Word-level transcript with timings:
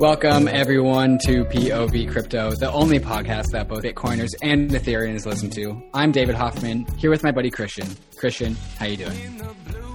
Welcome 0.00 0.48
everyone 0.48 1.18
to 1.26 1.44
POV 1.44 2.10
Crypto, 2.10 2.52
the 2.52 2.72
only 2.72 2.98
podcast 2.98 3.48
that 3.52 3.68
both 3.68 3.82
Bitcoiners 3.82 4.30
and 4.40 4.70
Ethereans 4.70 5.26
listen 5.26 5.50
to. 5.50 5.82
I'm 5.92 6.10
David 6.10 6.36
Hoffman, 6.36 6.86
here 6.96 7.10
with 7.10 7.22
my 7.22 7.32
buddy 7.32 7.50
Christian. 7.50 7.86
Christian, 8.16 8.56
how 8.78 8.86
you 8.86 8.96
doing? 8.96 9.42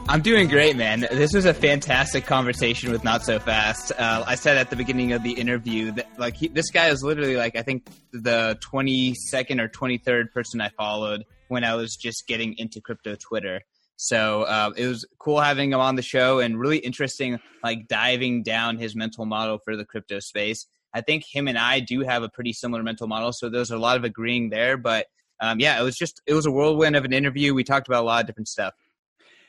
I'm 0.07 0.21
doing 0.21 0.47
great, 0.47 0.75
man. 0.75 1.07
This 1.11 1.33
was 1.33 1.45
a 1.45 1.55
fantastic 1.55 2.27
conversation 2.27 2.91
with 2.91 3.03
Not 3.03 3.25
So 3.25 3.39
Fast. 3.39 3.93
Uh, 3.97 4.23
I 4.27 4.35
said 4.35 4.57
at 4.57 4.69
the 4.69 4.75
beginning 4.75 5.13
of 5.13 5.23
the 5.23 5.31
interview 5.31 5.89
that 5.93 6.19
like 6.19 6.35
he, 6.35 6.49
this 6.49 6.69
guy 6.69 6.89
is 6.89 7.01
literally 7.01 7.35
like 7.35 7.55
I 7.55 7.63
think 7.63 7.87
the 8.13 8.59
22nd 8.61 9.59
or 9.59 9.67
23rd 9.69 10.31
person 10.31 10.61
I 10.61 10.69
followed 10.77 11.23
when 11.47 11.63
I 11.63 11.73
was 11.73 11.95
just 11.95 12.27
getting 12.27 12.53
into 12.59 12.79
crypto 12.79 13.15
Twitter. 13.15 13.61
So 13.97 14.43
uh, 14.43 14.71
it 14.75 14.87
was 14.87 15.05
cool 15.19 15.39
having 15.39 15.71
him 15.71 15.79
on 15.79 15.95
the 15.95 16.01
show 16.01 16.39
and 16.39 16.59
really 16.59 16.77
interesting, 16.79 17.39
like 17.63 17.87
diving 17.87 18.43
down 18.43 18.77
his 18.77 18.95
mental 18.95 19.25
model 19.25 19.57
for 19.57 19.75
the 19.75 19.85
crypto 19.85 20.19
space. 20.19 20.67
I 20.93 21.01
think 21.01 21.25
him 21.25 21.47
and 21.47 21.57
I 21.57 21.79
do 21.79 22.01
have 22.01 22.23
a 22.23 22.29
pretty 22.29 22.53
similar 22.53 22.83
mental 22.83 23.07
model, 23.07 23.33
so 23.33 23.49
there's 23.49 23.71
a 23.71 23.77
lot 23.77 23.97
of 23.97 24.03
agreeing 24.03 24.49
there. 24.49 24.77
But 24.77 25.07
um, 25.41 25.59
yeah, 25.59 25.79
it 25.79 25.83
was 25.83 25.97
just 25.97 26.21
it 26.25 26.33
was 26.33 26.45
a 26.45 26.51
whirlwind 26.51 26.95
of 26.95 27.05
an 27.05 27.13
interview. 27.13 27.53
We 27.53 27.63
talked 27.63 27.87
about 27.87 28.03
a 28.03 28.05
lot 28.05 28.21
of 28.21 28.27
different 28.27 28.47
stuff. 28.47 28.73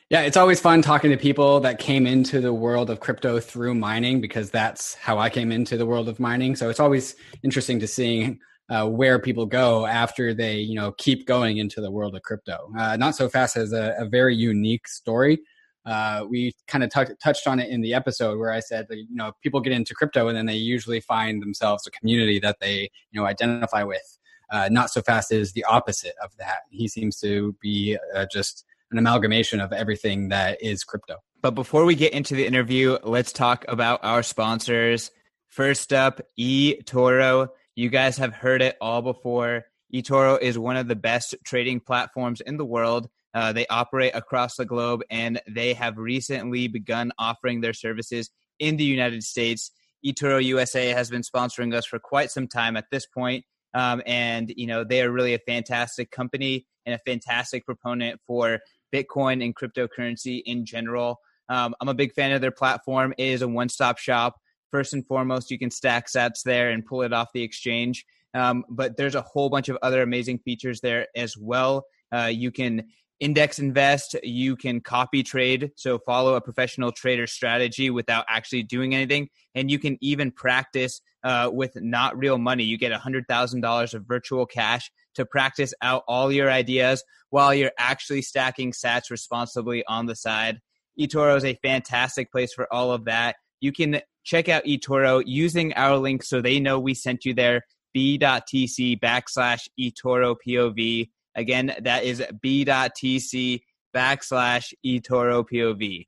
Yeah, 0.09 0.21
it's 0.21 0.37
always 0.37 0.61
fun 0.61 0.81
talking 0.81 1.11
to 1.11 1.17
people 1.17 1.59
that 1.61 1.79
came 1.79 2.07
into 2.07 2.39
the 2.39 2.53
world 2.53 2.89
of 2.89 3.01
crypto 3.01 3.41
through 3.41 3.75
mining 3.75 4.21
because 4.21 4.49
that's 4.49 4.95
how 4.95 5.17
I 5.17 5.29
came 5.29 5.51
into 5.51 5.75
the 5.75 5.85
world 5.85 6.07
of 6.07 6.17
mining. 6.17 6.55
So 6.55 6.69
it's 6.69 6.79
always 6.79 7.15
interesting 7.43 7.79
to 7.81 7.87
see 7.87 8.39
uh, 8.69 8.87
where 8.87 9.19
people 9.19 9.45
go 9.45 9.85
after 9.85 10.33
they 10.33 10.57
you 10.57 10.75
know 10.75 10.91
keep 10.93 11.25
going 11.25 11.57
into 11.57 11.81
the 11.81 11.91
world 11.91 12.15
of 12.15 12.21
crypto. 12.21 12.69
Uh, 12.77 12.97
Not 12.97 13.15
so 13.15 13.29
fast 13.29 13.55
has 13.55 13.73
a, 13.73 13.95
a 13.97 14.05
very 14.05 14.35
unique 14.35 14.87
story. 14.87 15.39
Uh, 15.85 16.25
we 16.29 16.53
kind 16.67 16.83
of 16.83 16.89
t- 16.89 17.13
touched 17.23 17.47
on 17.47 17.59
it 17.61 17.69
in 17.69 17.79
the 17.79 17.93
episode 17.93 18.37
where 18.37 18.51
I 18.51 18.59
said 18.59 18.87
that 18.89 18.97
you 18.97 19.15
know 19.15 19.31
people 19.41 19.61
get 19.61 19.73
into 19.73 19.93
crypto 19.93 20.27
and 20.27 20.37
then 20.37 20.45
they 20.45 20.55
usually 20.55 20.99
find 20.99 21.41
themselves 21.41 21.87
a 21.87 21.91
community 21.91 22.39
that 22.39 22.57
they 22.59 22.89
you 23.11 23.19
know 23.19 23.25
identify 23.25 23.83
with. 23.83 24.17
Uh, 24.51 24.69
Not 24.71 24.89
so 24.89 25.01
fast 25.01 25.31
is 25.31 25.53
the 25.53 25.63
opposite 25.65 26.15
of 26.23 26.31
that. 26.37 26.59
He 26.71 26.87
seems 26.87 27.19
to 27.19 27.55
be 27.61 27.97
uh, 28.15 28.25
just 28.31 28.65
an 28.91 28.97
amalgamation 28.97 29.59
of 29.59 29.73
everything 29.73 30.29
that 30.29 30.61
is 30.61 30.83
crypto. 30.83 31.17
But 31.41 31.51
before 31.51 31.85
we 31.85 31.95
get 31.95 32.13
into 32.13 32.35
the 32.35 32.45
interview, 32.45 32.97
let's 33.03 33.31
talk 33.31 33.65
about 33.67 33.99
our 34.03 34.23
sponsors. 34.23 35.11
First 35.47 35.93
up, 35.93 36.21
eToro. 36.39 37.49
You 37.77 37.89
guys 37.89 38.17
have 38.17 38.33
heard 38.33 38.63
it 38.63 38.75
all 38.81 39.03
before. 39.03 39.65
eToro 39.93 40.41
is 40.41 40.57
one 40.57 40.77
of 40.77 40.87
the 40.87 40.95
best 40.95 41.35
trading 41.43 41.79
platforms 41.79 42.41
in 42.41 42.57
the 42.57 42.65
world. 42.65 43.07
Uh, 43.35 43.53
they 43.53 43.67
operate 43.67 44.15
across 44.15 44.55
the 44.55 44.65
globe 44.65 45.03
and 45.11 45.39
they 45.47 45.75
have 45.75 45.95
recently 45.99 46.67
begun 46.67 47.11
offering 47.19 47.61
their 47.61 47.73
services 47.73 48.31
in 48.57 48.77
the 48.77 48.83
United 48.83 49.21
States. 49.23 49.69
eToro 50.03 50.43
USA 50.43 50.87
has 50.87 51.11
been 51.11 51.21
sponsoring 51.21 51.71
us 51.75 51.85
for 51.85 51.99
quite 51.99 52.31
some 52.31 52.47
time 52.47 52.77
at 52.77 52.85
this 52.89 53.05
point. 53.05 53.45
Um, 53.75 54.01
and, 54.07 54.51
you 54.57 54.65
know, 54.65 54.83
they 54.83 55.03
are 55.03 55.11
really 55.11 55.35
a 55.35 55.39
fantastic 55.45 56.09
company 56.09 56.65
and 56.87 56.95
a 56.95 56.99
fantastic 57.05 57.63
proponent 57.63 58.19
for 58.25 58.59
Bitcoin 58.91 59.45
and 59.45 59.55
cryptocurrency 59.55 60.41
in 60.47 60.65
general. 60.65 61.19
Um, 61.47 61.75
I'm 61.79 61.89
a 61.89 61.93
big 61.93 62.13
fan 62.13 62.31
of 62.31 62.41
their 62.41 62.49
platform. 62.49 63.13
It 63.19 63.27
is 63.27 63.43
a 63.43 63.47
one 63.47 63.69
stop 63.69 63.99
shop 63.99 64.37
First 64.71 64.93
and 64.93 65.05
foremost, 65.05 65.51
you 65.51 65.59
can 65.59 65.71
stack 65.71 66.07
sats 66.07 66.43
there 66.43 66.69
and 66.69 66.85
pull 66.85 67.01
it 67.03 67.13
off 67.13 67.29
the 67.33 67.43
exchange. 67.43 68.05
Um, 68.33 68.65
but 68.69 68.97
there's 68.97 69.15
a 69.15 69.21
whole 69.21 69.49
bunch 69.49 69.69
of 69.69 69.77
other 69.81 70.01
amazing 70.01 70.39
features 70.39 70.81
there 70.81 71.07
as 71.15 71.37
well. 71.37 71.85
Uh, 72.13 72.29
you 72.31 72.51
can 72.51 72.83
index 73.19 73.59
invest, 73.59 74.15
you 74.23 74.55
can 74.55 74.79
copy 74.79 75.23
trade, 75.23 75.71
so 75.75 75.97
follow 75.99 76.35
a 76.35 76.41
professional 76.41 76.91
trader 76.91 77.25
strategy 77.27 77.89
without 77.89 78.25
actually 78.29 78.63
doing 78.63 78.93
anything, 78.93 79.29
and 79.55 79.71
you 79.71 79.79
can 79.79 79.97
even 80.01 80.31
practice 80.31 81.01
uh, 81.23 81.49
with 81.51 81.71
not 81.75 82.17
real 82.17 82.37
money. 82.37 82.63
You 82.63 82.77
get 82.77 82.91
$100,000 82.91 83.93
of 83.93 84.05
virtual 84.05 84.45
cash 84.45 84.91
to 85.15 85.25
practice 85.25 85.73
out 85.81 86.03
all 86.07 86.31
your 86.31 86.49
ideas 86.49 87.03
while 87.29 87.53
you're 87.53 87.71
actually 87.77 88.21
stacking 88.21 88.71
sats 88.71 89.09
responsibly 89.09 89.83
on 89.87 90.05
the 90.05 90.15
side. 90.15 90.59
eToro 90.99 91.35
is 91.35 91.45
a 91.45 91.57
fantastic 91.63 92.31
place 92.31 92.53
for 92.53 92.71
all 92.71 92.91
of 92.91 93.05
that. 93.05 93.35
You 93.59 93.71
can 93.71 94.01
check 94.27 94.49
out 94.49 94.65
eToro 94.65 95.23
using 95.25 95.73
our 95.75 95.97
link 95.97 96.21
so 96.21 96.41
they 96.41 96.59
know 96.59 96.77
we 96.77 96.93
sent 96.93 97.23
you 97.23 97.33
there 97.33 97.61
b.tc 97.93 98.99
backslash 98.99 99.67
eToro 99.79 100.35
POV. 100.45 101.09
Again, 101.35 101.73
that 101.81 102.03
is 102.03 102.21
b.tc 102.41 103.61
backslash 103.95 104.73
eToro 104.85 105.45
POV. 105.49 106.05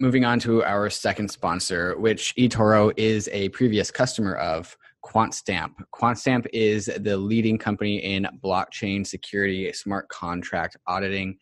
Moving 0.00 0.24
on 0.24 0.40
to 0.40 0.64
our 0.64 0.90
second 0.90 1.30
sponsor, 1.30 1.96
which 1.96 2.34
eToro 2.34 2.92
is 2.96 3.30
a 3.32 3.48
previous 3.50 3.90
customer 3.92 4.34
of 4.34 4.76
QuantStamp. 5.04 5.74
QuantStamp 5.94 6.46
is 6.52 6.90
the 6.98 7.16
leading 7.16 7.56
company 7.56 7.98
in 7.98 8.26
blockchain 8.42 9.06
security, 9.06 9.72
smart 9.72 10.08
contract 10.08 10.76
auditing, 10.88 11.38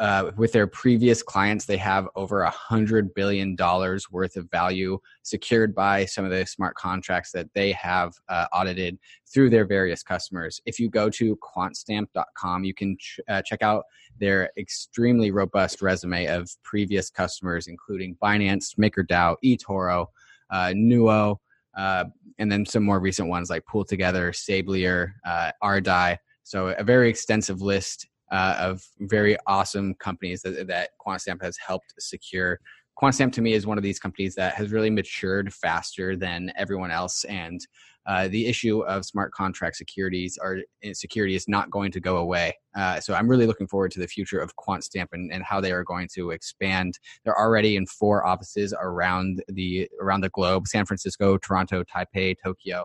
uh, 0.00 0.30
with 0.38 0.50
their 0.52 0.66
previous 0.66 1.22
clients, 1.22 1.66
they 1.66 1.76
have 1.76 2.08
over 2.16 2.40
a 2.40 2.50
hundred 2.50 3.12
billion 3.12 3.54
dollars 3.54 4.10
worth 4.10 4.36
of 4.36 4.50
value 4.50 4.98
secured 5.22 5.74
by 5.74 6.06
some 6.06 6.24
of 6.24 6.30
the 6.30 6.46
smart 6.46 6.74
contracts 6.74 7.30
that 7.32 7.52
they 7.52 7.70
have 7.72 8.14
uh, 8.30 8.46
audited 8.54 8.98
through 9.32 9.50
their 9.50 9.66
various 9.66 10.02
customers. 10.02 10.58
If 10.64 10.80
you 10.80 10.88
go 10.88 11.10
to 11.10 11.36
quantstamp.com, 11.36 12.64
you 12.64 12.72
can 12.72 12.96
ch- 12.98 13.20
uh, 13.28 13.42
check 13.42 13.60
out 13.60 13.84
their 14.18 14.50
extremely 14.56 15.30
robust 15.30 15.82
resume 15.82 16.26
of 16.26 16.50
previous 16.62 17.10
customers, 17.10 17.66
including 17.66 18.16
Binance, 18.22 18.76
MakerDAO, 18.76 19.36
eToro, 19.44 20.06
uh, 20.50 20.72
Nuo, 20.74 21.36
uh, 21.76 22.04
and 22.38 22.50
then 22.50 22.64
some 22.64 22.84
more 22.84 23.00
recent 23.00 23.28
ones 23.28 23.50
like 23.50 23.66
Pool 23.66 23.84
Together, 23.84 24.32
Sablier, 24.32 25.12
uh. 25.26 26.16
So 26.42 26.68
a 26.68 26.82
very 26.82 27.08
extensive 27.08 27.60
list 27.60 28.08
uh, 28.30 28.56
of 28.58 28.82
very 29.00 29.36
awesome 29.46 29.94
companies 29.94 30.42
that, 30.42 30.66
that 30.66 30.90
QuantStamp 31.04 31.42
has 31.42 31.56
helped 31.56 31.94
secure. 31.98 32.60
QuantStamp 33.00 33.32
to 33.32 33.40
me 33.40 33.54
is 33.54 33.66
one 33.66 33.78
of 33.78 33.82
these 33.82 33.98
companies 33.98 34.34
that 34.34 34.54
has 34.54 34.72
really 34.72 34.90
matured 34.90 35.52
faster 35.54 36.16
than 36.16 36.52
everyone 36.56 36.90
else, 36.90 37.24
and 37.24 37.66
uh, 38.06 38.28
the 38.28 38.46
issue 38.46 38.80
of 38.80 39.04
smart 39.04 39.32
contract 39.32 39.76
securities 39.76 40.38
are 40.38 40.58
eh, 40.82 40.92
security 40.92 41.34
is 41.34 41.46
not 41.48 41.70
going 41.70 41.92
to 41.92 42.00
go 42.00 42.16
away. 42.16 42.56
Uh, 42.74 42.98
so 42.98 43.14
I'm 43.14 43.28
really 43.28 43.46
looking 43.46 43.66
forward 43.66 43.90
to 43.92 44.00
the 44.00 44.06
future 44.06 44.40
of 44.40 44.54
QuantStamp 44.56 45.08
and, 45.12 45.32
and 45.32 45.44
how 45.44 45.60
they 45.60 45.72
are 45.72 45.84
going 45.84 46.08
to 46.14 46.30
expand. 46.30 46.98
They're 47.24 47.38
already 47.38 47.76
in 47.76 47.86
four 47.86 48.26
offices 48.26 48.74
around 48.80 49.42
the 49.48 49.88
around 50.00 50.22
the 50.22 50.30
globe: 50.30 50.66
San 50.66 50.86
Francisco, 50.86 51.36
Toronto, 51.38 51.84
Taipei, 51.84 52.36
Tokyo. 52.42 52.84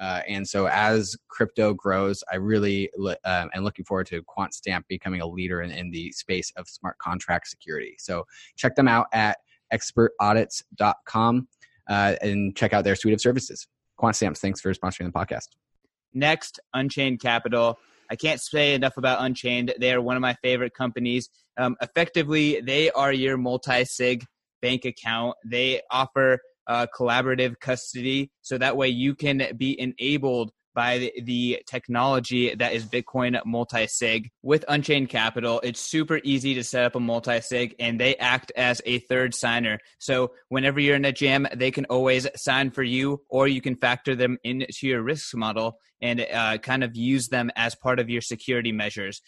Uh, 0.00 0.20
and 0.28 0.46
so 0.46 0.66
as 0.66 1.16
crypto 1.28 1.72
grows, 1.72 2.22
I 2.32 2.36
really 2.36 2.90
uh, 3.24 3.46
am 3.54 3.64
looking 3.64 3.84
forward 3.84 4.06
to 4.08 4.22
QuantStamp 4.24 4.82
becoming 4.88 5.20
a 5.20 5.26
leader 5.26 5.62
in, 5.62 5.70
in 5.70 5.90
the 5.90 6.10
space 6.12 6.52
of 6.56 6.68
smart 6.68 6.98
contract 6.98 7.48
security. 7.48 7.94
So 7.98 8.24
check 8.56 8.74
them 8.74 8.88
out 8.88 9.06
at 9.12 9.38
expertaudits.com 9.72 11.48
uh, 11.88 12.16
and 12.20 12.56
check 12.56 12.72
out 12.72 12.84
their 12.84 12.96
suite 12.96 13.14
of 13.14 13.20
services. 13.20 13.68
QuantStamps, 14.00 14.38
thanks 14.38 14.60
for 14.60 14.72
sponsoring 14.74 15.06
the 15.06 15.12
podcast. 15.12 15.48
Next, 16.12 16.60
Unchained 16.74 17.20
Capital. 17.20 17.78
I 18.10 18.16
can't 18.16 18.40
say 18.40 18.74
enough 18.74 18.96
about 18.96 19.22
Unchained. 19.22 19.74
They 19.78 19.92
are 19.92 20.00
one 20.00 20.16
of 20.16 20.22
my 20.22 20.34
favorite 20.42 20.74
companies. 20.74 21.30
Um, 21.56 21.76
effectively, 21.80 22.60
they 22.60 22.90
are 22.90 23.12
your 23.12 23.36
multi 23.36 23.84
sig 23.84 24.24
bank 24.60 24.84
account. 24.84 25.36
They 25.44 25.80
offer 25.90 26.38
uh, 26.66 26.86
collaborative 26.96 27.58
custody. 27.60 28.30
So 28.42 28.58
that 28.58 28.76
way 28.76 28.88
you 28.88 29.14
can 29.14 29.42
be 29.56 29.78
enabled 29.78 30.52
by 30.74 31.12
the, 31.22 31.62
technology 31.66 32.54
that 32.54 32.72
is 32.72 32.84
Bitcoin 32.84 33.40
multi 33.46 33.86
sig. 33.86 34.30
With 34.42 34.64
Unchained 34.68 35.08
Capital, 35.08 35.60
it's 35.62 35.80
super 35.80 36.20
easy 36.24 36.54
to 36.54 36.64
set 36.64 36.84
up 36.84 36.94
a 36.94 37.00
multi 37.00 37.40
sig 37.40 37.74
and 37.78 38.00
they 38.00 38.16
act 38.16 38.52
as 38.56 38.82
a 38.84 38.98
third 39.00 39.34
signer. 39.34 39.78
So 39.98 40.32
whenever 40.48 40.80
you're 40.80 40.96
in 40.96 41.04
a 41.04 41.12
jam, 41.12 41.46
they 41.54 41.70
can 41.70 41.84
always 41.86 42.26
sign 42.36 42.70
for 42.70 42.82
you 42.82 43.22
or 43.28 43.48
you 43.48 43.60
can 43.60 43.76
factor 43.76 44.14
them 44.14 44.38
into 44.42 44.86
your 44.86 45.02
risk 45.02 45.34
model 45.34 45.78
and 46.00 46.20
uh, 46.20 46.58
kind 46.58 46.84
of 46.84 46.96
use 46.96 47.28
them 47.28 47.50
as 47.56 47.74
part 47.74 47.98
of 47.98 48.10
your 48.10 48.20
security 48.20 48.72
measures. 48.72 49.22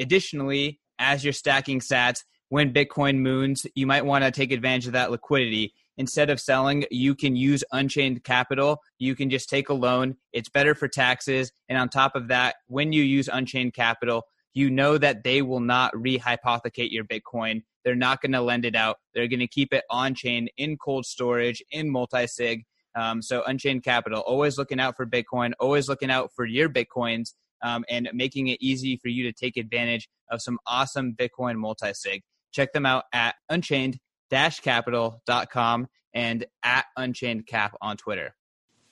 Additionally, 0.00 0.80
as 0.98 1.24
you're 1.24 1.32
stacking 1.32 1.80
sats, 1.80 2.20
when 2.48 2.72
Bitcoin 2.72 3.18
moons, 3.18 3.66
you 3.74 3.86
might 3.86 4.04
want 4.04 4.24
to 4.24 4.30
take 4.30 4.52
advantage 4.52 4.86
of 4.86 4.92
that 4.92 5.10
liquidity 5.10 5.74
instead 5.96 6.30
of 6.30 6.40
selling, 6.40 6.84
you 6.90 7.14
can 7.14 7.36
use 7.36 7.64
Unchained 7.72 8.24
Capital. 8.24 8.80
You 8.98 9.14
can 9.14 9.30
just 9.30 9.48
take 9.48 9.68
a 9.68 9.74
loan. 9.74 10.16
It's 10.32 10.48
better 10.48 10.74
for 10.74 10.88
taxes. 10.88 11.52
And 11.68 11.78
on 11.78 11.88
top 11.88 12.16
of 12.16 12.28
that, 12.28 12.56
when 12.66 12.92
you 12.92 13.02
use 13.02 13.28
Unchained 13.28 13.74
Capital, 13.74 14.22
you 14.54 14.70
know 14.70 14.98
that 14.98 15.24
they 15.24 15.42
will 15.42 15.60
not 15.60 15.94
rehypothecate 15.94 16.90
your 16.90 17.04
Bitcoin. 17.04 17.62
They're 17.84 17.94
not 17.94 18.20
going 18.20 18.32
to 18.32 18.40
lend 18.40 18.64
it 18.64 18.76
out. 18.76 18.98
They're 19.14 19.28
going 19.28 19.40
to 19.40 19.48
keep 19.48 19.72
it 19.72 19.84
on 19.90 20.14
chain 20.14 20.48
in 20.56 20.76
cold 20.76 21.06
storage, 21.06 21.62
in 21.70 21.90
multi 21.90 22.26
sig. 22.26 22.64
Um, 22.94 23.22
so, 23.22 23.42
Unchained 23.44 23.82
Capital, 23.84 24.20
always 24.20 24.58
looking 24.58 24.78
out 24.78 24.96
for 24.96 25.06
Bitcoin, 25.06 25.52
always 25.58 25.88
looking 25.88 26.10
out 26.10 26.30
for 26.36 26.44
your 26.44 26.68
Bitcoins, 26.68 27.32
um, 27.62 27.84
and 27.88 28.08
making 28.12 28.48
it 28.48 28.58
easy 28.60 28.98
for 28.98 29.08
you 29.08 29.24
to 29.24 29.32
take 29.32 29.56
advantage 29.56 30.08
of 30.30 30.42
some 30.42 30.58
awesome 30.66 31.14
Bitcoin 31.14 31.56
multi 31.56 31.92
sig. 31.94 32.22
Check 32.52 32.72
them 32.72 32.84
out 32.84 33.04
at 33.14 33.36
Unchained 33.48 33.98
capital.com 34.32 35.88
and 36.14 36.46
at 36.62 36.86
Unchained 36.96 37.46
Cap 37.46 37.76
on 37.80 37.96
Twitter. 37.96 38.34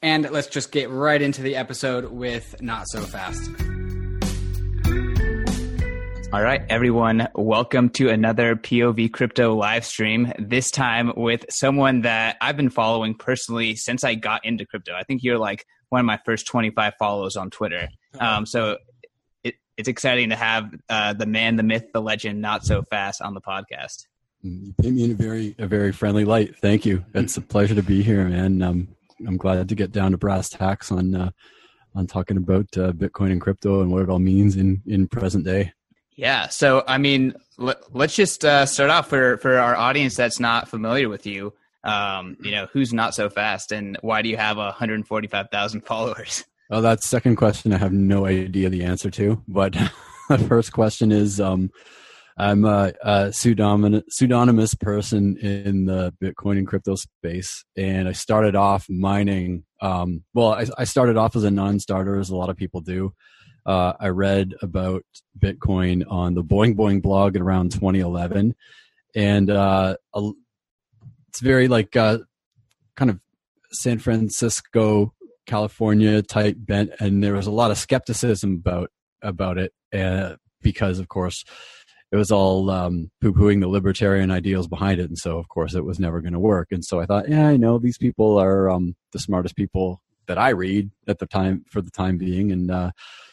And 0.03 0.31
let's 0.31 0.49
just 0.49 0.73
get 0.73 0.91
right 0.91 1.21
into 1.21 1.43
the 1.43 1.57
episode 1.57 2.11
with 2.11 2.61
Not 2.63 2.89
So 2.89 3.01
Fast. 3.01 3.51
All 6.33 6.41
right, 6.41 6.63
everyone, 6.69 7.29
welcome 7.35 7.91
to 7.91 8.09
another 8.09 8.55
POV 8.55 9.13
crypto 9.13 9.55
live 9.55 9.85
stream. 9.85 10.33
This 10.39 10.71
time 10.71 11.13
with 11.17 11.45
someone 11.51 12.03
that 12.03 12.37
I've 12.41 12.57
been 12.57 12.71
following 12.71 13.15
personally 13.15 13.75
since 13.75 14.05
I 14.05 14.15
got 14.15 14.45
into 14.45 14.65
crypto. 14.65 14.95
I 14.95 15.03
think 15.03 15.25
you're 15.25 15.39
like 15.39 15.67
one 15.89 15.99
of 15.99 16.07
my 16.07 16.21
first 16.25 16.47
25 16.47 16.95
follows 16.99 17.37
on 17.37 17.51
Twitter. 17.51 17.89
Um, 18.19 18.47
so 18.47 18.77
it, 19.43 19.57
it's 19.77 19.89
exciting 19.89 20.31
to 20.31 20.37
have 20.37 20.73
uh, 20.89 21.15
the 21.15 21.27
man, 21.27 21.57
the 21.57 21.63
myth, 21.65 21.87
the 21.93 22.01
legend, 22.01 22.41
not 22.41 22.65
so 22.65 22.83
fast 22.83 23.21
on 23.21 23.35
the 23.35 23.41
podcast. 23.41 24.07
You 24.43 24.75
paint 24.81 24.97
me 24.97 25.05
in 25.05 25.11
a 25.11 25.15
very 25.15 25.55
a 25.59 25.67
very 25.67 25.93
friendly 25.93 26.25
light. 26.25 26.57
Thank 26.57 26.87
you. 26.87 27.05
It's 27.15 27.37
a 27.37 27.43
pleasure 27.43 27.75
to 27.75 27.83
be 27.83 28.03
here, 28.03 28.25
man. 28.25 28.63
Um, 28.63 28.89
I'm 29.27 29.37
glad 29.37 29.69
to 29.69 29.75
get 29.75 29.93
down 29.93 30.13
to 30.13 30.19
brass 30.19 30.49
tacks 30.49 30.91
on 30.91 31.15
uh, 31.15 31.31
on 31.95 32.07
talking 32.07 32.37
about 32.37 32.67
uh, 32.77 32.93
Bitcoin 32.93 33.33
and 33.33 33.41
crypto 33.41 33.83
and 33.83 33.91
what 33.91 34.03
it 34.03 34.09
all 34.09 34.19
means 34.19 34.57
in 34.57 34.83
in 34.87 35.09
present 35.09 35.45
day. 35.45 35.73
Yeah. 36.17 36.49
So, 36.49 36.85
I 36.87 36.99
mean, 36.99 37.35
let, 37.57 37.79
us 37.95 38.15
just 38.15 38.45
uh, 38.45 38.67
start 38.67 38.91
off 38.91 39.09
for 39.09 39.39
for 39.39 39.59
our 39.59 39.75
audience 39.75 40.17
that's 40.17 40.41
not 40.41 40.69
familiar 40.69 41.09
with 41.09 41.27
you. 41.27 41.55
Um, 41.83 42.37
you 42.43 42.51
know, 42.51 42.67
who's 42.73 42.93
not 42.93 43.15
so 43.15 43.31
fast, 43.31 43.73
and 43.73 43.97
why 44.03 44.21
do 44.21 44.29
you 44.29 44.37
have 44.37 44.59
145,000 44.59 45.81
followers? 45.87 46.45
Well, 46.69 46.83
that 46.83 47.03
second 47.03 47.37
question 47.37 47.73
I 47.73 47.79
have 47.79 47.93
no 47.93 48.27
idea 48.27 48.69
the 48.69 48.85
answer 48.85 49.11
to, 49.13 49.43
but 49.49 49.73
the 50.29 50.39
first 50.39 50.73
question 50.73 51.11
is, 51.11 51.41
um, 51.41 51.71
I'm 52.41 52.65
a, 52.65 52.93
a 53.03 53.33
pseudonymous, 53.33 54.75
person 54.75 55.37
in 55.39 55.87
the 55.87 56.15
Bitcoin 56.23 56.59
and 56.59 56.67
crypto 56.67 56.95
space, 56.95 57.65
and 57.77 58.09
I 58.09 58.13
started 58.13 58.57
off 58.57 58.87
mining. 58.89 59.65
Um, 59.83 60.25
well, 60.35 60.55
I, 60.55 60.67
I 60.79 60.85
started 60.85 61.17
off 61.17 61.37
as 61.37 61.45
a 61.45 61.51
non-starter, 61.51 62.19
as 62.19 62.31
a 62.31 62.37
lot 62.37 62.51
of 62.51 62.57
people 62.57 62.81
do 62.81 63.13
uh, 63.67 63.93
I 64.01 64.09
read 64.09 64.55
about 64.63 65.05
Bitcoin 65.39 66.05
on 66.09 66.35
the 66.35 66.43
Boing 66.43 66.75
Boing 66.75 67.03
blog 67.03 67.37
around 67.37 67.73
2011, 67.73 68.55
and 69.15 69.51
uh, 69.51 69.97
it's 71.29 71.41
very 71.41 71.69
like 71.69 71.97
uh, 71.97 72.19
kind 72.97 73.11
of 73.11 73.21
San 73.73 73.99
Francisco, 73.99 75.15
California 75.47 76.23
type 76.23 76.57
bent, 76.59 76.91
and 77.01 77.23
there 77.23 77.35
was 77.35 77.47
a 77.47 77.53
lot 77.53 77.71
of 77.71 77.79
skepticism 77.79 78.55
about 78.55 78.91
about 79.23 79.59
it, 79.59 79.73
uh, 79.95 80.37
because 80.63 80.99
of 80.99 81.09
course 81.09 81.45
it 82.13 82.17
was 82.17 82.31
all 82.31 82.71
um, 82.71 83.11
poo-pooing 83.21 83.61
the 83.61 83.69
libertarian 83.69 84.31
ideals 84.31 84.67
behind 84.67 85.01
it, 85.01 85.09
and 85.09 85.19
so 85.19 85.39
of 85.39 85.49
course 85.49 85.75
it 85.75 85.85
was 85.85 86.01
never 86.01 86.21
going 86.21 86.33
to 86.33 86.41
work. 86.41 86.69
And 86.71 86.85
so 86.85 87.01
I 87.01 87.07
thought, 87.07 87.29
yeah, 87.29 87.49
I 87.49 87.57
know 87.57 87.79
these 87.79 87.99
people 87.99 88.39
are 88.39 88.69
um, 88.69 88.97
the 89.13 89.19
smartest 89.19 89.57
people 89.57 90.03
that 90.27 90.39
I 90.39 90.51
read 90.51 90.91
at 91.07 91.19
the 91.19 91.27
time 91.27 91.65
for 91.69 91.81
the 91.81 91.91
time 91.91 92.19
being, 92.19 92.53
and 92.53 92.71
uh, 92.71 92.91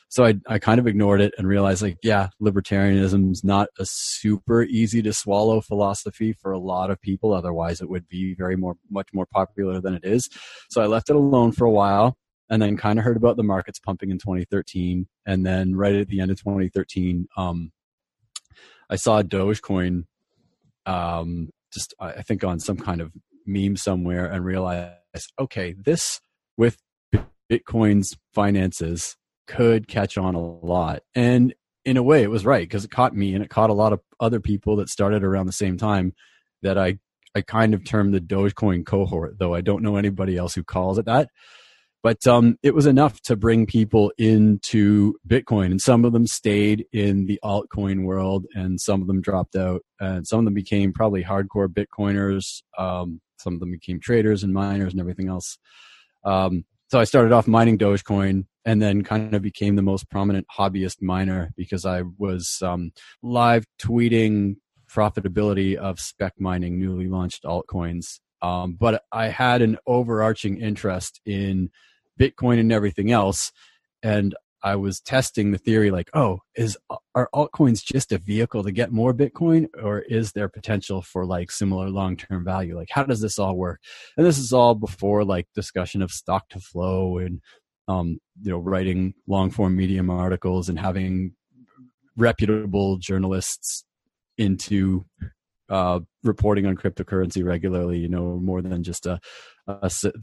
so 0.10 0.26
I, 0.26 0.36
I 0.48 0.60
kind 0.60 0.80
of 0.80 0.88
ignored 0.88 1.22
it 1.22 1.34
and 1.38 1.48
realized 1.48 1.82
like 1.82 1.98
yeah 2.02 2.30
libertarianism 2.42 3.32
is 3.32 3.44
not 3.44 3.70
a 3.78 3.86
super 3.86 4.64
easy 4.64 5.02
to 5.02 5.14
swallow 5.14 5.62
philosophy 5.62 6.34
for 6.34 6.52
a 6.52 6.60
lot 6.60 6.92
of 6.92 7.02
people. 7.02 7.34
Otherwise 7.34 7.82
it 7.82 7.90
would 7.90 8.08
be 8.08 8.34
very 8.34 8.56
more 8.56 8.76
much 8.90 9.10
more 9.14 9.26
popular 9.26 9.82
than 9.82 9.94
it 9.94 10.06
is. 10.06 10.30
So 10.70 10.82
i 10.82 10.86
left 10.86 11.10
it 11.10 11.16
alone 11.16 11.52
for 11.52 11.66
a 11.66 11.72
while 11.72 12.18
and 12.50 12.62
then 12.62 12.78
kind 12.78 12.98
of 12.98 13.06
heard 13.06 13.18
about 13.18 13.36
the 13.36 13.44
markets 13.44 13.80
pumping 13.80 14.10
in 14.10 14.18
2013 14.18 15.08
and 15.26 15.46
then 15.46 15.76
right 15.76 15.96
at 15.96 16.08
the 16.08 16.22
end 16.22 16.32
of 16.32 16.38
2013 16.40 17.28
um, 17.36 17.72
i 18.90 18.96
saw 18.96 19.22
dogecoin 19.22 20.04
um, 20.86 21.50
just 21.74 21.94
i 22.00 22.22
think 22.22 22.44
on 22.44 22.60
some 22.60 22.78
kind 22.78 23.02
of 23.02 23.12
meme 23.46 23.78
somewhere 23.78 24.26
and 24.26 24.46
realized 24.46 24.94
okay 25.40 25.74
this 25.78 26.20
with 26.58 26.78
bitcoin's 27.50 28.16
finances 28.34 29.16
could 29.48 29.88
catch 29.88 30.18
on 30.18 30.36
a 30.36 30.40
lot. 30.40 31.02
And 31.16 31.54
in 31.86 31.98
a 31.98 32.04
way, 32.04 32.22
it 32.22 32.30
was 32.30 32.46
right 32.46 32.68
because 32.68 32.86
it 32.86 32.92
caught 32.92 33.16
me 33.16 33.34
and 33.34 33.44
it 33.44 33.50
caught 33.50 33.70
a 33.70 33.74
lot 33.74 33.94
of 33.94 34.02
other 34.20 34.40
people 34.40 34.76
that 34.76 34.90
started 34.90 35.24
around 35.24 35.46
the 35.48 35.54
same 35.54 35.78
time 35.78 36.14
that 36.62 36.78
I, 36.78 37.00
I 37.34 37.42
kind 37.42 37.74
of 37.74 37.86
termed 37.86 38.14
the 38.14 38.20
Dogecoin 38.20 38.86
cohort, 38.86 39.40
though 39.40 39.54
I 39.54 39.62
don't 39.62 39.84
know 39.84 39.96
anybody 39.96 40.38
else 40.38 40.54
who 40.54 40.64
calls 40.64 40.98
it 40.98 41.06
that. 41.06 41.30
But 42.08 42.26
um, 42.26 42.58
it 42.64 42.74
was 42.74 42.86
enough 42.86 43.20
to 43.24 43.36
bring 43.36 43.66
people 43.66 44.14
into 44.18 45.16
Bitcoin, 45.28 45.72
and 45.72 45.82
some 45.82 46.06
of 46.06 46.14
them 46.14 46.26
stayed 46.26 46.86
in 46.94 47.26
the 47.26 47.38
altcoin 47.44 48.06
world, 48.06 48.46
and 48.56 48.80
some 48.80 49.02
of 49.02 49.08
them 49.08 49.20
dropped 49.20 49.58
out, 49.58 49.82
and 50.00 50.26
some 50.26 50.40
of 50.40 50.46
them 50.46 50.54
became 50.54 50.94
probably 50.94 51.22
hardcore 51.22 51.68
Bitcoiners. 51.68 52.62
Um, 52.78 53.20
some 53.38 53.56
of 53.56 53.60
them 53.60 53.72
became 53.72 54.00
traders 54.00 54.42
and 54.42 54.54
miners 54.54 54.94
and 54.94 55.02
everything 55.02 55.28
else. 55.28 55.58
Um, 56.24 56.64
so 56.90 56.98
I 56.98 57.04
started 57.04 57.34
off 57.34 57.46
mining 57.46 57.78
Dogecoin 57.78 58.46
and 58.64 58.82
then 58.82 59.04
kind 59.04 59.36
of 59.36 59.42
became 59.42 59.76
the 59.76 59.82
most 59.82 60.10
prominent 60.10 60.48
hobbyist 60.58 61.02
miner 61.02 61.52
because 61.58 61.86
I 61.86 62.04
was 62.18 62.60
um, 62.62 62.94
live 63.22 63.66
tweeting 63.82 64.56
profitability 64.90 65.76
of 65.76 66.00
spec 66.00 66.36
mining 66.40 66.80
newly 66.80 67.10
launched 67.10 67.44
altcoins. 67.44 68.22
Um, 68.42 68.78
but 68.80 69.04
I 69.12 69.28
had 69.28 69.62
an 69.62 69.78
overarching 69.86 70.62
interest 70.62 71.20
in 71.26 71.70
Bitcoin 72.18 72.60
and 72.60 72.72
everything 72.72 73.12
else. 73.12 73.52
And 74.04 74.36
I 74.64 74.76
was 74.76 75.00
testing 75.00 75.52
the 75.52 75.58
theory 75.58 75.92
like, 75.92 76.10
oh, 76.14 76.40
is 76.56 76.78
are 77.14 77.30
altcoins 77.34 77.84
just 77.84 78.12
a 78.12 78.18
vehicle 78.18 78.64
to 78.64 78.72
get 78.72 78.92
more 78.92 79.14
Bitcoin, 79.14 79.68
or 79.82 80.00
is 80.00 80.32
there 80.32 80.50
potential 80.50 81.02
for 81.02 81.26
like 81.26 81.52
similar 81.52 81.90
long 81.90 82.18
term 82.18 82.44
value? 82.44 82.76
Like, 82.76 82.90
how 82.92 83.04
does 83.04 83.22
this 83.22 83.38
all 83.38 83.56
work? 83.56 83.82
And 84.18 84.26
this 84.26 84.38
is 84.38 84.52
all 84.52 84.76
before 84.76 85.24
like 85.24 85.48
discussion 85.54 86.02
of 86.02 86.12
stock 86.12 86.50
to 86.50 86.60
flow 86.60 87.20
and 87.20 87.42
um, 87.88 88.20
you 88.42 88.52
know, 88.52 88.58
writing 88.58 89.14
long 89.28 89.50
form 89.50 89.76
medium 89.76 90.10
articles 90.10 90.70
and 90.70 90.80
having 90.80 91.34
reputable 92.18 92.98
journalists 92.98 93.86
into 94.38 95.06
uh, 95.70 96.00
reporting 96.24 96.66
on 96.66 96.76
cryptocurrency 96.76 97.44
regularly, 97.44 98.00
you 98.00 98.10
know, 98.10 98.40
more 98.40 98.62
than 98.62 98.84
just 98.84 99.06
a, 99.06 99.20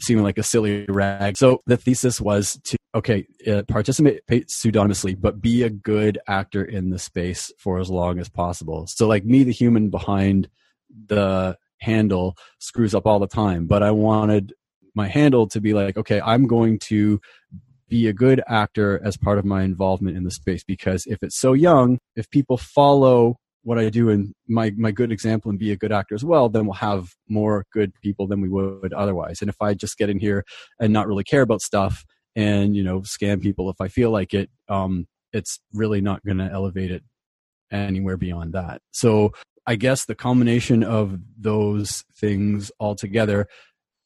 seeming 0.00 0.25
like 0.25 0.38
a 0.38 0.43
silly 0.43 0.87
rag. 0.88 1.37
So 1.37 1.61
the 1.66 1.76
thesis 1.76 2.21
was 2.21 2.59
to, 2.64 2.76
okay, 2.95 3.26
uh, 3.47 3.62
participate 3.68 4.49
pseudonymously, 4.49 5.21
but 5.21 5.40
be 5.40 5.62
a 5.62 5.71
good 5.71 6.18
actor 6.26 6.64
in 6.64 6.90
the 6.90 6.99
space 6.99 7.52
for 7.59 7.78
as 7.78 7.90
long 7.90 8.18
as 8.18 8.28
possible. 8.28 8.87
So 8.88 9.07
like 9.07 9.25
me, 9.25 9.45
the 9.45 9.52
human 9.52 9.90
behind 9.90 10.49
the 11.07 11.57
handle 11.78 12.37
screws 12.59 12.95
up 12.95 13.07
all 13.07 13.18
the 13.18 13.26
time, 13.26 13.66
but 13.66 13.83
I 13.83 13.90
wanted 13.90 14.54
my 14.95 15.09
handle 15.09 15.49
to 15.49 15.61
be 15.61 15.75
like, 15.75 15.97
okay, 15.97 16.21
I'm 16.21 16.47
going 16.47 16.78
to 16.78 17.21
be 17.88 18.07
a 18.09 18.12
good 18.12 18.42
actor 18.49 19.00
as 19.04 19.16
part 19.16 19.38
of 19.38 19.45
my 19.45 19.62
involvement 19.62 20.16
in 20.16 20.25
the 20.25 20.30
space 20.30 20.64
because 20.64 21.04
if 21.07 21.23
it's 21.23 21.38
so 21.38 21.52
young, 21.52 21.99
if 22.16 22.30
people 22.30 22.57
follow 22.57 23.37
what 23.64 23.78
I 23.78 23.88
do 23.88 24.11
and 24.11 24.33
my 24.47 24.73
my 24.76 24.90
good 24.92 25.11
example 25.11 25.50
and 25.50 25.59
be 25.59 25.73
a 25.73 25.76
good 25.76 25.92
actor 25.92 26.14
as 26.14 26.25
well, 26.25 26.49
then 26.49 26.66
we'll 26.66 26.75
have 26.75 27.09
more 27.28 27.66
good 27.73 27.92
people 28.02 28.26
than 28.26 28.40
we 28.40 28.49
would 28.49 28.92
otherwise. 28.92 29.40
And 29.40 29.49
if 29.49 29.61
I 29.61 29.75
just 29.75 29.99
get 29.99 30.11
in 30.11 30.18
here 30.18 30.44
and 30.78 30.92
not 30.92 31.09
really 31.09 31.25
care 31.25 31.42
about 31.42 31.62
stuff 31.62 32.04
and 32.37 32.76
you 32.76 32.83
know 32.83 33.00
scam 33.00 33.40
people 33.40 33.71
if 33.71 33.80
I 33.80 33.88
feel 33.88 34.11
like 34.11 34.35
it, 34.35 34.50
um, 34.68 35.06
it's 35.33 35.59
really 35.73 36.00
not 36.00 36.25
going 36.25 36.38
to 36.38 36.50
elevate 36.50 36.90
it 36.90 37.02
anywhere 37.73 38.16
beyond 38.16 38.52
that. 38.52 38.80
So 38.92 39.33
I 39.66 39.76
guess 39.76 40.04
the 40.04 40.14
combination 40.14 40.85
of 40.85 41.18
those 41.38 42.04
things 42.14 42.71
all 42.78 42.94
together 42.94 43.49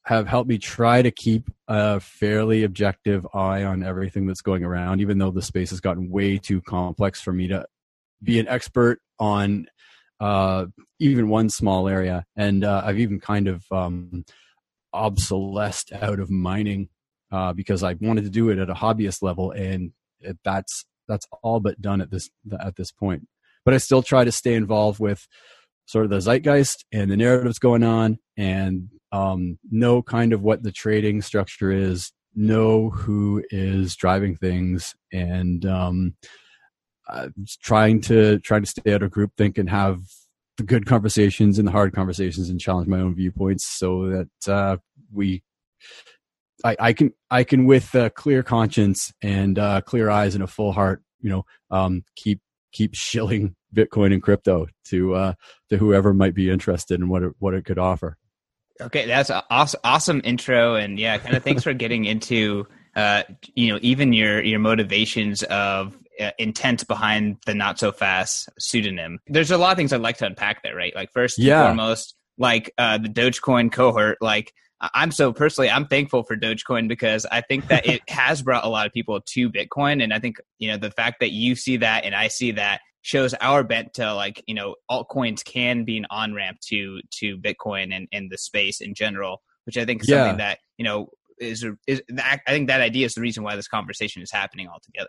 have 0.04 0.26
helped 0.26 0.48
me 0.48 0.56
try 0.56 1.02
to 1.02 1.10
keep 1.10 1.50
a 1.66 2.00
fairly 2.00 2.64
objective 2.64 3.26
eye 3.34 3.64
on 3.64 3.82
everything 3.82 4.26
that's 4.26 4.40
going 4.40 4.64
around, 4.64 5.00
even 5.00 5.18
though 5.18 5.30
the 5.30 5.42
space 5.42 5.68
has 5.70 5.80
gotten 5.80 6.10
way 6.10 6.38
too 6.38 6.62
complex 6.62 7.20
for 7.20 7.32
me 7.32 7.48
to 7.48 7.66
be 8.22 8.38
an 8.38 8.48
expert 8.48 9.00
on 9.18 9.66
uh, 10.20 10.66
even 10.98 11.28
one 11.28 11.48
small 11.48 11.88
area. 11.88 12.24
And 12.36 12.64
uh, 12.64 12.82
I've 12.84 12.98
even 12.98 13.20
kind 13.20 13.48
of 13.48 13.64
um, 13.70 14.24
obsolesced 14.92 15.92
out 15.92 16.20
of 16.20 16.30
mining 16.30 16.88
uh, 17.30 17.52
because 17.52 17.82
I 17.82 17.94
wanted 18.00 18.24
to 18.24 18.30
do 18.30 18.48
it 18.50 18.58
at 18.58 18.70
a 18.70 18.74
hobbyist 18.74 19.22
level, 19.22 19.50
and 19.50 19.92
it, 20.20 20.38
that's 20.44 20.84
that's 21.06 21.26
all 21.42 21.60
but 21.60 21.80
done 21.80 22.00
at 22.00 22.10
this 22.10 22.30
at 22.60 22.76
this 22.76 22.90
point. 22.90 23.26
But 23.64 23.74
I 23.74 23.78
still 23.78 24.02
try 24.02 24.24
to 24.24 24.32
stay 24.32 24.54
involved 24.54 24.98
with 24.98 25.26
sort 25.86 26.04
of 26.04 26.10
the 26.10 26.20
zeitgeist 26.20 26.84
and 26.92 27.10
the 27.10 27.16
narratives 27.16 27.58
going 27.58 27.82
on 27.82 28.18
and 28.36 28.88
um, 29.12 29.58
know 29.70 30.02
kind 30.02 30.32
of 30.32 30.42
what 30.42 30.62
the 30.62 30.72
trading 30.72 31.22
structure 31.22 31.70
is, 31.70 32.12
know 32.34 32.90
who 32.90 33.42
is 33.50 33.96
driving 33.96 34.36
things, 34.36 34.94
and 35.12 35.64
um, 35.66 36.14
uh, 37.08 37.28
trying 37.62 38.00
to 38.02 38.38
trying 38.40 38.62
to 38.62 38.68
stay 38.68 38.92
out 38.92 39.02
of 39.02 39.10
groupthink 39.10 39.58
and 39.58 39.70
have 39.70 40.00
the 40.56 40.64
good 40.64 40.86
conversations 40.86 41.58
and 41.58 41.66
the 41.68 41.72
hard 41.72 41.94
conversations 41.94 42.50
and 42.50 42.60
challenge 42.60 42.88
my 42.88 43.00
own 43.00 43.14
viewpoints 43.14 43.64
so 43.64 44.08
that 44.08 44.52
uh, 44.52 44.76
we 45.12 45.42
I, 46.64 46.76
I, 46.80 46.92
can 46.92 47.12
I 47.30 47.44
can 47.44 47.66
with 47.66 47.94
a 47.94 48.10
clear 48.10 48.42
conscience 48.42 49.12
and 49.22 49.58
uh, 49.58 49.80
clear 49.82 50.10
eyes 50.10 50.34
and 50.34 50.42
a 50.42 50.48
full 50.48 50.72
heart, 50.72 51.02
you 51.20 51.30
know, 51.30 51.44
um, 51.70 52.02
keep 52.16 52.40
keep 52.72 52.94
shilling 52.94 53.54
Bitcoin 53.74 54.12
and 54.12 54.22
crypto 54.22 54.66
to 54.86 55.14
uh, 55.14 55.32
to 55.70 55.76
whoever 55.76 56.12
might 56.12 56.34
be 56.34 56.50
interested 56.50 57.00
in 57.00 57.08
what 57.08 57.22
it, 57.22 57.32
what 57.38 57.54
it 57.54 57.64
could 57.64 57.78
offer. 57.78 58.16
Okay, 58.80 59.06
that's 59.06 59.30
awesome, 59.50 59.80
awesome 59.82 60.20
intro, 60.24 60.76
and 60.76 60.98
yeah, 60.98 61.18
kind 61.18 61.36
of 61.36 61.42
thanks 61.42 61.64
for 61.64 61.74
getting 61.74 62.04
into 62.04 62.66
uh, 62.94 63.24
you 63.54 63.72
know 63.72 63.78
even 63.82 64.12
your 64.12 64.42
your 64.42 64.60
motivations 64.60 65.42
of 65.44 65.96
intent 66.38 66.86
behind 66.88 67.36
the 67.46 67.54
not 67.54 67.78
so 67.78 67.92
fast 67.92 68.48
pseudonym. 68.58 69.18
There's 69.26 69.50
a 69.50 69.58
lot 69.58 69.72
of 69.72 69.76
things 69.76 69.92
I'd 69.92 70.00
like 70.00 70.18
to 70.18 70.26
unpack 70.26 70.62
there, 70.62 70.74
right? 70.74 70.94
Like 70.94 71.12
first 71.12 71.38
yeah. 71.38 71.60
and 71.60 71.68
foremost, 71.68 72.14
like 72.38 72.72
uh, 72.78 72.98
the 72.98 73.08
Dogecoin 73.08 73.72
cohort, 73.72 74.18
like 74.20 74.52
I'm 74.80 75.10
so 75.10 75.32
personally, 75.32 75.70
I'm 75.70 75.86
thankful 75.86 76.22
for 76.22 76.36
Dogecoin 76.36 76.88
because 76.88 77.26
I 77.26 77.40
think 77.40 77.68
that 77.68 77.86
it 77.86 78.02
has 78.08 78.42
brought 78.42 78.64
a 78.64 78.68
lot 78.68 78.86
of 78.86 78.92
people 78.92 79.20
to 79.20 79.50
Bitcoin. 79.50 80.02
And 80.02 80.14
I 80.14 80.18
think, 80.18 80.36
you 80.58 80.68
know, 80.68 80.76
the 80.76 80.90
fact 80.90 81.16
that 81.20 81.32
you 81.32 81.56
see 81.56 81.78
that 81.78 82.04
and 82.04 82.14
I 82.14 82.28
see 82.28 82.52
that 82.52 82.80
shows 83.02 83.34
our 83.34 83.64
bent 83.64 83.94
to 83.94 84.14
like, 84.14 84.42
you 84.46 84.54
know, 84.54 84.76
altcoins 84.90 85.44
can 85.44 85.84
be 85.84 85.98
an 85.98 86.06
on 86.10 86.34
ramp 86.34 86.58
to, 86.68 87.00
to 87.18 87.38
Bitcoin 87.38 87.94
and, 87.94 88.06
and 88.12 88.30
the 88.30 88.38
space 88.38 88.80
in 88.80 88.94
general, 88.94 89.42
which 89.64 89.76
I 89.76 89.84
think 89.84 90.02
is 90.02 90.08
yeah. 90.08 90.24
something 90.24 90.38
that, 90.38 90.58
you 90.76 90.84
know, 90.84 91.08
is, 91.40 91.64
is, 91.86 92.02
I 92.18 92.38
think 92.48 92.68
that 92.68 92.80
idea 92.80 93.06
is 93.06 93.14
the 93.14 93.20
reason 93.20 93.42
why 93.42 93.56
this 93.56 93.68
conversation 93.68 94.22
is 94.22 94.30
happening 94.30 94.68
altogether. 94.68 95.08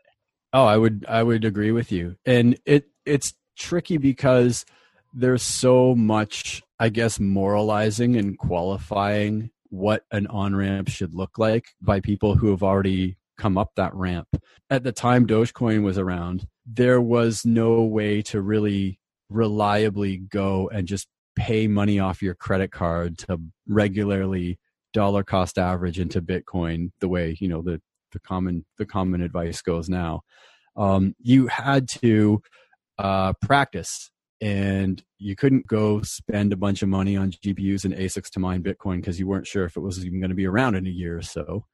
Oh, 0.53 0.65
I 0.65 0.77
would, 0.77 1.06
I 1.08 1.24
would 1.24 1.46
agree 1.46 1.72
with 1.72 1.91
you. 1.91 2.15
And 2.25 2.58
it, 2.65 2.89
it's 3.06 3.34
tricky 3.58 3.98
because 3.98 4.65
there's 5.13 5.44
so 5.44 5.96
much, 5.96 6.63
I 6.79 6.89
guess, 6.89 7.20
moralizing 7.20 8.15
and 8.15 8.38
qualifying 8.38 9.51
what 9.70 10.03
an 10.12 10.27
on 10.27 10.56
ramp 10.56 10.89
should 10.89 11.13
look 11.13 11.38
like 11.38 11.68
by 11.82 12.00
people 12.00 12.36
who 12.36 12.50
have 12.50 12.63
already 12.63 13.18
come 13.38 13.58
up 13.58 13.72
that 13.75 13.94
ramp. 13.94 14.27
At 14.70 14.84
the 14.84 14.91
time 14.91 15.27
Dogecoin 15.27 15.84
was 15.84 15.98
around, 15.98 16.48
there 16.65 17.01
was 17.01 17.46
no 17.46 17.84
way 17.84 18.22
to 18.24 18.41
really 18.41 19.00
reliably 19.29 20.18
go 20.18 20.70
and 20.70 20.88
just 20.88 21.08
pay 21.36 21.68
money 21.68 22.00
off 22.00 22.22
your 22.22 22.36
credit 22.36 22.72
card 22.72 23.18
to 23.20 23.39
regularly 23.68 24.60
dollar 24.94 25.24
cost 25.24 25.58
average 25.58 26.00
into 26.00 26.22
Bitcoin 26.22 26.91
the 27.00 27.08
way, 27.08 27.38
you 27.39 27.48
know, 27.48 27.62
the, 27.62 27.82
the 28.12 28.20
common 28.20 28.66
the 28.78 28.86
common 28.86 29.22
advice 29.22 29.62
goes 29.62 29.89
now. 29.89 30.22
Um, 30.75 31.16
you 31.20 31.48
had 31.48 31.88
to 32.00 32.42
uh, 32.98 33.34
practice 33.42 34.12
and 34.42 35.04
you 35.18 35.36
couldn't 35.36 35.68
go 35.68 36.01
spend 36.01 36.54
a 36.54 36.58
bunch 36.58 36.82
of 36.82 36.89
money 36.89 37.18
on 37.18 37.32
GPUs 37.32 37.84
and 37.84 37.94
ASICs 37.94 38.30
to 38.32 38.39
mine 38.39 38.63
Bitcoin 38.63 38.98
because 38.98 39.20
you 39.20 39.28
weren't 39.28 39.48
sure 39.48 39.66
if 39.66 39.75
it 39.75 39.82
was 39.82 40.06
even 40.06 40.20
going 40.20 40.30
to 40.30 40.36
be 40.36 40.48
around 40.48 40.75
in 40.75 40.88
a 40.88 40.92
year 40.92 41.18
or 41.18 41.22
so. 41.22 41.66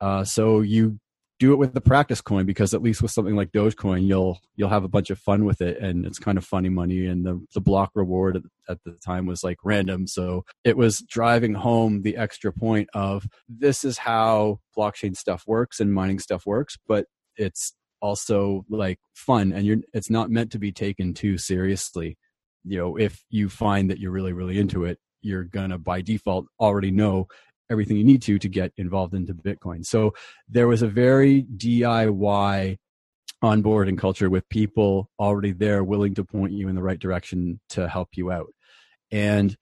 Uh, 0.00 0.24
so 0.24 0.60
you 0.60 0.98
do 1.40 1.52
it 1.52 1.56
with 1.56 1.74
the 1.74 1.80
practice 1.80 2.20
coin 2.20 2.46
because 2.46 2.74
at 2.74 2.82
least 2.82 3.02
with 3.02 3.10
something 3.10 3.34
like 3.34 3.52
Dogecoin, 3.52 4.06
you'll 4.06 4.40
you'll 4.56 4.68
have 4.68 4.84
a 4.84 4.88
bunch 4.88 5.10
of 5.10 5.18
fun 5.18 5.44
with 5.44 5.60
it, 5.60 5.78
and 5.78 6.06
it's 6.06 6.18
kind 6.18 6.38
of 6.38 6.44
funny 6.44 6.68
money. 6.68 7.06
And 7.06 7.24
the 7.24 7.44
the 7.54 7.60
block 7.60 7.90
reward 7.94 8.42
at, 8.68 8.78
the 8.84 8.92
time 9.04 9.26
was 9.26 9.42
like 9.42 9.58
random, 9.64 10.06
so 10.06 10.44
it 10.64 10.76
was 10.76 11.00
driving 11.08 11.54
home 11.54 12.02
the 12.02 12.16
extra 12.16 12.52
point 12.52 12.88
of 12.94 13.26
this 13.48 13.84
is 13.84 13.98
how 13.98 14.60
blockchain 14.76 15.16
stuff 15.16 15.44
works 15.46 15.80
and 15.80 15.92
mining 15.92 16.18
stuff 16.18 16.46
works, 16.46 16.78
but 16.86 17.06
it's 17.36 17.74
also 18.04 18.66
like 18.68 18.98
fun 19.14 19.50
and 19.50 19.64
you're 19.64 19.78
it's 19.94 20.10
not 20.10 20.30
meant 20.30 20.52
to 20.52 20.58
be 20.58 20.70
taken 20.70 21.14
too 21.14 21.38
seriously 21.38 22.18
you 22.62 22.76
know 22.76 22.96
if 22.96 23.24
you 23.30 23.48
find 23.48 23.90
that 23.90 23.98
you're 23.98 24.10
really 24.10 24.34
really 24.34 24.58
into 24.58 24.84
it 24.84 24.98
you're 25.22 25.44
gonna 25.44 25.78
by 25.78 26.02
default 26.02 26.44
already 26.60 26.90
know 26.90 27.26
everything 27.70 27.96
you 27.96 28.04
need 28.04 28.22
to 28.22 28.38
to 28.38 28.48
get 28.48 28.72
involved 28.76 29.14
into 29.14 29.34
bitcoin 29.34 29.84
so 29.84 30.12
there 30.48 30.68
was 30.68 30.82
a 30.82 30.88
very 30.88 31.44
diy 31.56 32.76
onboarding 33.42 33.98
culture 33.98 34.30
with 34.30 34.48
people 34.48 35.10
already 35.18 35.52
there 35.52 35.84
willing 35.84 36.14
to 36.14 36.24
point 36.24 36.52
you 36.52 36.68
in 36.68 36.74
the 36.74 36.82
right 36.82 36.98
direction 36.98 37.60
to 37.68 37.88
help 37.88 38.10
you 38.14 38.30
out 38.30 38.52
and 39.10 39.56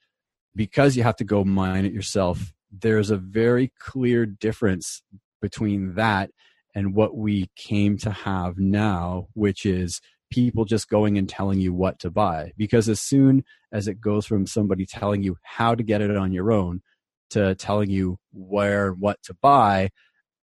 because 0.55 0.97
you 0.97 1.03
have 1.03 1.17
to 1.17 1.25
go 1.25 1.45
mine 1.45 1.85
it 1.85 1.93
yourself 1.93 2.53
there's 2.73 3.11
a 3.11 3.17
very 3.17 3.73
clear 3.79 4.25
difference 4.25 5.03
between 5.41 5.95
that 5.95 6.31
and 6.75 6.95
what 6.95 7.17
we 7.17 7.51
came 7.55 7.99
to 7.99 8.11
have 8.11 8.59
now, 8.59 9.29
which 9.35 9.67
is 9.67 10.01
people 10.31 10.65
just 10.65 10.89
going 10.89 11.19
and 11.19 11.29
telling 11.29 11.61
you 11.61 11.75
what 11.75 11.99
to 11.99 12.11
buy. 12.11 12.53
Because 12.57 12.89
as 12.89 13.01
soon 13.01 13.45
as 13.71 13.87
it 13.87 14.01
goes 14.01 14.25
from 14.25 14.47
somebody 14.47 14.87
telling 14.87 15.23
you 15.23 15.37
how 15.43 15.75
to 15.75 15.83
get 15.83 16.01
it 16.01 16.17
on 16.17 16.33
your 16.33 16.51
own 16.51 16.81
to 17.33 17.55
telling 17.57 17.91
you 17.91 18.19
where, 18.33 18.89
and 18.89 19.01
what 19.01 19.23
to 19.25 19.35
buy, 19.35 19.91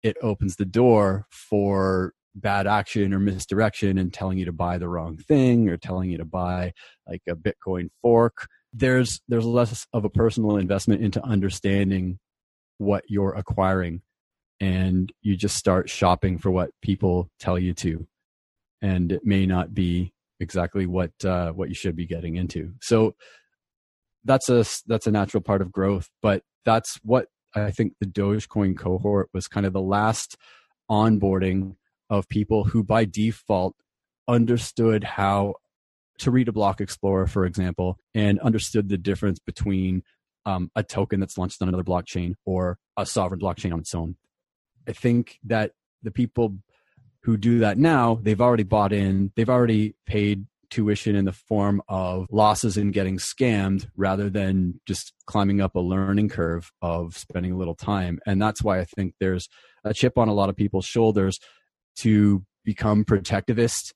it 0.04 0.18
opens 0.22 0.56
the 0.56 0.66
door 0.66 1.26
for 1.32 2.14
bad 2.36 2.66
action 2.68 3.14
or 3.14 3.20
misdirection 3.20 3.98
and 3.98 4.14
telling 4.14 4.38
you 4.38 4.46
to 4.46 4.52
buy 4.52 4.78
the 4.78 4.90
wrong 4.90 5.18
thing 5.18 5.70
or 5.70 5.78
telling 5.78 6.10
you 6.10 6.18
to 6.18 6.26
buy 6.26 6.74
like 7.08 7.22
a 7.30 7.36
Bitcoin 7.36 7.90
fork. 8.02 8.48
There's 8.74 9.22
there's 9.28 9.46
less 9.46 9.86
of 9.94 10.04
a 10.04 10.10
personal 10.10 10.58
investment 10.58 11.04
into 11.04 11.24
understanding 11.24 12.20
what 12.80 13.04
you're 13.08 13.36
acquiring 13.36 14.02
and 14.60 15.12
you 15.22 15.36
just 15.36 15.58
start 15.58 15.90
shopping 15.90 16.38
for 16.38 16.50
what 16.52 16.72
people 16.82 17.30
tell 17.40 17.60
you 17.60 17.74
to 17.74 18.08
and 18.82 19.12
it 19.12 19.26
may 19.26 19.46
not 19.46 19.74
be 19.74 20.14
exactly 20.40 20.86
what 20.86 21.12
uh, 21.26 21.52
what 21.52 21.70
you 21.70 21.76
should 21.76 21.96
be 21.96 22.06
getting 22.06 22.36
into 22.36 22.74
so 22.82 23.16
that's 24.26 24.50
a 24.50 24.66
that's 24.88 25.08
a 25.08 25.12
natural 25.12 25.42
part 25.42 25.62
of 25.62 25.72
growth 25.72 26.10
but 26.22 26.44
that's 26.66 27.00
what 27.04 27.28
i 27.56 27.72
think 27.72 27.94
the 28.00 28.06
dogecoin 28.06 28.78
cohort 28.78 29.30
was 29.34 29.48
kind 29.48 29.66
of 29.66 29.74
the 29.74 29.82
last 29.82 30.38
onboarding 30.90 31.76
of 32.10 32.28
people 32.30 32.66
who 32.66 32.84
by 32.84 33.06
default 33.06 33.76
understood 34.28 35.04
how 35.04 35.54
to 36.20 36.32
read 36.32 36.48
a 36.48 36.52
block 36.52 36.80
explorer 36.80 37.28
for 37.28 37.46
example 37.46 37.98
and 38.14 38.40
understood 38.40 38.90
the 38.90 38.98
difference 38.98 39.40
between 39.40 40.04
um, 40.46 40.72
a 40.76 40.84
token 40.84 41.20
that's 41.20 41.38
launched 41.38 41.62
on 41.62 41.68
another 41.68 41.84
blockchain 41.84 42.36
or 42.46 42.78
a 42.98 43.06
sovereign 43.06 43.40
blockchain 43.40 43.74
on 43.74 43.80
its 43.80 43.96
own. 43.96 44.16
I 44.88 44.94
think 44.94 45.40
that 45.46 45.72
the 46.02 46.12
people 46.12 46.58
who 47.22 47.38
do 47.38 47.60
that 47.60 47.78
now, 47.78 48.20
they've 48.22 48.42
already 48.42 48.64
bought 48.64 48.92
in, 48.92 49.32
they've 49.36 49.50
already 49.50 49.96
paid 50.06 50.46
tuition 50.74 51.16
in 51.16 51.26
the 51.26 51.32
form 51.32 51.82
of 51.88 52.26
losses 52.32 52.78
and 52.78 52.94
getting 52.94 53.18
scammed 53.18 53.88
rather 53.96 54.28
than 54.30 54.80
just 54.88 55.14
climbing 55.28 55.62
up 55.62 55.76
a 55.76 55.80
learning 55.80 56.30
curve 56.30 56.72
of 56.82 57.16
spending 57.16 57.52
a 57.52 57.58
little 57.58 57.76
time. 57.76 58.20
And 58.26 58.42
that's 58.42 58.64
why 58.64 58.80
I 58.80 58.86
think 58.86 59.14
there's 59.20 59.50
a 59.84 59.94
chip 59.94 60.18
on 60.18 60.30
a 60.30 60.34
lot 60.34 60.50
of 60.50 60.56
people's 60.56 60.86
shoulders 60.86 61.40
to 61.98 62.44
become 62.66 63.06
protectivist 63.06 63.94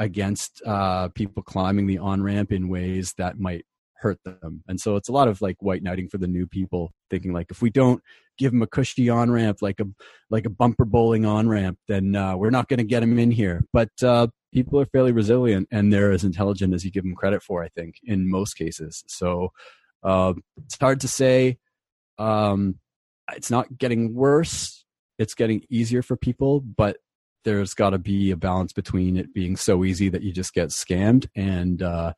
against 0.00 0.60
uh, 0.66 1.08
people 1.10 1.44
climbing 1.44 1.86
the 1.86 1.98
on 1.98 2.22
ramp 2.22 2.50
in 2.50 2.68
ways 2.68 3.14
that 3.18 3.38
might 3.38 3.64
hurt 4.00 4.18
them. 4.24 4.62
And 4.68 4.80
so 4.80 4.96
it's 4.96 5.08
a 5.08 5.12
lot 5.12 5.28
of 5.28 5.40
like 5.40 5.56
white 5.60 5.82
knighting 5.82 6.08
for 6.08 6.18
the 6.18 6.26
new 6.26 6.46
people, 6.46 6.92
thinking 7.10 7.32
like 7.32 7.50
if 7.50 7.62
we 7.62 7.70
don't 7.70 8.02
give 8.38 8.52
them 8.52 8.62
a 8.62 8.66
cushy 8.66 9.08
on 9.08 9.30
ramp, 9.30 9.58
like 9.62 9.80
a 9.80 9.86
like 10.30 10.46
a 10.46 10.50
bumper 10.50 10.84
bowling 10.84 11.24
on 11.24 11.48
ramp, 11.48 11.78
then 11.88 12.14
uh, 12.14 12.36
we're 12.36 12.50
not 12.50 12.68
going 12.68 12.78
to 12.78 12.84
get 12.84 13.00
them 13.00 13.18
in 13.18 13.30
here. 13.30 13.64
But 13.72 13.90
uh, 14.02 14.28
people 14.52 14.80
are 14.80 14.86
fairly 14.86 15.12
resilient 15.12 15.68
and 15.70 15.92
they're 15.92 16.12
as 16.12 16.24
intelligent 16.24 16.74
as 16.74 16.84
you 16.84 16.90
give 16.90 17.04
them 17.04 17.14
credit 17.14 17.42
for. 17.42 17.62
I 17.62 17.68
think 17.68 17.96
in 18.04 18.30
most 18.30 18.54
cases. 18.54 19.04
So 19.06 19.52
uh, 20.02 20.34
it's 20.64 20.78
hard 20.78 21.00
to 21.00 21.08
say. 21.08 21.58
Um, 22.18 22.78
it's 23.34 23.50
not 23.50 23.76
getting 23.76 24.14
worse. 24.14 24.84
It's 25.18 25.34
getting 25.34 25.62
easier 25.68 26.02
for 26.02 26.16
people, 26.16 26.60
but 26.60 26.98
there's 27.44 27.74
got 27.74 27.90
to 27.90 27.98
be 27.98 28.32
a 28.32 28.36
balance 28.36 28.72
between 28.72 29.16
it 29.16 29.32
being 29.32 29.56
so 29.56 29.84
easy 29.84 30.08
that 30.08 30.22
you 30.22 30.32
just 30.32 30.52
get 30.52 30.68
scammed 30.70 31.28
and 31.36 31.80
uh, 31.80 32.12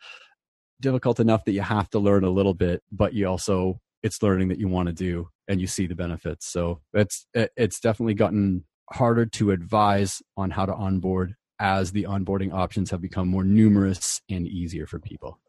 difficult 0.81 1.21
enough 1.21 1.45
that 1.45 1.53
you 1.53 1.63
have 1.63 1.89
to 1.91 1.99
learn 1.99 2.25
a 2.25 2.31
little 2.31 2.55
bit, 2.55 2.83
but 2.91 3.15
you 3.15 3.27
also 3.27 3.81
it's 4.03 4.23
learning 4.23 4.49
that 4.49 4.59
you 4.59 4.69
want 4.69 4.87
to 4.87 4.93
do 4.93 5.29
and 5.49 5.61
you 5.61 5.67
see 5.67 5.87
the 5.87 5.95
benefits. 5.95 6.47
So 6.47 6.81
it's 6.93 7.27
it's 7.35 7.81
definitely 7.81 8.15
gotten 8.15 8.65
harder 8.91 9.27
to 9.27 9.51
advise 9.51 10.23
on 10.37 10.51
how 10.51 10.67
to 10.67 10.75
onboard 10.75 11.35
as 11.61 11.93
the 11.93 12.05
onboarding 12.05 12.53
options 12.53 12.91
have 12.91 13.01
become 13.01 13.29
more 13.29 13.45
numerous 13.45 14.21
and 14.31 14.47
easier 14.47 14.87
for 14.87 14.99
people. 14.99 15.41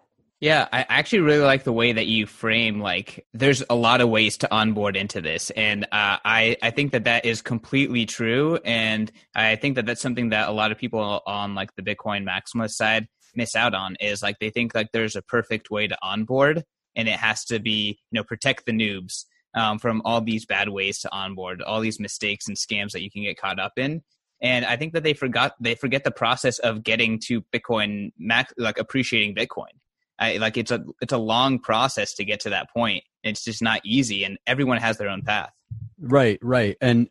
Yeah, 0.41 0.69
I 0.71 0.85
actually 0.87 1.19
really 1.19 1.43
like 1.43 1.65
the 1.65 1.73
way 1.73 1.91
that 1.91 2.07
you 2.07 2.25
frame 2.25 2.79
like 2.79 3.25
there's 3.33 3.61
a 3.69 3.75
lot 3.75 3.99
of 3.99 4.07
ways 4.07 4.37
to 4.37 4.53
onboard 4.53 4.95
into 4.95 5.19
this, 5.19 5.49
and 5.49 5.83
uh, 5.83 6.17
I 6.23 6.55
I 6.61 6.71
think 6.71 6.93
that 6.93 7.03
that 7.03 7.25
is 7.25 7.41
completely 7.41 8.05
true, 8.05 8.57
and 8.63 9.11
I 9.35 9.57
think 9.57 9.75
that 9.75 9.85
that's 9.85 10.01
something 10.01 10.29
that 10.29 10.47
a 10.47 10.53
lot 10.53 10.71
of 10.71 10.77
people 10.77 11.21
on 11.25 11.55
like 11.55 11.75
the 11.75 11.81
Bitcoin 11.81 12.25
maximalist 12.25 12.71
side 12.71 13.09
miss 13.35 13.55
out 13.55 13.73
on 13.73 13.95
is 13.99 14.21
like 14.21 14.37
they 14.39 14.49
think 14.49 14.73
like 14.75 14.91
there's 14.93 15.15
a 15.15 15.21
perfect 15.21 15.69
way 15.69 15.87
to 15.87 15.97
onboard 16.01 16.63
and 16.95 17.07
it 17.07 17.15
has 17.15 17.45
to 17.45 17.59
be 17.59 17.99
you 18.11 18.19
know 18.19 18.23
protect 18.23 18.65
the 18.65 18.71
noobs 18.71 19.25
um, 19.55 19.79
from 19.79 20.01
all 20.05 20.21
these 20.21 20.45
bad 20.45 20.69
ways 20.69 20.99
to 20.99 21.11
onboard 21.11 21.61
all 21.61 21.81
these 21.81 21.99
mistakes 21.99 22.47
and 22.47 22.57
scams 22.57 22.91
that 22.91 23.01
you 23.01 23.09
can 23.09 23.23
get 23.23 23.37
caught 23.37 23.59
up 23.59 23.73
in. 23.77 24.01
And 24.41 24.65
i 24.65 24.77
think 24.77 24.93
that 24.93 25.03
they 25.03 25.13
forgot 25.13 25.53
they 25.59 25.75
forget 25.75 26.03
the 26.03 26.11
process 26.11 26.59
of 26.59 26.83
getting 26.83 27.19
to 27.25 27.41
bitcoin 27.53 28.11
max 28.17 28.53
like 28.57 28.77
appreciating 28.77 29.35
bitcoin. 29.35 29.73
I, 30.17 30.37
like 30.37 30.57
it's 30.57 30.71
a 30.71 30.83
it's 31.01 31.13
a 31.13 31.17
long 31.17 31.59
process 31.59 32.13
to 32.15 32.25
get 32.25 32.41
to 32.41 32.49
that 32.49 32.69
point. 32.73 33.03
It's 33.23 33.43
just 33.43 33.61
not 33.61 33.81
easy 33.85 34.23
and 34.23 34.37
everyone 34.45 34.77
has 34.77 34.97
their 34.97 35.09
own 35.09 35.21
path. 35.23 35.51
Right 35.99 36.39
right. 36.41 36.77
And 36.81 37.09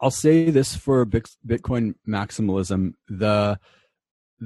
i'll 0.00 0.10
say 0.10 0.50
this 0.50 0.76
for 0.76 1.06
bitcoin 1.06 1.94
maximalism. 2.06 2.94
The 3.08 3.58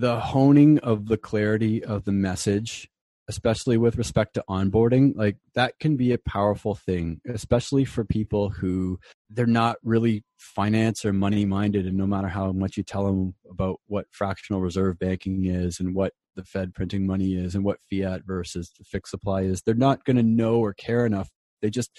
the 0.01 0.21
honing 0.21 0.79
of 0.81 1.07
the 1.07 1.17
clarity 1.17 1.85
of 1.85 2.05
the 2.05 2.13
message 2.13 2.89
especially 3.29 3.77
with 3.77 3.97
respect 3.99 4.35
to 4.35 4.45
onboarding, 4.49 5.15
like 5.15 5.37
that 5.55 5.79
can 5.79 5.97
be 5.97 6.13
a 6.13 6.19
powerful 6.19 6.75
thing, 6.75 7.21
especially 7.29 7.85
for 7.85 8.05
people 8.05 8.49
who 8.49 8.99
they're 9.29 9.47
not 9.47 9.77
really 9.85 10.25
finance 10.39 11.05
or 11.05 11.13
money 11.13 11.45
minded. 11.45 11.87
And 11.87 11.97
no 11.97 12.07
matter 12.07 12.29
how 12.29 12.53
much 12.53 12.79
you 12.79 12.83
tell 12.83 13.07
them 13.07 13.35
about 13.49 13.81
what 13.87 14.07
fractional 14.11 14.63
reserve 14.63 14.99
banking 14.99 15.45
is 15.45 15.79
and 15.79 15.95
what 15.95 16.15
the 16.37 16.45
Fed 16.45 16.75
printing 16.75 17.07
money 17.07 17.35
is 17.35 17.55
and 17.55 17.65
what 17.65 17.81
fiat 17.91 18.23
versus 18.27 18.73
the 18.79 18.85
fixed 18.85 19.11
supply 19.11 19.43
is, 19.43 19.61
they're 19.61 19.75
not 19.75 20.05
going 20.07 20.17
to 20.17 20.23
know 20.23 20.57
or 20.57 20.73
care 20.73 21.05
enough. 21.05 21.29
They 21.61 21.69
just 21.69 21.91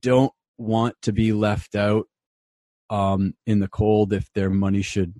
don't 0.00 0.32
want 0.56 0.96
to 1.02 1.12
be 1.12 1.32
left 1.32 1.76
out 1.76 2.06
um, 2.90 3.34
in 3.46 3.60
the 3.60 3.68
cold 3.68 4.12
if 4.12 4.32
their 4.32 4.50
money 4.50 4.82
should 4.82 5.14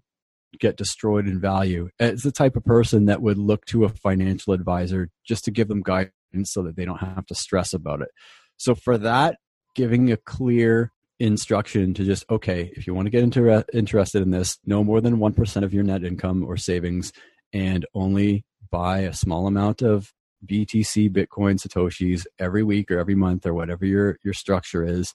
get 0.58 0.76
destroyed 0.76 1.26
in 1.26 1.40
value. 1.40 1.88
It's 1.98 2.22
the 2.22 2.32
type 2.32 2.56
of 2.56 2.64
person 2.64 3.06
that 3.06 3.22
would 3.22 3.38
look 3.38 3.64
to 3.66 3.84
a 3.84 3.88
financial 3.88 4.52
advisor 4.52 5.10
just 5.26 5.44
to 5.44 5.50
give 5.50 5.68
them 5.68 5.82
guidance 5.82 6.12
so 6.44 6.62
that 6.62 6.76
they 6.76 6.84
don't 6.84 6.98
have 6.98 7.26
to 7.26 7.34
stress 7.34 7.72
about 7.72 8.02
it. 8.02 8.08
So 8.56 8.74
for 8.74 8.98
that, 8.98 9.38
giving 9.74 10.10
a 10.10 10.16
clear 10.16 10.92
instruction 11.20 11.94
to 11.94 12.04
just 12.04 12.24
okay, 12.30 12.72
if 12.76 12.86
you 12.86 12.94
want 12.94 13.06
to 13.06 13.10
get 13.10 13.22
inter- 13.22 13.64
interested 13.72 14.22
in 14.22 14.30
this, 14.30 14.58
no 14.64 14.84
more 14.84 15.00
than 15.00 15.18
1% 15.18 15.62
of 15.64 15.74
your 15.74 15.84
net 15.84 16.04
income 16.04 16.44
or 16.44 16.56
savings 16.56 17.12
and 17.52 17.86
only 17.94 18.44
buy 18.70 19.00
a 19.00 19.12
small 19.12 19.46
amount 19.46 19.82
of 19.82 20.12
BTC 20.46 21.10
Bitcoin 21.10 21.58
satoshis 21.58 22.26
every 22.38 22.62
week 22.62 22.90
or 22.90 22.98
every 22.98 23.14
month 23.14 23.46
or 23.46 23.54
whatever 23.54 23.84
your 23.84 24.18
your 24.22 24.34
structure 24.34 24.84
is 24.84 25.12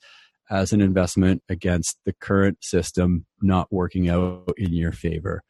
as 0.53 0.71
an 0.71 0.81
investment 0.81 1.41
against 1.49 1.97
the 2.05 2.13
current 2.13 2.63
system 2.63 3.25
not 3.41 3.73
working 3.73 4.07
out 4.07 4.53
in 4.55 4.71
your 4.71 4.91
favor. 4.91 5.41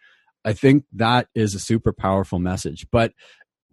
I 0.45 0.53
think 0.53 0.85
that 0.93 1.27
is 1.35 1.53
a 1.53 1.59
super 1.59 1.91
powerful 1.91 2.39
message, 2.39 2.87
but 2.89 3.11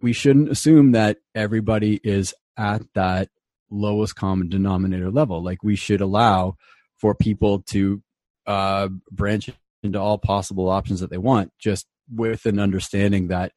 we 0.01 0.11
shouldn't 0.11 0.49
assume 0.49 0.91
that 0.91 1.17
everybody 1.33 2.01
is 2.03 2.33
at 2.57 2.81
that 2.95 3.29
lowest 3.69 4.17
common 4.17 4.49
denominator 4.49 5.09
level. 5.09 5.41
Like 5.41 5.63
we 5.63 5.77
should 5.77 6.01
allow 6.01 6.57
for 6.97 7.15
people 7.15 7.61
to 7.69 8.03
uh, 8.45 8.89
branch 9.09 9.49
into 9.83 9.99
all 9.99 10.17
possible 10.17 10.67
options 10.67 10.99
that 10.99 11.09
they 11.09 11.17
want, 11.17 11.51
just 11.57 11.87
with 12.13 12.45
an 12.45 12.59
understanding 12.59 13.29
that 13.29 13.53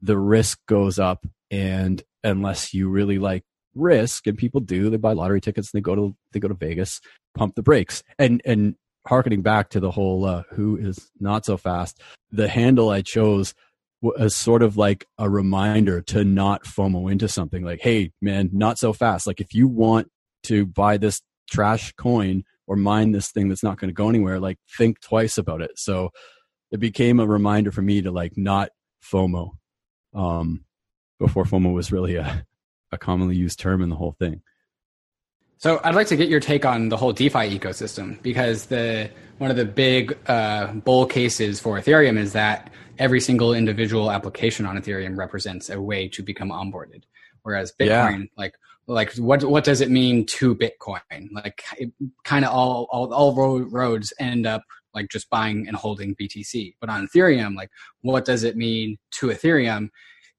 the 0.00 0.18
risk 0.18 0.58
goes 0.66 0.98
up, 0.98 1.26
and 1.50 2.02
unless 2.24 2.72
you 2.72 2.88
really 2.88 3.18
like 3.18 3.44
risk 3.74 4.26
and 4.26 4.36
people 4.36 4.60
do 4.60 4.90
they 4.90 4.96
buy 4.96 5.12
lottery 5.12 5.40
tickets 5.40 5.72
and 5.72 5.78
they 5.78 5.82
go 5.82 5.94
to 5.94 6.16
they 6.32 6.40
go 6.40 6.48
to 6.48 6.54
vegas 6.54 7.00
pump 7.36 7.54
the 7.54 7.62
brakes. 7.62 8.02
And 8.18 8.42
and 8.44 8.76
harkening 9.06 9.42
back 9.42 9.68
to 9.70 9.80
the 9.80 9.90
whole 9.90 10.24
uh, 10.24 10.44
who 10.50 10.76
is 10.76 11.10
not 11.18 11.44
so 11.44 11.56
fast 11.56 12.00
the 12.30 12.46
handle 12.46 12.90
i 12.90 13.02
chose 13.02 13.52
was 14.02 14.34
sort 14.34 14.62
of 14.62 14.76
like 14.76 15.06
a 15.16 15.30
reminder 15.30 16.00
to 16.00 16.24
not 16.24 16.64
fomo 16.64 17.10
into 17.10 17.28
something 17.28 17.64
like 17.64 17.80
hey 17.80 18.10
man 18.20 18.50
not 18.52 18.78
so 18.78 18.92
fast. 18.92 19.26
Like 19.26 19.40
if 19.40 19.54
you 19.54 19.68
want 19.68 20.10
to 20.44 20.66
buy 20.66 20.96
this 20.96 21.22
trash 21.50 21.92
coin 21.92 22.42
or 22.66 22.76
mine 22.76 23.12
this 23.12 23.30
thing 23.30 23.48
that's 23.48 23.62
not 23.62 23.78
going 23.78 23.88
to 23.88 23.94
go 23.94 24.08
anywhere 24.08 24.40
like 24.40 24.58
think 24.76 25.00
twice 25.00 25.38
about 25.38 25.62
it. 25.62 25.70
So 25.76 26.10
it 26.72 26.80
became 26.80 27.20
a 27.20 27.26
reminder 27.26 27.70
for 27.70 27.82
me 27.82 28.02
to 28.02 28.10
like 28.10 28.32
not 28.36 28.70
fomo 29.04 29.52
um 30.14 30.64
before 31.18 31.44
fomo 31.44 31.72
was 31.72 31.92
really 31.92 32.16
a 32.16 32.44
a 32.92 32.98
commonly 32.98 33.36
used 33.36 33.58
term 33.58 33.82
in 33.82 33.88
the 33.88 33.96
whole 33.96 34.12
thing. 34.12 34.42
So 35.62 35.80
I'd 35.84 35.94
like 35.94 36.08
to 36.08 36.16
get 36.16 36.28
your 36.28 36.40
take 36.40 36.64
on 36.64 36.88
the 36.88 36.96
whole 36.96 37.12
DeFi 37.12 37.58
ecosystem 37.58 38.20
because 38.22 38.66
the 38.66 39.08
one 39.38 39.50
of 39.50 39.56
the 39.56 39.64
big 39.64 40.18
uh, 40.26 40.72
bull 40.72 41.06
cases 41.06 41.60
for 41.60 41.80
Ethereum 41.80 42.18
is 42.18 42.32
that 42.32 42.72
every 42.98 43.20
single 43.20 43.54
individual 43.54 44.10
application 44.10 44.66
on 44.66 44.76
Ethereum 44.76 45.16
represents 45.16 45.70
a 45.70 45.80
way 45.80 46.08
to 46.08 46.22
become 46.22 46.50
onboarded, 46.50 47.04
whereas 47.42 47.72
Bitcoin, 47.78 48.20
yeah. 48.20 48.26
like 48.36 48.54
like 48.88 49.14
what 49.14 49.44
what 49.44 49.62
does 49.62 49.80
it 49.80 49.88
mean 49.88 50.26
to 50.26 50.54
Bitcoin? 50.56 51.28
Like 51.32 51.62
kind 52.24 52.44
of 52.44 52.52
all, 52.52 52.88
all 52.90 53.14
all 53.14 53.62
roads 53.62 54.12
end 54.18 54.46
up 54.46 54.64
like 54.94 55.08
just 55.10 55.30
buying 55.30 55.68
and 55.68 55.76
holding 55.76 56.16
BTC, 56.16 56.74
but 56.80 56.90
on 56.90 57.06
Ethereum, 57.06 57.54
like 57.54 57.70
what 58.00 58.24
does 58.24 58.42
it 58.42 58.56
mean 58.56 58.98
to 59.12 59.28
Ethereum? 59.28 59.90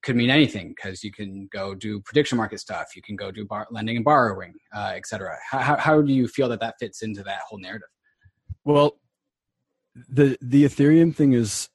Could 0.04 0.16
mean 0.16 0.30
anything 0.30 0.74
because 0.76 1.04
you 1.04 1.12
can 1.12 1.48
go 1.52 1.74
do 1.74 2.02
prediction 2.02 2.38
market 2.38 2.60
stuff, 2.60 2.96
you 2.96 3.02
can 3.02 3.16
go 3.16 3.32
do 3.32 3.46
bar- 3.46 3.68
lending 3.72 3.96
and 3.96 4.06
borrowing, 4.06 4.54
uh, 4.76 4.92
et 4.96 5.08
cetera. 5.08 5.38
How, 5.50 5.78
how 5.78 6.02
do 6.02 6.14
you 6.14 6.28
feel 6.28 6.50
that 6.50 6.60
that 6.60 6.76
fits 6.80 7.02
into 7.02 7.24
that 7.24 7.40
whole 7.48 7.60
narrative? 7.60 7.88
Well, 8.66 9.00
the 9.96 10.38
the 10.42 10.66
Ethereum 10.66 11.16
thing 11.16 11.34
is 11.34 11.70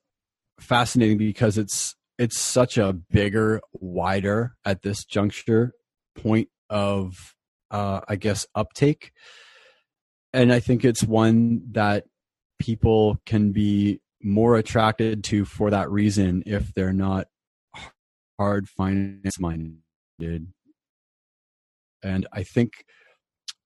fascinating 0.61 1.19
because 1.19 1.59
it's 1.59 1.95
it's 2.19 2.39
such 2.39 2.79
a 2.79 2.93
bigger, 2.93 3.61
wider 3.73 4.57
at 4.65 4.83
this 4.83 5.05
juncture 5.05 5.73
point 6.17 6.49
of 6.69 7.35
uh, 7.71 8.01
I 8.09 8.17
guess 8.17 8.47
uptake, 8.55 9.13
and 10.33 10.53
I 10.53 10.61
think 10.61 10.85
it's 10.85 11.03
one 11.03 11.63
that 11.73 12.05
people 12.59 13.19
can 13.25 13.53
be 13.53 14.01
more 14.21 14.57
attracted 14.57 15.23
to 15.25 15.45
for 15.45 15.71
that 15.71 15.91
reason 15.91 16.43
if 16.45 16.75
they're 16.75 16.93
not 16.93 17.29
hard 18.39 18.69
finance 18.69 19.39
minded. 19.39 20.53
And 22.03 22.27
I 22.33 22.43
think 22.45 22.85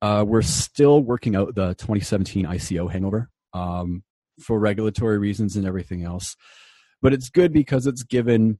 uh, 0.00 0.24
we're 0.26 0.42
still 0.42 1.02
working 1.02 1.36
out 1.36 1.54
the 1.54 1.74
2017 1.74 2.46
ICO 2.46 2.90
hangover 2.90 3.30
um, 3.52 4.02
for 4.40 4.58
regulatory 4.58 5.18
reasons 5.18 5.56
and 5.56 5.66
everything 5.66 6.02
else. 6.02 6.34
But 7.00 7.12
it's 7.12 7.28
good 7.28 7.52
because 7.52 7.86
it's 7.86 8.02
given 8.02 8.58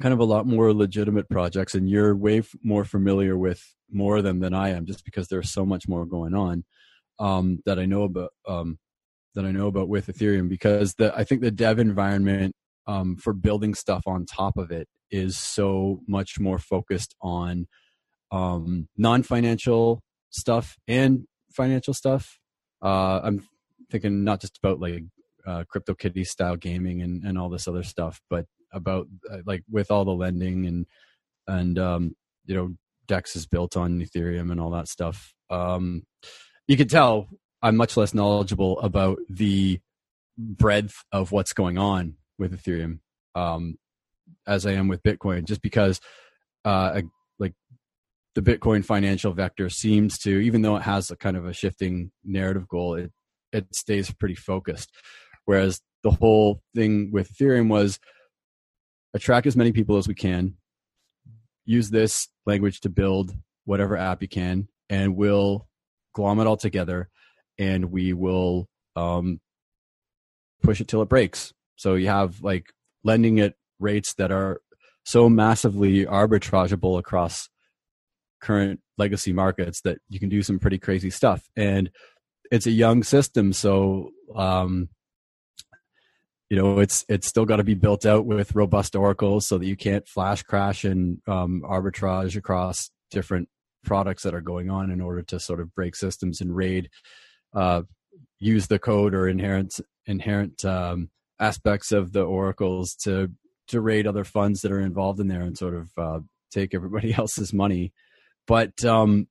kind 0.00 0.12
of 0.12 0.20
a 0.20 0.24
lot 0.24 0.46
more 0.46 0.72
legitimate 0.72 1.28
projects, 1.28 1.74
and 1.74 1.88
you're 1.88 2.14
way 2.14 2.38
f- 2.38 2.54
more 2.62 2.84
familiar 2.84 3.36
with 3.36 3.62
more 3.90 4.18
of 4.18 4.24
them 4.24 4.40
than 4.40 4.54
I 4.54 4.70
am, 4.70 4.86
just 4.86 5.04
because 5.04 5.28
there's 5.28 5.52
so 5.52 5.66
much 5.66 5.88
more 5.88 6.06
going 6.06 6.34
on 6.34 6.64
um, 7.18 7.60
that 7.66 7.78
I 7.78 7.86
know 7.86 8.02
about. 8.02 8.30
Um, 8.46 8.78
that 9.34 9.44
I 9.44 9.52
know 9.52 9.68
about 9.68 9.88
with 9.88 10.08
Ethereum 10.08 10.48
because 10.48 10.94
the 10.94 11.16
I 11.16 11.22
think 11.22 11.42
the 11.42 11.52
dev 11.52 11.78
environment 11.78 12.56
um, 12.88 13.16
for 13.16 13.32
building 13.32 13.74
stuff 13.74 14.02
on 14.06 14.24
top 14.24 14.56
of 14.56 14.72
it 14.72 14.88
is 15.10 15.36
so 15.36 16.00
much 16.08 16.40
more 16.40 16.58
focused 16.58 17.14
on 17.20 17.66
um, 18.32 18.88
non-financial 18.96 20.02
stuff 20.30 20.76
and 20.88 21.26
financial 21.52 21.94
stuff. 21.94 22.38
Uh, 22.82 23.20
I'm 23.22 23.46
thinking 23.90 24.24
not 24.24 24.40
just 24.40 24.58
about 24.58 24.80
like 24.80 25.04
uh, 25.46 25.64
CryptoKitty 25.72 26.26
style 26.26 26.56
gaming 26.56 27.02
and, 27.02 27.22
and 27.24 27.38
all 27.38 27.48
this 27.50 27.68
other 27.68 27.82
stuff, 27.82 28.20
but 28.28 28.46
about 28.72 29.06
uh, 29.30 29.38
like 29.46 29.62
with 29.70 29.90
all 29.90 30.04
the 30.04 30.12
lending 30.12 30.66
and 30.66 30.86
and 31.46 31.78
um, 31.78 32.14
you 32.44 32.54
know 32.54 32.74
Dex 33.06 33.36
is 33.36 33.46
built 33.46 33.76
on 33.76 34.00
Ethereum 34.00 34.50
and 34.50 34.60
all 34.60 34.70
that 34.70 34.88
stuff. 34.88 35.34
Um, 35.50 36.02
you 36.66 36.76
can 36.76 36.88
tell 36.88 37.28
I'm 37.62 37.76
much 37.76 37.96
less 37.96 38.12
knowledgeable 38.12 38.78
about 38.80 39.18
the 39.30 39.80
breadth 40.36 41.02
of 41.10 41.32
what's 41.32 41.52
going 41.52 41.78
on 41.78 42.17
with 42.38 42.52
Ethereum 42.52 43.00
um, 43.34 43.76
as 44.46 44.66
I 44.66 44.72
am 44.72 44.88
with 44.88 45.02
Bitcoin, 45.02 45.44
just 45.44 45.62
because 45.62 46.00
uh, 46.64 47.00
like 47.38 47.54
the 48.34 48.42
Bitcoin 48.42 48.84
financial 48.84 49.32
vector 49.32 49.68
seems 49.68 50.18
to, 50.18 50.30
even 50.30 50.62
though 50.62 50.76
it 50.76 50.82
has 50.82 51.10
a 51.10 51.16
kind 51.16 51.36
of 51.36 51.46
a 51.46 51.52
shifting 51.52 52.10
narrative 52.24 52.68
goal, 52.68 52.94
it 52.94 53.12
it 53.52 53.74
stays 53.74 54.12
pretty 54.12 54.34
focused. 54.34 54.90
Whereas 55.44 55.80
the 56.02 56.10
whole 56.10 56.62
thing 56.74 57.10
with 57.12 57.32
Ethereum 57.32 57.68
was 57.68 57.98
attract 59.14 59.46
as 59.46 59.56
many 59.56 59.72
people 59.72 59.96
as 59.96 60.06
we 60.06 60.14
can, 60.14 60.54
use 61.64 61.90
this 61.90 62.28
language 62.46 62.80
to 62.80 62.90
build 62.90 63.34
whatever 63.64 63.96
app 63.96 64.22
you 64.22 64.28
can, 64.28 64.68
and 64.90 65.16
we'll 65.16 65.66
glom 66.14 66.40
it 66.40 66.46
all 66.46 66.56
together, 66.56 67.08
and 67.58 67.86
we 67.90 68.12
will 68.12 68.68
um, 68.96 69.40
push 70.62 70.80
it 70.80 70.88
till 70.88 71.02
it 71.02 71.08
breaks 71.08 71.52
so 71.78 71.94
you 71.94 72.08
have 72.08 72.42
like 72.42 72.66
lending 73.04 73.40
at 73.40 73.54
rates 73.78 74.14
that 74.14 74.32
are 74.32 74.60
so 75.04 75.28
massively 75.28 76.04
arbitrageable 76.04 76.98
across 76.98 77.48
current 78.40 78.80
legacy 78.98 79.32
markets 79.32 79.80
that 79.82 79.98
you 80.08 80.20
can 80.20 80.28
do 80.28 80.42
some 80.42 80.58
pretty 80.58 80.78
crazy 80.78 81.08
stuff. 81.08 81.48
And 81.56 81.90
it's 82.50 82.66
a 82.66 82.70
young 82.70 83.02
system, 83.02 83.52
so 83.52 84.10
um, 84.34 84.88
you 86.50 86.56
know 86.56 86.80
it's 86.80 87.04
it's 87.08 87.28
still 87.28 87.44
got 87.44 87.56
to 87.56 87.64
be 87.64 87.74
built 87.74 88.04
out 88.04 88.26
with 88.26 88.54
robust 88.54 88.96
oracles 88.96 89.46
so 89.46 89.58
that 89.58 89.66
you 89.66 89.76
can't 89.76 90.08
flash 90.08 90.42
crash 90.42 90.84
and 90.84 91.18
um, 91.28 91.62
arbitrage 91.64 92.36
across 92.36 92.90
different 93.10 93.48
products 93.84 94.24
that 94.24 94.34
are 94.34 94.40
going 94.40 94.68
on 94.70 94.90
in 94.90 95.00
order 95.00 95.22
to 95.22 95.38
sort 95.38 95.60
of 95.60 95.74
break 95.74 95.94
systems 95.94 96.40
and 96.40 96.56
raid 96.56 96.90
uh, 97.54 97.82
use 98.38 98.66
the 98.66 98.78
code 98.78 99.14
or 99.14 99.28
inherent 99.28 99.78
inherent 100.06 100.64
um, 100.64 101.10
aspects 101.40 101.92
of 101.92 102.12
the 102.12 102.22
oracles 102.22 102.94
to 102.94 103.30
to 103.68 103.80
raid 103.80 104.06
other 104.06 104.24
funds 104.24 104.62
that 104.62 104.72
are 104.72 104.80
involved 104.80 105.20
in 105.20 105.28
there 105.28 105.42
and 105.42 105.56
sort 105.56 105.74
of 105.74 105.90
uh, 105.98 106.20
take 106.50 106.74
everybody 106.74 107.12
else's 107.18 107.52
money. 107.52 107.92
But 108.46 108.84
um, 108.84 109.28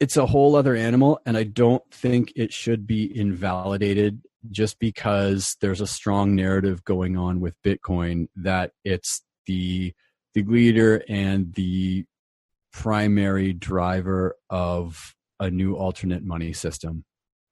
it's 0.00 0.16
a 0.16 0.26
whole 0.26 0.56
other 0.56 0.74
animal, 0.74 1.20
and 1.24 1.36
I 1.36 1.44
don't 1.44 1.84
think 1.90 2.32
it 2.34 2.52
should 2.52 2.86
be 2.86 3.16
invalidated 3.16 4.22
just 4.50 4.78
because 4.78 5.56
there's 5.60 5.80
a 5.80 5.86
strong 5.86 6.34
narrative 6.34 6.84
going 6.84 7.16
on 7.16 7.40
with 7.40 7.54
Bitcoin 7.64 8.28
that 8.36 8.72
it's 8.84 9.22
the 9.46 9.92
the 10.34 10.42
leader 10.42 11.02
and 11.08 11.54
the 11.54 12.04
primary 12.72 13.54
driver 13.54 14.36
of 14.50 15.14
a 15.40 15.50
new 15.50 15.74
alternate 15.74 16.22
money 16.22 16.52
system 16.52 17.04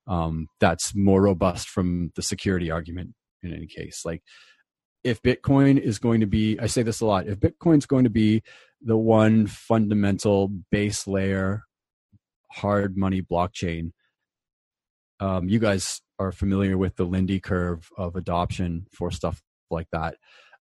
um, 0.06 0.48
that's 0.60 0.94
more 0.94 1.22
robust 1.22 1.68
from 1.68 2.12
the 2.14 2.20
security 2.20 2.70
argument 2.70 3.14
in 3.44 3.54
any 3.54 3.66
case. 3.66 4.02
Like 4.04 4.22
if 5.02 5.22
Bitcoin 5.22 5.78
is 5.78 5.98
going 5.98 6.20
to 6.20 6.26
be, 6.26 6.59
I 6.59 6.66
say 6.66 6.83
this 6.83 7.00
a 7.00 7.07
lot, 7.07 7.26
if 7.26 7.38
Bitcoin's 7.38 7.87
going 7.87 8.04
to 8.04 8.11
be 8.11 8.42
the 8.80 8.96
one 8.96 9.46
fundamental 9.46 10.48
base 10.70 11.07
layer 11.07 11.62
hard 12.50 12.96
money 12.96 13.20
blockchain, 13.22 13.92
um, 15.20 15.48
you 15.48 15.59
guys 15.59 16.00
are 16.18 16.33
familiar 16.33 16.78
with 16.78 16.96
the 16.96 17.04
Lindy 17.04 17.40
curve 17.40 17.88
of 17.96 18.16
adoption 18.16 18.87
for 18.92 19.11
stuff 19.11 19.42
like 19.70 19.88
that. 19.92 20.16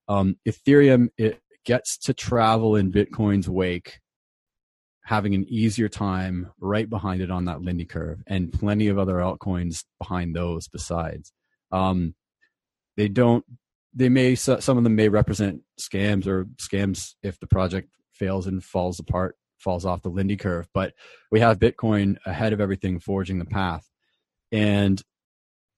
Um, 0.07 0.37
Ethereum, 0.47 1.09
it 1.17 1.39
gets 1.65 1.97
to 1.99 2.13
travel 2.13 2.75
in 2.75 2.91
Bitcoin's 2.91 3.49
wake 3.49 3.99
having 5.03 5.33
an 5.33 5.45
easier 5.49 5.89
time 5.89 6.51
right 6.59 6.89
behind 6.89 7.21
it 7.21 7.31
on 7.31 7.45
that 7.45 7.61
Lindy 7.61 7.85
curve, 7.85 8.21
and 8.27 8.53
plenty 8.53 8.87
of 8.87 8.97
other 8.97 9.15
altcoins 9.15 9.83
behind 9.99 10.35
those 10.35 10.67
besides. 10.67 11.31
Um, 11.71 12.13
they 12.97 13.07
don't. 13.07 13.45
They 13.93 14.09
may 14.09 14.35
some 14.35 14.77
of 14.77 14.83
them 14.83 14.95
may 14.95 15.09
represent 15.09 15.61
scams 15.79 16.25
or 16.25 16.45
scams 16.61 17.15
if 17.23 17.39
the 17.39 17.47
project 17.47 17.89
fails 18.13 18.47
and 18.47 18.63
falls 18.63 18.99
apart, 18.99 19.35
falls 19.57 19.85
off 19.85 20.01
the 20.01 20.09
Lindy 20.09 20.37
curve. 20.37 20.67
But 20.73 20.93
we 21.31 21.39
have 21.41 21.59
Bitcoin 21.59 22.17
ahead 22.25 22.53
of 22.53 22.61
everything, 22.61 22.99
forging 22.99 23.39
the 23.39 23.45
path, 23.45 23.89
and 24.51 25.01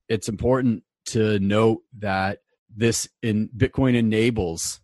it's 0.09 0.29
important 0.29 0.83
to 1.05 1.39
note 1.39 1.81
that 1.99 2.39
this 2.75 3.07
in 3.21 3.49
Bitcoin 3.55 3.95
enables 3.95 4.79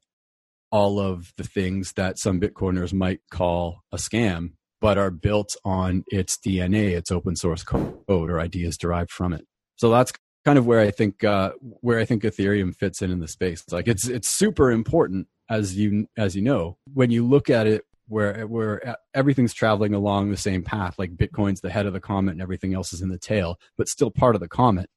all 0.71 0.99
of 0.99 1.33
the 1.37 1.43
things 1.43 1.93
that 1.93 2.19
some 2.19 2.39
Bitcoiners 2.39 2.93
might 2.93 3.21
call 3.31 3.81
a 3.91 3.97
scam, 3.97 4.51
but 4.81 4.97
are 4.97 5.11
built 5.11 5.55
on 5.65 6.03
its 6.07 6.37
DNA, 6.37 6.91
its 6.91 7.11
open 7.11 7.35
source 7.35 7.63
code 7.63 7.95
or 8.07 8.39
ideas 8.39 8.77
derived 8.77 9.11
from 9.11 9.33
it. 9.33 9.45
So 9.77 9.89
that's 9.89 10.11
kind 10.45 10.57
of 10.57 10.65
where 10.65 10.79
I 10.79 10.91
think 10.91 11.23
uh, 11.23 11.51
where 11.61 11.99
I 11.99 12.05
think 12.05 12.23
Ethereum 12.23 12.75
fits 12.75 13.01
in 13.01 13.11
in 13.11 13.19
the 13.19 13.27
space. 13.27 13.63
Like 13.71 13.87
it's 13.87 14.07
it's 14.07 14.29
super 14.29 14.71
important 14.71 15.27
as 15.49 15.75
you 15.75 16.07
as 16.17 16.35
you 16.35 16.41
know 16.41 16.77
when 16.93 17.11
you 17.11 17.25
look 17.25 17.49
at 17.49 17.67
it 17.67 17.83
where 18.07 18.47
where 18.47 18.97
everything's 19.13 19.53
traveling 19.53 19.93
along 19.93 20.31
the 20.31 20.37
same 20.37 20.63
path. 20.63 20.95
Like 20.97 21.15
Bitcoin's 21.15 21.61
the 21.61 21.69
head 21.69 21.85
of 21.85 21.93
the 21.93 21.99
comet 21.99 22.31
and 22.31 22.41
everything 22.41 22.73
else 22.73 22.93
is 22.93 23.01
in 23.01 23.09
the 23.09 23.19
tail, 23.19 23.59
but 23.77 23.87
still 23.87 24.11
part 24.11 24.35
of 24.35 24.41
the 24.41 24.47
comet 24.47 24.89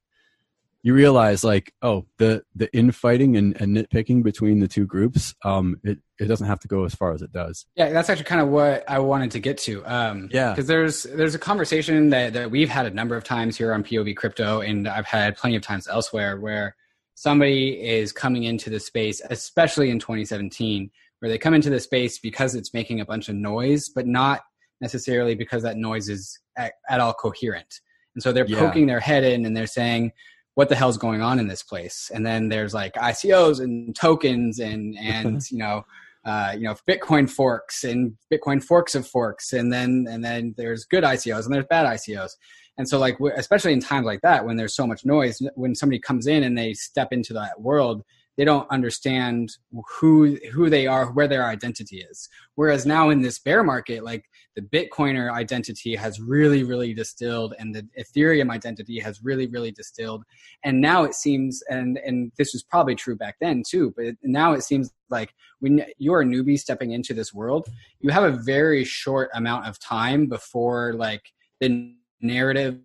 you 0.83 0.93
realize 0.93 1.43
like 1.43 1.73
oh 1.81 2.05
the 2.17 2.43
the 2.55 2.73
infighting 2.75 3.35
and, 3.37 3.59
and 3.61 3.75
nitpicking 3.75 4.21
between 4.21 4.59
the 4.59 4.67
two 4.67 4.85
groups 4.85 5.33
um 5.43 5.79
it 5.83 5.99
it 6.19 6.25
doesn't 6.25 6.47
have 6.47 6.59
to 6.59 6.67
go 6.67 6.85
as 6.85 6.93
far 6.93 7.13
as 7.13 7.21
it 7.21 7.31
does. 7.31 7.65
Yeah 7.75 7.89
that's 7.91 8.09
actually 8.09 8.25
kind 8.25 8.41
of 8.41 8.49
what 8.49 8.83
i 8.89 8.99
wanted 8.99 9.31
to 9.31 9.39
get 9.39 9.57
to 9.59 9.83
um 9.85 10.29
yeah. 10.31 10.51
because 10.51 10.67
there's 10.67 11.03
there's 11.03 11.35
a 11.35 11.39
conversation 11.39 12.09
that, 12.09 12.33
that 12.33 12.51
we've 12.51 12.69
had 12.69 12.85
a 12.85 12.91
number 12.91 13.15
of 13.15 13.23
times 13.23 13.57
here 13.57 13.73
on 13.73 13.83
pov 13.83 14.15
crypto 14.15 14.61
and 14.61 14.87
i've 14.87 15.05
had 15.05 15.37
plenty 15.37 15.55
of 15.55 15.61
times 15.61 15.87
elsewhere 15.87 16.39
where 16.39 16.75
somebody 17.15 17.81
is 17.81 18.11
coming 18.11 18.43
into 18.43 18.69
the 18.69 18.79
space 18.79 19.21
especially 19.29 19.89
in 19.89 19.99
2017 19.99 20.89
where 21.19 21.29
they 21.29 21.37
come 21.37 21.53
into 21.53 21.69
the 21.69 21.79
space 21.79 22.19
because 22.19 22.55
it's 22.55 22.73
making 22.73 22.99
a 22.99 23.05
bunch 23.05 23.29
of 23.29 23.35
noise 23.35 23.89
but 23.89 24.05
not 24.05 24.41
necessarily 24.83 25.33
because 25.33 25.63
that 25.63 25.77
noise 25.77 26.09
is 26.09 26.39
at, 26.57 26.73
at 26.89 26.99
all 26.99 27.13
coherent. 27.13 27.79
And 28.13 28.21
so 28.21 28.31
they're 28.31 28.45
yeah. 28.45 28.59
poking 28.59 28.85
their 28.85 28.99
head 28.99 29.23
in 29.23 29.45
and 29.45 29.57
they're 29.57 29.65
saying 29.65 30.11
what 30.55 30.69
the 30.69 30.75
hell's 30.75 30.97
going 30.97 31.21
on 31.21 31.39
in 31.39 31.47
this 31.47 31.63
place? 31.63 32.11
And 32.13 32.25
then 32.25 32.49
there's 32.49 32.73
like 32.73 32.93
ICOs 32.93 33.59
and 33.59 33.95
tokens 33.95 34.59
and 34.59 34.97
and 35.01 35.41
you 35.51 35.57
know 35.57 35.85
uh, 36.25 36.53
you 36.55 36.63
know 36.63 36.75
Bitcoin 36.87 37.29
forks 37.29 37.83
and 37.83 38.13
Bitcoin 38.31 38.63
forks 38.63 38.95
of 38.95 39.07
forks, 39.07 39.53
and 39.53 39.71
then 39.71 40.05
and 40.09 40.23
then 40.23 40.53
there's 40.57 40.85
good 40.85 41.03
ICOs 41.03 41.45
and 41.45 41.53
there's 41.53 41.65
bad 41.69 41.85
ICOs. 41.85 42.31
And 42.77 42.89
so 42.89 42.97
like 42.97 43.17
especially 43.35 43.73
in 43.73 43.81
times 43.81 44.05
like 44.05 44.21
that 44.21 44.45
when 44.45 44.57
there's 44.57 44.75
so 44.75 44.87
much 44.87 45.05
noise, 45.05 45.41
when 45.55 45.75
somebody 45.75 45.99
comes 45.99 46.25
in 46.25 46.43
and 46.43 46.57
they 46.57 46.73
step 46.73 47.09
into 47.11 47.33
that 47.33 47.61
world, 47.61 48.03
they 48.37 48.45
don't 48.45 48.69
understand 48.71 49.57
who 49.99 50.37
who 50.51 50.69
they 50.69 50.87
are, 50.87 51.11
where 51.11 51.27
their 51.27 51.45
identity 51.45 51.97
is. 52.09 52.29
Whereas 52.55 52.85
now 52.85 53.09
in 53.09 53.21
this 53.21 53.39
bear 53.39 53.63
market, 53.63 54.03
like 54.03 54.25
the 54.55 54.61
Bitcoiner 54.61 55.31
identity 55.31 55.95
has 55.95 56.19
really, 56.19 56.63
really 56.63 56.93
distilled, 56.93 57.53
and 57.59 57.75
the 57.75 57.87
Ethereum 57.99 58.49
identity 58.49 58.99
has 58.99 59.23
really, 59.23 59.47
really 59.47 59.71
distilled. 59.71 60.23
And 60.63 60.81
now 60.81 61.03
it 61.03 61.13
seems, 61.13 61.61
and 61.69 61.99
and 62.05 62.31
this 62.37 62.53
was 62.53 62.63
probably 62.63 62.95
true 62.95 63.15
back 63.15 63.35
then 63.39 63.63
too, 63.67 63.93
but 63.95 64.15
now 64.23 64.53
it 64.53 64.63
seems 64.63 64.91
like 65.09 65.33
when 65.59 65.85
you're 65.99 66.21
a 66.21 66.25
newbie 66.25 66.59
stepping 66.59 66.91
into 66.91 67.13
this 67.13 67.33
world, 67.33 67.67
you 67.99 68.09
have 68.09 68.23
a 68.23 68.37
very 68.37 68.83
short 68.83 69.29
amount 69.33 69.67
of 69.67 69.79
time 69.79 70.25
before 70.27 70.93
like 70.93 71.31
the 71.59 71.93
narrative 72.21 72.79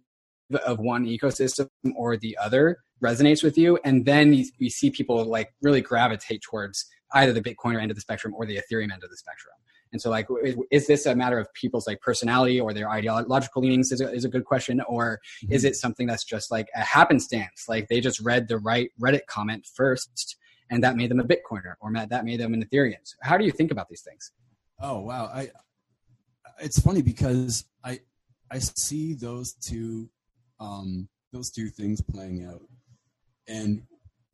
of 0.66 0.78
one 0.78 1.06
ecosystem 1.06 1.68
or 1.96 2.16
the 2.16 2.36
other 2.38 2.78
resonates 3.02 3.42
with 3.42 3.56
you 3.56 3.78
and 3.84 4.04
then 4.04 4.32
you, 4.32 4.44
you 4.58 4.70
see 4.70 4.90
people 4.90 5.24
like 5.24 5.52
really 5.62 5.80
gravitate 5.80 6.42
towards 6.42 6.86
either 7.12 7.32
the 7.32 7.40
bitcoiner 7.40 7.80
end 7.80 7.90
of 7.90 7.94
the 7.94 8.00
spectrum 8.00 8.34
or 8.34 8.44
the 8.46 8.56
ethereum 8.56 8.92
end 8.92 9.04
of 9.04 9.10
the 9.10 9.16
spectrum 9.16 9.54
and 9.92 10.00
so, 10.02 10.10
like, 10.10 10.26
is 10.70 10.86
this 10.86 11.06
a 11.06 11.14
matter 11.14 11.38
of 11.38 11.52
people's 11.54 11.86
like 11.86 12.00
personality 12.00 12.60
or 12.60 12.74
their 12.74 12.90
ideological 12.90 13.62
leanings? 13.62 13.90
Is 13.90 14.00
a, 14.00 14.12
is 14.12 14.24
a 14.24 14.28
good 14.28 14.44
question, 14.44 14.80
or 14.82 15.20
mm-hmm. 15.42 15.52
is 15.52 15.64
it 15.64 15.76
something 15.76 16.06
that's 16.06 16.24
just 16.24 16.50
like 16.50 16.68
a 16.74 16.80
happenstance? 16.80 17.64
Like 17.68 17.88
they 17.88 18.00
just 18.00 18.20
read 18.20 18.48
the 18.48 18.58
right 18.58 18.90
Reddit 19.00 19.26
comment 19.26 19.66
first, 19.74 20.36
and 20.70 20.82
that 20.84 20.96
made 20.96 21.10
them 21.10 21.20
a 21.20 21.24
Bitcoiner, 21.24 21.74
or 21.80 21.92
that 21.92 22.24
made 22.24 22.40
them 22.40 22.54
an 22.54 22.64
Ethereum. 22.64 22.98
So 23.04 23.16
how 23.22 23.38
do 23.38 23.44
you 23.44 23.52
think 23.52 23.70
about 23.70 23.88
these 23.88 24.02
things? 24.02 24.32
Oh 24.80 25.00
wow, 25.00 25.30
I. 25.32 25.50
It's 26.60 26.80
funny 26.80 27.02
because 27.02 27.64
I 27.84 28.00
I 28.50 28.58
see 28.58 29.14
those 29.14 29.54
two 29.54 30.10
um, 30.60 31.08
those 31.32 31.50
two 31.50 31.68
things 31.68 32.02
playing 32.02 32.44
out, 32.44 32.62
and 33.48 33.82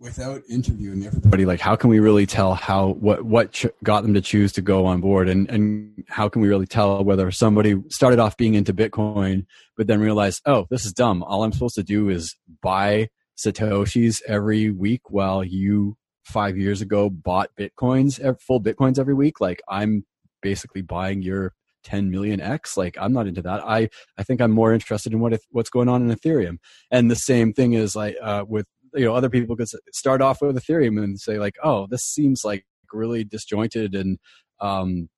without 0.00 0.42
interviewing 0.50 1.06
everybody 1.06 1.46
like 1.46 1.60
how 1.60 1.76
can 1.76 1.88
we 1.88 2.00
really 2.00 2.26
tell 2.26 2.54
how 2.54 2.88
what 2.94 3.22
what 3.24 3.52
ch- 3.52 3.66
got 3.84 4.02
them 4.02 4.12
to 4.12 4.20
choose 4.20 4.52
to 4.52 4.60
go 4.60 4.86
on 4.86 5.00
board? 5.00 5.28
And 5.28 5.48
and 5.48 6.04
how 6.08 6.28
can 6.28 6.42
we 6.42 6.48
really 6.48 6.66
tell 6.66 7.04
whether 7.04 7.30
somebody 7.30 7.76
started 7.88 8.18
off 8.18 8.36
being 8.36 8.54
into 8.54 8.74
bitcoin 8.74 9.46
but 9.76 9.86
then 9.86 10.00
realized 10.00 10.42
oh 10.46 10.66
this 10.70 10.84
is 10.84 10.92
dumb. 10.92 11.22
All 11.22 11.42
i'm 11.44 11.52
supposed 11.52 11.76
to 11.76 11.82
do 11.82 12.08
is 12.08 12.36
buy 12.62 13.08
satoshis 13.38 14.20
every 14.26 14.70
week 14.70 15.10
while 15.10 15.42
you 15.44 15.96
5 16.26 16.56
years 16.56 16.80
ago 16.80 17.08
bought 17.10 17.50
bitcoins 17.58 18.20
full 18.40 18.60
bitcoins 18.60 18.98
every 18.98 19.14
week? 19.14 19.40
Like 19.40 19.62
i'm 19.68 20.04
basically 20.42 20.82
buying 20.82 21.22
your 21.22 21.52
10 21.84 22.10
million 22.10 22.40
x? 22.40 22.76
Like 22.76 22.96
i'm 23.00 23.12
not 23.12 23.28
into 23.28 23.42
that. 23.42 23.64
I 23.64 23.88
i 24.18 24.24
think 24.24 24.40
i'm 24.40 24.50
more 24.50 24.74
interested 24.74 25.12
in 25.12 25.20
what 25.20 25.38
what's 25.50 25.70
going 25.70 25.88
on 25.88 26.02
in 26.02 26.14
ethereum. 26.14 26.58
And 26.90 27.10
the 27.10 27.16
same 27.16 27.52
thing 27.52 27.74
is 27.74 27.94
like 27.94 28.16
uh, 28.20 28.44
with 28.46 28.66
you 28.94 29.04
know 29.04 29.14
other 29.14 29.30
people 29.30 29.56
could 29.56 29.68
start 29.92 30.22
off 30.22 30.40
with 30.40 30.56
ethereum 30.56 31.02
and 31.02 31.18
say 31.18 31.38
like 31.38 31.56
oh 31.62 31.86
this 31.90 32.04
seems 32.04 32.44
like 32.44 32.64
really 32.92 33.24
disjointed 33.24 33.94
and 33.94 34.18
um, 34.60 35.08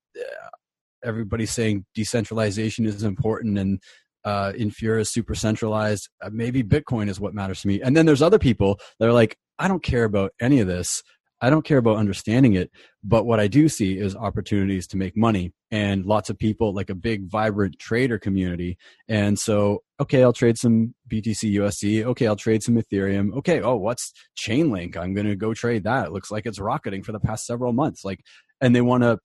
everybody's 1.03 1.51
saying 1.51 1.85
decentralization 1.93 2.85
is 2.85 3.03
important 3.03 3.57
and 3.57 3.79
uh, 4.25 4.51
Infura 4.53 4.99
is 4.99 5.09
super 5.09 5.35
centralized. 5.35 6.09
Uh, 6.21 6.29
maybe 6.33 6.61
Bitcoin 6.61 7.07
is 7.07 7.19
what 7.19 7.33
matters 7.33 7.61
to 7.61 7.67
me. 7.67 7.81
And 7.81 7.95
then 7.95 8.05
there's 8.05 8.21
other 8.21 8.39
people 8.39 8.77
that 8.99 9.07
are 9.07 9.13
like, 9.13 9.37
I 9.57 9.69
don't 9.69 9.81
care 9.81 10.03
about 10.03 10.33
any 10.41 10.59
of 10.59 10.67
this. 10.67 11.01
I 11.39 11.49
don't 11.49 11.63
care 11.63 11.77
about 11.77 11.97
understanding 11.97 12.53
it, 12.53 12.71
but 13.03 13.25
what 13.25 13.39
I 13.39 13.47
do 13.47 13.69
see 13.69 13.97
is 13.97 14.15
opportunities 14.15 14.87
to 14.87 14.97
make 14.97 15.15
money 15.15 15.53
and 15.69 16.05
lots 16.05 16.29
of 16.29 16.39
people 16.39 16.73
like 16.73 16.89
a 16.89 16.95
big 16.95 17.29
vibrant 17.29 17.77
trader 17.77 18.17
community. 18.17 18.77
And 19.07 19.37
so, 19.37 19.83
okay, 19.99 20.23
I'll 20.23 20.33
trade 20.33 20.57
some 20.57 20.95
BTC 21.11 21.53
USD. 21.53 22.05
Okay, 22.05 22.25
I'll 22.25 22.35
trade 22.35 22.63
some 22.63 22.75
Ethereum. 22.75 23.35
Okay, 23.37 23.61
oh, 23.61 23.75
what's 23.75 24.13
Chainlink? 24.35 24.97
I'm 24.97 25.13
going 25.13 25.27
to 25.27 25.35
go 25.35 25.53
trade 25.53 25.83
that. 25.83 26.07
It 26.07 26.11
looks 26.11 26.31
like 26.31 26.45
it's 26.45 26.59
rocketing 26.59 27.03
for 27.03 27.11
the 27.11 27.19
past 27.19 27.45
several 27.45 27.71
months. 27.71 28.03
Like, 28.03 28.21
and 28.59 28.75
they 28.75 28.81
want 28.81 29.03
to 29.03 29.19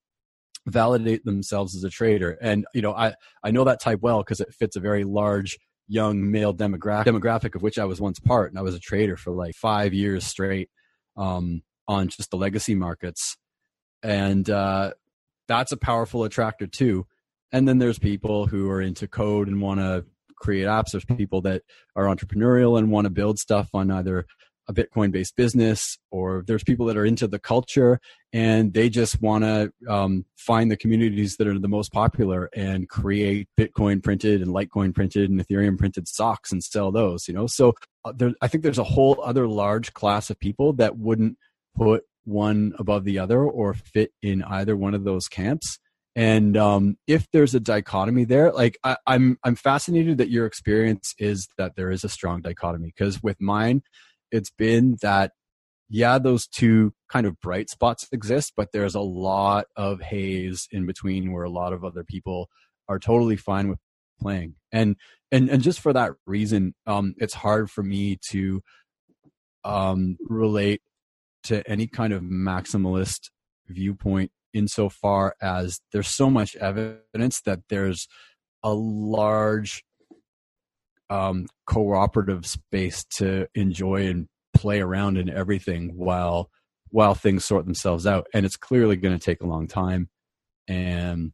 validate 0.66 1.24
themselves 1.24 1.74
as 1.74 1.84
a 1.84 1.90
trader. 1.90 2.38
And 2.40 2.66
you 2.74 2.82
know, 2.82 2.92
I 2.92 3.14
I 3.42 3.50
know 3.50 3.64
that 3.64 3.80
type 3.80 4.00
well 4.02 4.18
because 4.18 4.40
it 4.40 4.54
fits 4.54 4.76
a 4.76 4.80
very 4.80 5.04
large 5.04 5.58
young 5.88 6.30
male 6.30 6.54
demographic 6.54 7.04
demographic 7.04 7.54
of 7.54 7.62
which 7.62 7.78
I 7.78 7.84
was 7.84 8.00
once 8.00 8.18
part, 8.20 8.50
and 8.50 8.58
I 8.58 8.62
was 8.62 8.74
a 8.74 8.80
trader 8.80 9.16
for 9.16 9.32
like 9.32 9.54
five 9.54 9.92
years 9.92 10.26
straight. 10.26 10.68
Um, 11.16 11.62
on 11.88 12.08
just 12.08 12.30
the 12.30 12.36
legacy 12.36 12.74
markets. 12.74 13.36
And 14.02 14.48
uh, 14.48 14.92
that's 15.48 15.72
a 15.72 15.76
powerful 15.76 16.24
attractor 16.24 16.66
too. 16.66 17.06
And 17.52 17.68
then 17.68 17.78
there's 17.78 17.98
people 17.98 18.46
who 18.46 18.70
are 18.70 18.80
into 18.80 19.06
code 19.06 19.48
and 19.48 19.60
want 19.60 19.80
to 19.80 20.04
create 20.36 20.66
apps. 20.66 20.92
There's 20.92 21.04
people 21.04 21.42
that 21.42 21.62
are 21.94 22.04
entrepreneurial 22.04 22.78
and 22.78 22.90
want 22.90 23.04
to 23.04 23.10
build 23.10 23.38
stuff 23.38 23.68
on 23.74 23.90
either 23.90 24.26
a 24.68 24.72
Bitcoin 24.72 25.10
based 25.10 25.36
business, 25.36 25.98
or 26.10 26.44
there's 26.46 26.62
people 26.62 26.86
that 26.86 26.96
are 26.96 27.04
into 27.04 27.26
the 27.26 27.38
culture 27.38 28.00
and 28.32 28.72
they 28.72 28.88
just 28.88 29.20
want 29.20 29.44
to 29.44 29.72
um, 29.88 30.24
find 30.36 30.70
the 30.70 30.76
communities 30.76 31.36
that 31.36 31.46
are 31.46 31.58
the 31.58 31.68
most 31.68 31.92
popular 31.92 32.48
and 32.54 32.88
create 32.88 33.48
Bitcoin 33.58 34.02
printed 34.02 34.40
and 34.40 34.52
Litecoin 34.52 34.94
printed 34.94 35.30
and 35.30 35.40
Ethereum 35.44 35.76
printed 35.76 36.08
socks 36.08 36.52
and 36.52 36.62
sell 36.62 36.92
those. 36.92 37.26
You 37.28 37.34
know, 37.34 37.46
so 37.46 37.74
uh, 38.04 38.12
there, 38.16 38.32
I 38.40 38.48
think 38.48 38.62
there's 38.62 38.78
a 38.78 38.84
whole 38.84 39.20
other 39.22 39.48
large 39.48 39.92
class 39.94 40.30
of 40.30 40.38
people 40.38 40.72
that 40.74 40.96
wouldn't 40.96 41.36
put 41.76 42.04
one 42.24 42.72
above 42.78 43.04
the 43.04 43.18
other 43.18 43.42
or 43.42 43.74
fit 43.74 44.12
in 44.22 44.42
either 44.42 44.76
one 44.76 44.94
of 44.94 45.04
those 45.04 45.28
camps. 45.28 45.78
And 46.14 46.56
um, 46.56 46.96
if 47.06 47.26
there's 47.32 47.54
a 47.54 47.60
dichotomy 47.60 48.24
there, 48.24 48.52
like 48.52 48.78
I, 48.84 48.96
I'm, 49.06 49.38
I'm 49.44 49.56
fascinated 49.56 50.18
that 50.18 50.30
your 50.30 50.46
experience 50.46 51.14
is 51.18 51.48
that 51.56 51.74
there 51.74 51.90
is 51.90 52.04
a 52.04 52.08
strong 52.08 52.42
dichotomy. 52.42 52.92
Because 52.94 53.22
with 53.22 53.40
mine, 53.40 53.82
it's 54.30 54.50
been 54.50 54.96
that 55.02 55.32
yeah, 55.94 56.18
those 56.18 56.46
two 56.46 56.94
kind 57.10 57.26
of 57.26 57.38
bright 57.40 57.68
spots 57.68 58.08
exist, 58.12 58.54
but 58.56 58.72
there's 58.72 58.94
a 58.94 59.00
lot 59.00 59.66
of 59.76 60.00
haze 60.00 60.66
in 60.70 60.86
between 60.86 61.32
where 61.32 61.44
a 61.44 61.50
lot 61.50 61.74
of 61.74 61.84
other 61.84 62.02
people 62.02 62.48
are 62.88 62.98
totally 62.98 63.36
fine 63.36 63.68
with 63.68 63.78
playing. 64.18 64.54
And 64.72 64.96
and 65.30 65.50
and 65.50 65.62
just 65.62 65.80
for 65.80 65.92
that 65.92 66.12
reason, 66.26 66.74
um, 66.86 67.14
it's 67.18 67.34
hard 67.34 67.70
for 67.70 67.82
me 67.82 68.18
to 68.30 68.62
um, 69.64 70.16
relate 70.20 70.80
to 71.44 71.68
any 71.68 71.86
kind 71.86 72.12
of 72.12 72.22
maximalist 72.22 73.30
viewpoint 73.68 74.30
insofar 74.52 75.34
as 75.40 75.80
there's 75.92 76.08
so 76.08 76.28
much 76.30 76.56
evidence 76.56 77.40
that 77.42 77.60
there's 77.68 78.06
a 78.62 78.72
large 78.72 79.84
um, 81.10 81.46
cooperative 81.66 82.46
space 82.46 83.04
to 83.04 83.46
enjoy 83.54 84.06
and 84.06 84.28
play 84.54 84.80
around 84.80 85.18
in 85.18 85.28
everything 85.28 85.92
while 85.94 86.50
while 86.90 87.14
things 87.14 87.44
sort 87.44 87.64
themselves 87.64 88.06
out. 88.06 88.26
And 88.34 88.44
it's 88.44 88.56
clearly 88.56 88.96
going 88.96 89.18
to 89.18 89.24
take 89.24 89.40
a 89.40 89.46
long 89.46 89.66
time 89.66 90.08
and 90.68 91.32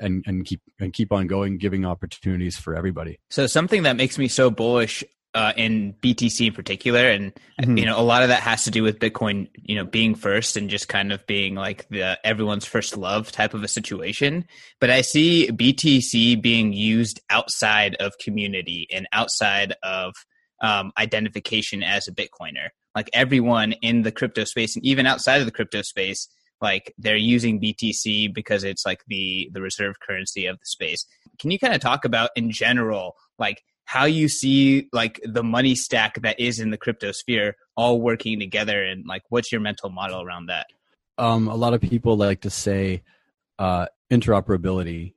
and 0.00 0.22
and 0.26 0.44
keep 0.44 0.60
and 0.80 0.92
keep 0.92 1.12
on 1.12 1.26
going 1.26 1.58
giving 1.58 1.84
opportunities 1.84 2.56
for 2.56 2.74
everybody. 2.74 3.18
So 3.30 3.46
something 3.46 3.84
that 3.84 3.96
makes 3.96 4.18
me 4.18 4.28
so 4.28 4.50
bullish 4.50 5.04
uh, 5.34 5.52
in 5.56 5.94
BTC 6.02 6.48
in 6.48 6.52
particular, 6.52 7.08
and 7.08 7.32
mm-hmm. 7.60 7.78
you 7.78 7.86
know 7.86 7.98
a 7.98 8.02
lot 8.02 8.22
of 8.22 8.28
that 8.28 8.42
has 8.42 8.64
to 8.64 8.70
do 8.70 8.82
with 8.82 8.98
Bitcoin, 8.98 9.48
you 9.54 9.74
know, 9.74 9.84
being 9.84 10.14
first 10.14 10.56
and 10.56 10.68
just 10.68 10.88
kind 10.88 11.12
of 11.12 11.26
being 11.26 11.54
like 11.54 11.88
the 11.88 12.18
everyone's 12.24 12.66
first 12.66 12.96
love 12.96 13.32
type 13.32 13.54
of 13.54 13.62
a 13.62 13.68
situation. 13.68 14.44
But 14.80 14.90
I 14.90 15.00
see 15.00 15.48
BTC 15.50 16.42
being 16.42 16.72
used 16.72 17.20
outside 17.30 17.94
of 17.96 18.12
community 18.18 18.86
and 18.92 19.06
outside 19.12 19.74
of 19.82 20.14
um, 20.60 20.92
identification 20.98 21.82
as 21.82 22.08
a 22.08 22.12
Bitcoiner. 22.12 22.68
Like 22.94 23.08
everyone 23.14 23.72
in 23.80 24.02
the 24.02 24.12
crypto 24.12 24.44
space 24.44 24.76
and 24.76 24.84
even 24.84 25.06
outside 25.06 25.40
of 25.40 25.46
the 25.46 25.52
crypto 25.52 25.80
space, 25.82 26.28
like 26.60 26.94
they're 26.98 27.16
using 27.16 27.60
BTC 27.60 28.32
because 28.32 28.64
it's 28.64 28.86
like 28.86 29.00
the 29.08 29.50
the 29.52 29.60
reserve 29.60 29.96
currency 30.06 30.46
of 30.46 30.58
the 30.58 30.66
space. 30.66 31.04
Can 31.40 31.50
you 31.50 31.58
kind 31.58 31.74
of 31.74 31.80
talk 31.80 32.04
about 32.04 32.30
in 32.36 32.50
general, 32.50 33.16
like 33.38 33.62
how 33.84 34.04
you 34.04 34.28
see 34.28 34.88
like 34.92 35.20
the 35.24 35.42
money 35.42 35.74
stack 35.74 36.20
that 36.22 36.38
is 36.38 36.60
in 36.60 36.70
the 36.70 36.78
crypto 36.78 37.12
sphere 37.12 37.56
all 37.76 38.00
working 38.00 38.38
together 38.38 38.82
and 38.82 39.06
like 39.06 39.22
what's 39.28 39.52
your 39.52 39.60
mental 39.60 39.90
model 39.90 40.22
around 40.22 40.46
that? 40.46 40.66
Um, 41.18 41.48
a 41.48 41.54
lot 41.54 41.74
of 41.74 41.80
people 41.80 42.16
like 42.16 42.40
to 42.42 42.50
say 42.50 43.02
uh, 43.58 43.86
interoperability 44.10 45.14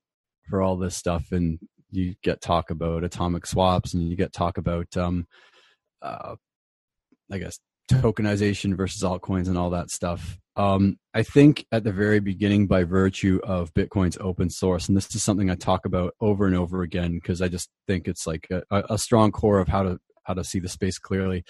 for 0.50 0.62
all 0.62 0.78
this 0.78 0.96
stuff 0.96 1.32
and 1.32 1.60
you 1.92 2.16
get 2.24 2.42
talk 2.42 2.70
about 2.70 3.04
atomic 3.04 3.46
swaps 3.46 3.94
and 3.94 4.10
you 4.10 4.16
get 4.16 4.34
talk 4.34 4.58
about 4.58 4.96
um, 4.98 5.26
uh, 6.02 6.36
i 7.32 7.38
guess 7.38 7.60
tokenization 7.90 8.76
versus 8.76 9.04
altcoins 9.04 9.48
and 9.48 9.58
all 9.58 9.70
that 9.70 9.90
stuff 9.90 10.38
um, 10.58 10.98
I 11.14 11.24
think 11.24 11.66
at 11.72 11.84
the 11.84 11.92
very 11.92 12.20
beginning, 12.20 12.68
by 12.68 12.84
virtue 12.84 13.40
of 13.44 13.74
Bitcoin's 13.74 14.18
open 14.22 14.50
source, 14.50 14.88
and 14.88 14.96
this 14.96 15.14
is 15.14 15.24
something 15.24 15.50
I 15.50 15.56
talk 15.56 15.86
about 15.86 16.14
over 16.22 16.46
and 16.46 16.56
over 16.56 16.82
again 16.82 17.14
because 17.14 17.42
I 17.42 17.50
just 17.50 17.70
think 17.88 18.08
it's 18.08 18.26
like 18.26 18.48
a, 18.50 18.64
a 18.90 18.98
strong 18.98 19.32
core 19.32 19.60
of 19.60 19.68
how 19.68 19.84
to 19.84 20.00
how 20.24 20.34
to 20.34 20.44
see 20.44 20.60
the 20.60 20.70
space 20.70 20.98
clearly. 20.98 21.44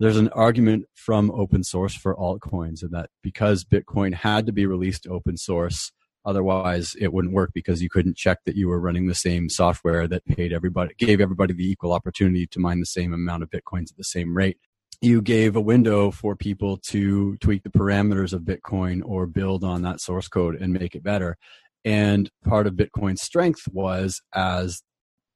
There's 0.00 0.16
an 0.16 0.28
argument 0.28 0.86
from 0.94 1.30
open 1.32 1.64
source 1.64 1.94
for 1.94 2.14
altcoins, 2.14 2.82
and 2.82 2.92
that 2.92 3.10
because 3.22 3.64
Bitcoin 3.64 4.14
had 4.14 4.46
to 4.46 4.52
be 4.52 4.64
released 4.64 5.08
open 5.08 5.36
source, 5.36 5.90
otherwise 6.24 6.94
it 7.00 7.12
wouldn't 7.12 7.34
work 7.34 7.50
because 7.52 7.82
you 7.82 7.90
couldn't 7.90 8.16
check 8.16 8.38
that 8.46 8.54
you 8.54 8.68
were 8.68 8.80
running 8.80 9.08
the 9.08 9.14
same 9.14 9.48
software 9.48 10.06
that 10.06 10.24
paid 10.24 10.52
everybody, 10.52 10.94
gave 10.98 11.20
everybody 11.20 11.52
the 11.52 11.68
equal 11.68 11.92
opportunity 11.92 12.46
to 12.46 12.60
mine 12.60 12.78
the 12.78 12.86
same 12.86 13.12
amount 13.12 13.42
of 13.42 13.50
bitcoins 13.50 13.90
at 13.90 13.96
the 13.96 14.04
same 14.04 14.36
rate 14.36 14.58
you 15.02 15.20
gave 15.20 15.56
a 15.56 15.60
window 15.60 16.12
for 16.12 16.36
people 16.36 16.76
to 16.76 17.36
tweak 17.38 17.64
the 17.64 17.70
parameters 17.70 18.32
of 18.32 18.42
Bitcoin 18.42 19.02
or 19.04 19.26
build 19.26 19.64
on 19.64 19.82
that 19.82 20.00
source 20.00 20.28
code 20.28 20.54
and 20.54 20.72
make 20.72 20.94
it 20.94 21.02
better. 21.02 21.36
And 21.84 22.30
part 22.44 22.68
of 22.68 22.74
Bitcoin's 22.74 23.20
strength 23.20 23.66
was 23.72 24.22
as 24.32 24.80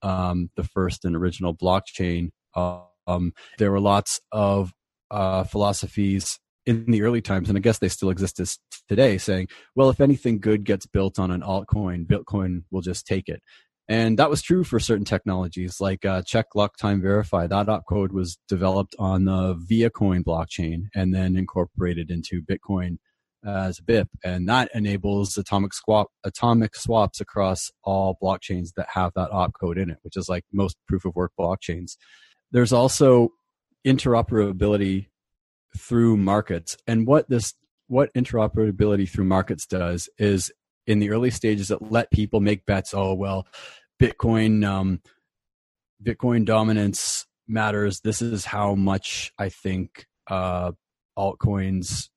um, 0.02 0.50
the 0.56 0.62
first 0.62 1.04
and 1.04 1.16
original 1.16 1.52
blockchain. 1.54 2.30
Um, 2.54 3.32
there 3.58 3.72
were 3.72 3.80
lots 3.80 4.20
of 4.30 4.72
uh, 5.10 5.42
philosophies 5.42 6.38
in 6.64 6.84
the 6.90 7.02
early 7.02 7.20
times, 7.20 7.48
and 7.48 7.58
I 7.58 7.60
guess 7.60 7.78
they 7.78 7.88
still 7.88 8.10
exist 8.10 8.38
as 8.38 8.58
today, 8.88 9.18
saying, 9.18 9.48
well, 9.74 9.90
if 9.90 10.00
anything 10.00 10.38
good 10.38 10.64
gets 10.64 10.86
built 10.86 11.18
on 11.18 11.32
an 11.32 11.42
altcoin, 11.42 12.06
Bitcoin 12.06 12.62
will 12.70 12.82
just 12.82 13.04
take 13.04 13.28
it. 13.28 13.42
And 13.88 14.18
that 14.18 14.30
was 14.30 14.42
true 14.42 14.64
for 14.64 14.80
certain 14.80 15.04
technologies 15.04 15.80
like 15.80 16.04
uh, 16.04 16.22
check 16.22 16.46
lock 16.54 16.76
time 16.76 17.00
verify. 17.00 17.46
That 17.46 17.68
opcode 17.68 18.10
was 18.10 18.38
developed 18.48 18.96
on 18.98 19.24
the 19.26 19.54
Viacoin 19.54 20.24
blockchain 20.24 20.86
and 20.94 21.14
then 21.14 21.36
incorporated 21.36 22.10
into 22.10 22.42
Bitcoin 22.42 22.96
as 23.46 23.78
a 23.78 23.82
BIP. 23.82 24.08
And 24.24 24.48
that 24.48 24.70
enables 24.74 25.36
atomic 25.36 25.72
atomic 26.24 26.74
swaps 26.74 27.20
across 27.20 27.70
all 27.84 28.18
blockchains 28.20 28.70
that 28.76 28.88
have 28.94 29.12
that 29.14 29.30
opcode 29.30 29.80
in 29.80 29.90
it, 29.90 29.98
which 30.02 30.16
is 30.16 30.28
like 30.28 30.44
most 30.52 30.76
proof 30.88 31.04
of 31.04 31.14
work 31.14 31.32
blockchains. 31.38 31.96
There's 32.50 32.72
also 32.72 33.30
interoperability 33.86 35.06
through 35.78 36.16
markets. 36.16 36.76
And 36.86 37.06
what 37.06 37.28
this 37.28 37.54
what 37.88 38.12
interoperability 38.14 39.08
through 39.08 39.26
markets 39.26 39.64
does 39.64 40.08
is 40.18 40.50
in 40.86 40.98
the 40.98 41.10
early 41.10 41.30
stages 41.30 41.68
that 41.68 41.90
let 41.90 42.10
people 42.10 42.40
make 42.40 42.66
bets. 42.66 42.94
Oh 42.94 43.14
well, 43.14 43.46
Bitcoin 44.00 44.64
um, 44.64 45.00
Bitcoin 46.02 46.44
dominance 46.44 47.26
matters. 47.48 48.00
This 48.00 48.22
is 48.22 48.44
how 48.44 48.74
much 48.74 49.32
I 49.38 49.48
think 49.48 50.06
uh, 50.28 50.72
altcoins 51.18 52.08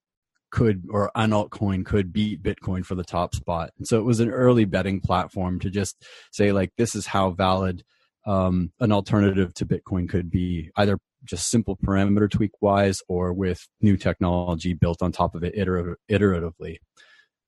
could 0.51 0.88
or 0.89 1.12
an 1.15 1.32
altcoin 1.32 1.86
could 1.86 2.12
beat 2.12 2.41
Bitcoin 2.41 2.84
for 2.84 2.95
the 2.95 3.03
top 3.03 3.36
spot. 3.36 3.71
And 3.77 3.88
so 3.88 3.99
it 3.99 4.03
was 4.05 4.19
an 4.19 4.32
early 4.32 4.65
betting 4.65 4.99
platform 4.99 5.60
to 5.60 5.69
just 5.69 6.03
say 6.32 6.51
like 6.51 6.71
this 6.77 6.95
is 6.95 7.05
how 7.05 7.32
valid 7.32 7.84
um, 8.25 8.71
an 8.79 8.91
alternative 8.91 9.53
to 9.55 9.65
Bitcoin 9.65 10.10
could 10.10 10.29
be, 10.29 10.71
either 10.75 10.97
just 11.23 11.49
simple 11.49 11.77
parameter 11.77 12.29
tweak 12.29 12.51
wise 12.62 12.99
or 13.08 13.34
with 13.34 13.67
new 13.82 13.97
technology 13.97 14.73
built 14.73 15.01
on 15.01 15.12
top 15.12 15.36
of 15.36 15.43
it 15.43 15.55
iteratively. 15.55 16.77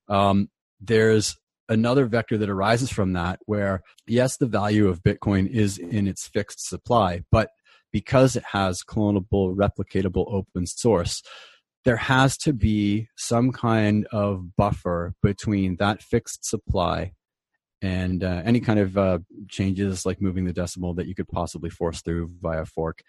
Um, 0.07 0.49
there's 0.81 1.37
another 1.69 2.05
vector 2.05 2.37
that 2.37 2.49
arises 2.49 2.91
from 2.91 3.13
that 3.13 3.39
where 3.45 3.81
yes 4.07 4.37
the 4.37 4.47
value 4.47 4.87
of 4.87 5.03
bitcoin 5.03 5.49
is 5.49 5.77
in 5.77 6.07
its 6.07 6.27
fixed 6.27 6.67
supply 6.67 7.21
but 7.31 7.49
because 7.91 8.35
it 8.35 8.43
has 8.51 8.83
clonable 8.83 9.55
replicatable 9.55 10.25
open 10.33 10.65
source 10.65 11.21
there 11.83 11.97
has 11.97 12.37
to 12.37 12.53
be 12.53 13.07
some 13.15 13.51
kind 13.51 14.05
of 14.11 14.55
buffer 14.55 15.13
between 15.23 15.77
that 15.77 16.01
fixed 16.01 16.45
supply 16.45 17.11
and 17.81 18.23
uh, 18.23 18.43
any 18.45 18.59
kind 18.59 18.79
of 18.79 18.97
uh, 18.97 19.17
changes 19.49 20.05
like 20.05 20.21
moving 20.21 20.45
the 20.45 20.53
decimal 20.53 20.93
that 20.93 21.07
you 21.07 21.15
could 21.15 21.27
possibly 21.27 21.71
force 21.71 22.01
through 22.01 22.29
via 22.39 22.65
fork. 22.65 23.01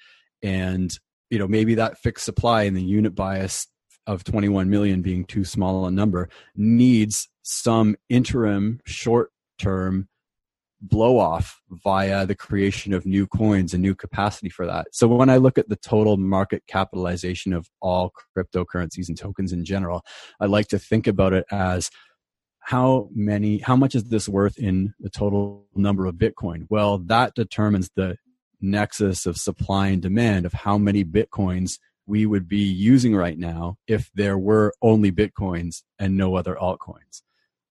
And 0.43 0.91
you 1.33 1.39
know 1.39 1.49
maybe 1.49 1.75
that 1.77 1.99
fixed 1.99 2.27
supply 2.27 2.65
and 2.65 2.77
the 2.77 2.83
unit 2.83 3.15
bias 3.15 3.67
of 4.07 4.23
21 4.23 4.69
million 4.69 5.01
being 5.01 5.25
too 5.25 5.45
small 5.45 5.87
a 5.87 5.91
number 5.91 6.29
needs 6.55 7.29
some 7.43 7.97
interim 8.09 8.81
short 8.85 9.31
term 9.59 10.09
blow 10.81 11.19
off 11.19 11.61
via 11.71 12.27
the 12.27 12.35
creation 12.35 12.93
of 12.93 13.07
new 13.07 13.27
coins 13.27 13.73
and 13.73 13.83
new 13.83 13.95
capacity 13.95 14.49
for 14.49 14.67
that. 14.67 14.87
So 14.91 15.07
when 15.07 15.31
I 15.31 15.37
look 15.37 15.57
at 15.57 15.69
the 15.69 15.77
total 15.77 16.17
market 16.17 16.65
capitalization 16.67 17.53
of 17.53 17.69
all 17.81 18.13
cryptocurrencies 18.37 19.09
and 19.09 19.17
tokens 19.17 19.53
in 19.53 19.65
general, 19.65 20.03
I 20.41 20.47
like 20.47 20.67
to 20.69 20.81
think 20.81 21.07
about 21.07 21.33
it 21.33 21.45
as 21.53 21.89
how 22.65 23.09
many 23.13 23.59
how 23.59 23.77
much 23.77 23.95
is 23.95 24.05
this 24.05 24.29
worth 24.29 24.57
in 24.57 24.95
the 25.01 25.11
total 25.11 25.67
number 25.75 26.07
of 26.07 26.15
bitcoin 26.15 26.65
well 26.71 26.97
that 26.97 27.35
determines 27.35 27.91
the 27.97 28.17
nexus 28.61 29.27
of 29.27 29.37
supply 29.37 29.89
and 29.89 30.01
demand 30.01 30.47
of 30.47 30.53
how 30.53 30.79
many 30.79 31.05
bitcoins 31.05 31.79
we 32.07 32.27
would 32.27 32.49
be 32.49 32.59
using 32.59 33.15
right 33.15 33.39
now 33.39 33.77
if 33.87 34.11
there 34.15 34.39
were 34.39 34.73
only 34.83 35.11
bitcoins 35.11 35.83
and 35.99 36.17
no 36.17 36.35
other 36.35 36.55
altcoins. 36.55 37.23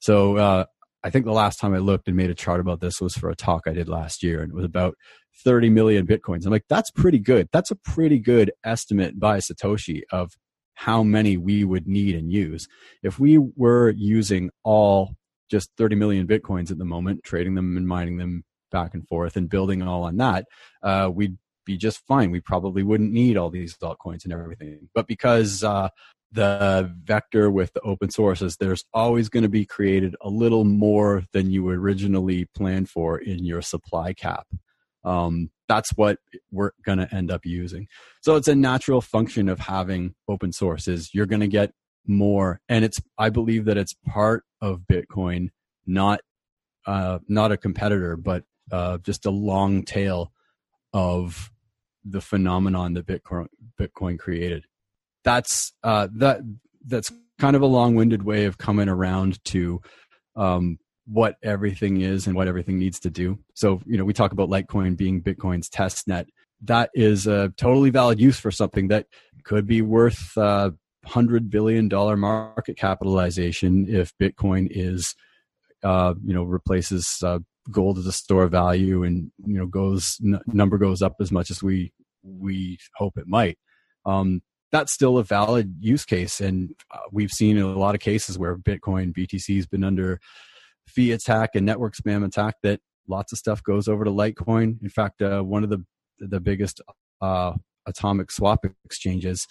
So 0.01 0.37
uh, 0.37 0.65
I 1.03 1.09
think 1.09 1.25
the 1.25 1.31
last 1.31 1.59
time 1.59 1.73
I 1.73 1.77
looked 1.77 2.07
and 2.07 2.17
made 2.17 2.29
a 2.29 2.35
chart 2.35 2.59
about 2.59 2.81
this 2.81 2.99
was 2.99 3.15
for 3.15 3.29
a 3.29 3.35
talk 3.35 3.63
I 3.67 3.73
did 3.73 3.87
last 3.87 4.23
year, 4.23 4.41
and 4.41 4.51
it 4.51 4.55
was 4.55 4.65
about 4.65 4.95
30 5.43 5.69
million 5.69 6.05
bitcoins. 6.05 6.45
I'm 6.45 6.51
like, 6.51 6.65
that's 6.67 6.91
pretty 6.91 7.19
good. 7.19 7.47
That's 7.53 7.71
a 7.71 7.75
pretty 7.75 8.19
good 8.19 8.51
estimate 8.63 9.19
by 9.19 9.37
Satoshi 9.37 10.01
of 10.11 10.33
how 10.73 11.03
many 11.03 11.37
we 11.37 11.63
would 11.63 11.87
need 11.87 12.15
and 12.15 12.31
use. 12.31 12.67
If 13.03 13.19
we 13.19 13.37
were 13.37 13.91
using 13.91 14.49
all 14.63 15.13
just 15.49 15.69
30 15.77 15.95
million 15.95 16.27
bitcoins 16.27 16.71
at 16.71 16.79
the 16.79 16.85
moment, 16.85 17.23
trading 17.23 17.55
them 17.55 17.77
and 17.77 17.87
mining 17.87 18.17
them 18.17 18.43
back 18.71 18.93
and 18.93 19.07
forth 19.07 19.35
and 19.35 19.49
building 19.49 19.83
all 19.83 20.03
on 20.03 20.17
that, 20.17 20.45
uh, 20.81 21.09
we'd 21.13 21.37
be 21.65 21.77
just 21.77 22.05
fine. 22.07 22.31
We 22.31 22.39
probably 22.39 22.81
wouldn't 22.81 23.11
need 23.11 23.37
all 23.37 23.51
these 23.51 23.77
altcoins 23.77 24.23
and 24.23 24.33
everything. 24.33 24.89
But 24.95 25.07
because 25.07 25.63
uh, 25.63 25.89
the 26.31 26.91
vector 27.03 27.51
with 27.51 27.73
the 27.73 27.81
open 27.81 28.09
source 28.09 28.41
is 28.41 28.57
there's 28.57 28.85
always 28.93 29.27
going 29.29 29.43
to 29.43 29.49
be 29.49 29.65
created 29.65 30.15
a 30.21 30.29
little 30.29 30.63
more 30.63 31.23
than 31.33 31.51
you 31.51 31.67
originally 31.69 32.45
planned 32.55 32.89
for 32.89 33.17
in 33.17 33.43
your 33.43 33.61
supply 33.61 34.13
cap. 34.13 34.47
Um, 35.03 35.49
that's 35.67 35.91
what 35.91 36.19
we're 36.51 36.71
going 36.85 36.99
to 36.99 37.13
end 37.13 37.31
up 37.31 37.45
using. 37.45 37.87
So 38.21 38.35
it's 38.35 38.47
a 38.47 38.55
natural 38.55 39.01
function 39.01 39.49
of 39.49 39.59
having 39.59 40.15
open 40.27 40.51
source 40.53 40.87
is 40.87 41.13
you're 41.13 41.25
going 41.25 41.41
to 41.41 41.47
get 41.47 41.73
more, 42.07 42.61
and 42.69 42.85
it's 42.85 43.01
I 43.17 43.29
believe 43.29 43.65
that 43.65 43.77
it's 43.77 43.95
part 44.07 44.43
of 44.61 44.81
Bitcoin, 44.91 45.49
not 45.85 46.21
uh, 46.85 47.19
not 47.27 47.51
a 47.51 47.57
competitor, 47.57 48.15
but 48.15 48.43
uh, 48.71 48.97
just 48.99 49.25
a 49.25 49.31
long 49.31 49.83
tail 49.83 50.31
of 50.93 51.51
the 52.03 52.21
phenomenon 52.21 52.93
that 52.93 53.05
Bitcoin 53.05 53.47
Bitcoin 53.79 54.17
created. 54.17 54.65
That's 55.23 55.73
uh, 55.83 56.07
that 56.15 56.41
that's 56.85 57.11
kind 57.39 57.55
of 57.55 57.61
a 57.61 57.67
long-winded 57.67 58.23
way 58.23 58.45
of 58.45 58.57
coming 58.57 58.89
around 58.89 59.43
to 59.45 59.81
um, 60.35 60.77
what 61.05 61.35
everything 61.43 62.01
is 62.01 62.27
and 62.27 62.35
what 62.35 62.47
everything 62.47 62.77
needs 62.77 62.99
to 63.01 63.09
do. 63.09 63.39
So 63.53 63.81
you 63.85 63.97
know, 63.97 64.05
we 64.05 64.13
talk 64.13 64.31
about 64.31 64.49
Litecoin 64.49 64.97
being 64.97 65.21
Bitcoin's 65.21 65.69
test 65.69 66.07
net. 66.07 66.27
That 66.63 66.91
is 66.93 67.27
a 67.27 67.49
totally 67.57 67.89
valid 67.89 68.19
use 68.19 68.39
for 68.39 68.51
something 68.51 68.89
that 68.89 69.07
could 69.43 69.65
be 69.65 69.81
worth 69.81 70.37
uh, 70.37 70.71
hundred 71.05 71.49
billion 71.49 71.87
dollar 71.87 72.15
market 72.15 72.77
capitalization 72.77 73.87
if 73.89 74.13
Bitcoin 74.19 74.67
is, 74.69 75.15
uh, 75.83 76.13
you 76.23 76.33
know, 76.33 76.43
replaces 76.43 77.23
uh, 77.23 77.39
gold 77.69 77.97
as 77.97 78.05
a 78.05 78.11
store 78.11 78.43
of 78.43 78.51
value 78.51 79.03
and 79.03 79.31
you 79.45 79.57
know 79.57 79.65
goes 79.65 80.17
n- 80.23 80.41
number 80.47 80.77
goes 80.77 81.01
up 81.01 81.15
as 81.19 81.31
much 81.31 81.51
as 81.51 81.61
we 81.61 81.93
we 82.23 82.77
hope 82.95 83.17
it 83.17 83.27
might 83.27 83.57
um, 84.05 84.41
that's 84.71 84.93
still 84.93 85.17
a 85.17 85.23
valid 85.23 85.75
use 85.79 86.05
case 86.05 86.39
and 86.39 86.73
uh, 86.91 86.99
we've 87.11 87.31
seen 87.31 87.57
in 87.57 87.63
a 87.63 87.77
lot 87.77 87.95
of 87.95 88.01
cases 88.01 88.37
where 88.37 88.57
bitcoin 88.57 89.13
btc 89.13 89.55
has 89.55 89.67
been 89.67 89.83
under 89.83 90.19
fee 90.87 91.11
attack 91.11 91.51
and 91.55 91.65
network 91.65 91.95
spam 91.95 92.25
attack 92.25 92.55
that 92.63 92.79
lots 93.07 93.31
of 93.31 93.37
stuff 93.37 93.63
goes 93.63 93.87
over 93.87 94.03
to 94.03 94.11
litecoin 94.11 94.81
in 94.81 94.89
fact 94.89 95.21
uh, 95.21 95.41
one 95.41 95.63
of 95.63 95.69
the 95.69 95.83
the 96.19 96.39
biggest 96.39 96.81
uh, 97.21 97.53
atomic 97.87 98.31
swap 98.31 98.65
exchanges 98.85 99.47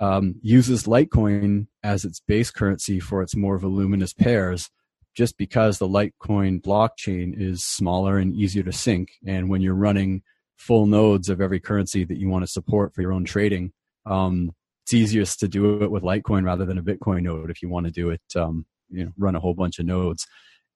um, 0.00 0.36
uses 0.42 0.84
litecoin 0.84 1.66
as 1.82 2.04
its 2.04 2.20
base 2.20 2.50
currency 2.50 3.00
for 3.00 3.22
its 3.22 3.34
more 3.34 3.58
voluminous 3.58 4.12
pairs 4.12 4.70
just 5.18 5.36
because 5.36 5.78
the 5.78 5.88
Litecoin 5.88 6.62
blockchain 6.62 7.34
is 7.36 7.64
smaller 7.64 8.18
and 8.18 8.32
easier 8.36 8.62
to 8.62 8.70
sync. 8.70 9.08
And 9.26 9.48
when 9.48 9.60
you're 9.60 9.74
running 9.74 10.22
full 10.56 10.86
nodes 10.86 11.28
of 11.28 11.40
every 11.40 11.58
currency 11.58 12.04
that 12.04 12.18
you 12.18 12.28
want 12.28 12.44
to 12.44 12.46
support 12.46 12.94
for 12.94 13.02
your 13.02 13.12
own 13.12 13.24
trading, 13.24 13.72
um, 14.06 14.52
it's 14.84 14.94
easiest 14.94 15.40
to 15.40 15.48
do 15.48 15.82
it 15.82 15.90
with 15.90 16.02
Litecoin 16.02 16.44
rather 16.44 16.64
than 16.64 16.78
a 16.78 16.82
Bitcoin 16.82 17.22
node 17.22 17.50
if 17.50 17.62
you 17.62 17.68
want 17.68 17.86
to 17.86 17.92
do 17.92 18.10
it, 18.10 18.22
um, 18.36 18.64
you 18.88 19.04
know, 19.04 19.12
run 19.18 19.36
a 19.36 19.40
whole 19.40 19.54
bunch 19.54 19.78
of 19.78 19.86
nodes. 19.86 20.26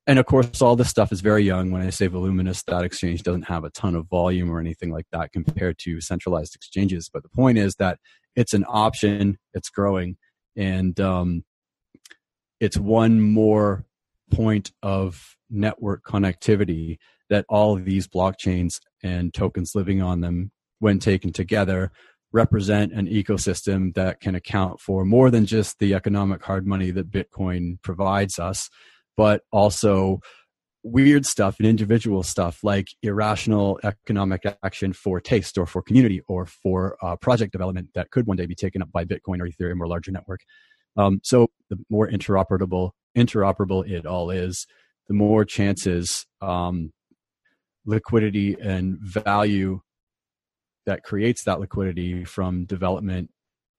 And 0.07 0.19
of 0.19 0.27
course, 0.27 0.61
all 0.61 0.77
this 0.77 0.91
stuff 0.91 1.13
is 1.13 1.21
very 1.21 1.45
young. 1.45 1.71
When 1.71 1.83
I 1.83 1.91
say 1.91 2.09
voluminous, 2.09 2.63
that 2.65 2.85
exchange 2.85 3.23
doesn't 3.23 3.43
have 3.45 3.65
a 3.65 3.71
ton 3.71 3.95
of 3.95 4.09
volume 4.09 4.51
or 4.51 4.59
anything 4.59 4.91
like 4.91 5.07
that 5.13 5.33
compared 5.33 5.79
to 5.81 6.01
centralized 6.01 6.55
exchanges. 6.57 7.09
But 7.13 7.23
the 7.23 7.29
point 7.29 7.59
is 7.59 7.77
that 7.77 7.99
it's 8.35 8.53
an 8.53 8.65
option, 8.69 9.39
it's 9.55 9.71
growing, 9.71 10.17
and 10.57 10.99
um, 10.99 11.45
it's 12.61 12.77
one 12.77 13.21
more 13.21 13.85
point 14.33 14.73
of 14.83 15.37
network 15.49 16.03
connectivity 16.05 16.99
that 17.31 17.45
all 17.49 17.77
of 17.77 17.85
these 17.85 18.09
blockchains 18.09 18.81
and 19.03 19.33
tokens 19.33 19.75
living 19.75 20.03
on 20.03 20.21
them, 20.21 20.51
when 20.81 20.99
taken 20.99 21.33
together, 21.33 21.93
represent 22.33 22.93
an 22.93 23.07
ecosystem 23.07 23.95
that 23.95 24.21
can 24.21 24.35
account 24.35 24.81
for 24.81 25.05
more 25.05 25.31
than 25.31 25.47
just 25.47 25.79
the 25.79 25.95
economic 25.95 26.43
hard 26.43 26.67
money 26.67 26.91
that 26.91 27.11
Bitcoin 27.11 27.81
provides 27.83 28.39
us, 28.39 28.71
but 29.17 29.43
also 29.53 30.21
weird 30.85 31.25
stuff 31.25 31.59
and 31.59 31.67
individual 31.67 32.23
stuff 32.23 32.65
like 32.65 32.89
irrational 33.03 33.79
economic 33.85 34.43
action 34.65 34.93
for 34.93 35.21
taste 35.21 35.57
or 35.57 35.67
for 35.67 35.81
community 35.81 36.21
or 36.27 36.47
for 36.47 36.97
uh, 37.03 37.15
project 37.17 37.53
development 37.53 37.89
that 37.95 38.11
could 38.11 38.27
one 38.27 38.37
day 38.37 38.47
be 38.47 38.55
taken 38.55 38.83
up 38.83 38.91
by 38.91 39.05
Bitcoin 39.05 39.41
or 39.41 39.49
Ethereum 39.49 39.81
or 39.81 39.87
larger 39.87 40.11
network. 40.11 40.41
Um, 40.97 41.21
so 41.23 41.49
the 41.71 41.79
more 41.89 42.09
interoperable 42.09 42.91
interoperable 43.17 43.89
it 43.89 44.07
all 44.07 44.31
is, 44.31 44.67
the 45.07 45.15
more 45.15 45.45
chances 45.45 46.27
um, 46.41 46.93
liquidity 47.85 48.57
and 48.61 48.99
value 49.01 49.81
that 50.87 51.03
creates 51.03 51.45
that 51.45 51.61
liquidity 51.61 52.25
from 52.25 52.65
development 52.65 53.31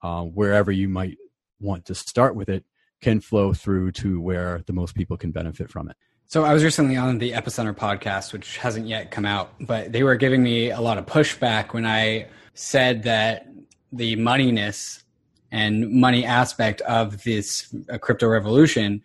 uh, 0.01 0.23
wherever 0.23 0.71
you 0.71 0.89
might 0.89 1.17
want 1.59 1.85
to 1.85 1.95
start 1.95 2.35
with 2.35 2.49
it 2.49 2.63
can 3.01 3.19
flow 3.19 3.53
through 3.53 3.91
to 3.91 4.19
where 4.19 4.63
the 4.67 4.73
most 4.73 4.95
people 4.95 5.17
can 5.17 5.31
benefit 5.31 5.69
from 5.69 5.89
it. 5.89 5.95
So 6.25 6.45
I 6.45 6.53
was 6.53 6.63
recently 6.63 6.95
on 6.95 7.19
the 7.19 7.31
Epicenter 7.33 7.75
podcast, 7.75 8.33
which 8.33 8.57
hasn't 8.57 8.87
yet 8.87 9.11
come 9.11 9.25
out, 9.25 9.53
but 9.59 9.91
they 9.91 10.03
were 10.03 10.15
giving 10.15 10.41
me 10.41 10.71
a 10.71 10.81
lot 10.81 10.97
of 10.97 11.05
pushback 11.05 11.73
when 11.73 11.85
I 11.85 12.27
said 12.53 13.03
that 13.03 13.47
the 13.91 14.15
moneyness 14.15 15.03
and 15.51 15.91
money 15.91 16.25
aspect 16.25 16.81
of 16.81 17.23
this 17.23 17.73
uh, 17.91 17.97
crypto 17.99 18.27
revolution 18.27 19.01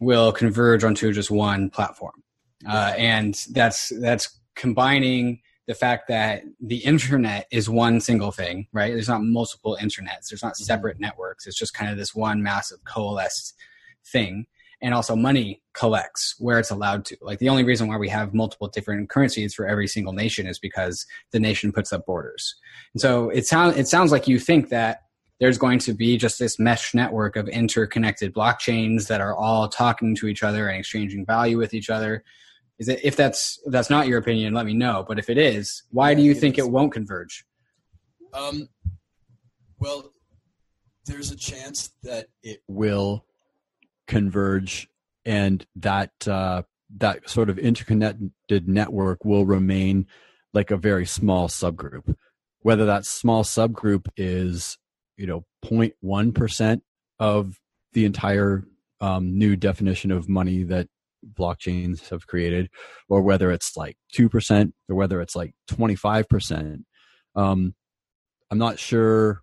will 0.00 0.32
converge 0.32 0.82
onto 0.82 1.12
just 1.12 1.30
one 1.30 1.68
platform. 1.68 2.22
Uh, 2.66 2.94
and 2.96 3.34
that's 3.50 3.92
that's 4.00 4.40
combining 4.54 5.40
the 5.66 5.74
fact 5.74 6.08
that 6.08 6.42
the 6.60 6.78
internet 6.78 7.46
is 7.50 7.68
one 7.68 8.00
single 8.00 8.32
thing, 8.32 8.66
right? 8.72 8.92
There's 8.92 9.08
not 9.08 9.22
multiple 9.22 9.78
internets. 9.80 10.28
There's 10.28 10.42
not 10.42 10.54
mm-hmm. 10.54 10.64
separate 10.64 11.00
networks. 11.00 11.46
It's 11.46 11.58
just 11.58 11.74
kind 11.74 11.90
of 11.90 11.96
this 11.96 12.14
one 12.14 12.42
massive 12.42 12.84
coalesced 12.84 13.54
thing. 14.04 14.46
And 14.80 14.92
also 14.92 15.14
money 15.14 15.62
collects 15.74 16.34
where 16.40 16.58
it's 16.58 16.72
allowed 16.72 17.04
to. 17.04 17.16
Like 17.20 17.38
the 17.38 17.48
only 17.48 17.62
reason 17.62 17.86
why 17.86 17.96
we 17.96 18.08
have 18.08 18.34
multiple 18.34 18.66
different 18.66 19.08
currencies 19.08 19.54
for 19.54 19.64
every 19.64 19.86
single 19.86 20.12
nation 20.12 20.48
is 20.48 20.58
because 20.58 21.06
the 21.30 21.38
nation 21.38 21.70
puts 21.70 21.92
up 21.92 22.04
borders. 22.04 22.56
And 22.92 23.00
so 23.00 23.30
it 23.30 23.46
sounds 23.46 23.76
it 23.76 23.86
sounds 23.86 24.10
like 24.10 24.26
you 24.26 24.40
think 24.40 24.70
that 24.70 25.02
there's 25.38 25.58
going 25.58 25.78
to 25.80 25.92
be 25.92 26.16
just 26.16 26.40
this 26.40 26.58
mesh 26.58 26.94
network 26.94 27.36
of 27.36 27.48
interconnected 27.48 28.34
blockchains 28.34 29.06
that 29.06 29.20
are 29.20 29.36
all 29.36 29.68
talking 29.68 30.16
to 30.16 30.26
each 30.26 30.42
other 30.42 30.68
and 30.68 30.78
exchanging 30.78 31.26
value 31.26 31.58
with 31.58 31.74
each 31.74 31.88
other. 31.88 32.24
Is 32.78 32.88
it, 32.88 33.00
if 33.04 33.16
that's 33.16 33.60
if 33.64 33.72
that's 33.72 33.90
not 33.90 34.08
your 34.08 34.18
opinion, 34.18 34.54
let 34.54 34.66
me 34.66 34.74
know. 34.74 35.04
But 35.06 35.18
if 35.18 35.30
it 35.30 35.38
is, 35.38 35.82
why 35.90 36.10
yeah, 36.10 36.16
do 36.16 36.22
you 36.22 36.32
it 36.32 36.38
think 36.38 36.58
is. 36.58 36.64
it 36.66 36.70
won't 36.70 36.92
converge? 36.92 37.44
Um, 38.32 38.68
well, 39.78 40.12
there's 41.06 41.30
a 41.30 41.36
chance 41.36 41.90
that 42.02 42.26
it 42.42 42.62
will 42.66 43.24
converge, 44.06 44.88
and 45.24 45.64
that 45.76 46.12
uh, 46.26 46.62
that 46.98 47.28
sort 47.28 47.50
of 47.50 47.58
interconnected 47.58 48.68
network 48.68 49.24
will 49.24 49.44
remain 49.46 50.06
like 50.52 50.70
a 50.70 50.76
very 50.76 51.06
small 51.06 51.48
subgroup. 51.48 52.16
Whether 52.60 52.86
that 52.86 53.06
small 53.06 53.44
subgroup 53.44 54.08
is 54.16 54.78
you 55.16 55.26
know 55.26 55.44
0.1% 55.64 56.80
of 57.18 57.60
the 57.92 58.04
entire 58.04 58.64
um, 59.00 59.38
new 59.38 59.56
definition 59.56 60.10
of 60.10 60.28
money 60.28 60.62
that 60.64 60.88
blockchains 61.34 62.08
have 62.10 62.26
created 62.26 62.68
or 63.08 63.22
whether 63.22 63.50
it's 63.50 63.76
like 63.76 63.96
2% 64.14 64.72
or 64.88 64.96
whether 64.96 65.20
it's 65.20 65.36
like 65.36 65.54
25% 65.70 66.84
um, 67.34 67.74
i'm 68.50 68.58
not 68.58 68.78
sure 68.78 69.42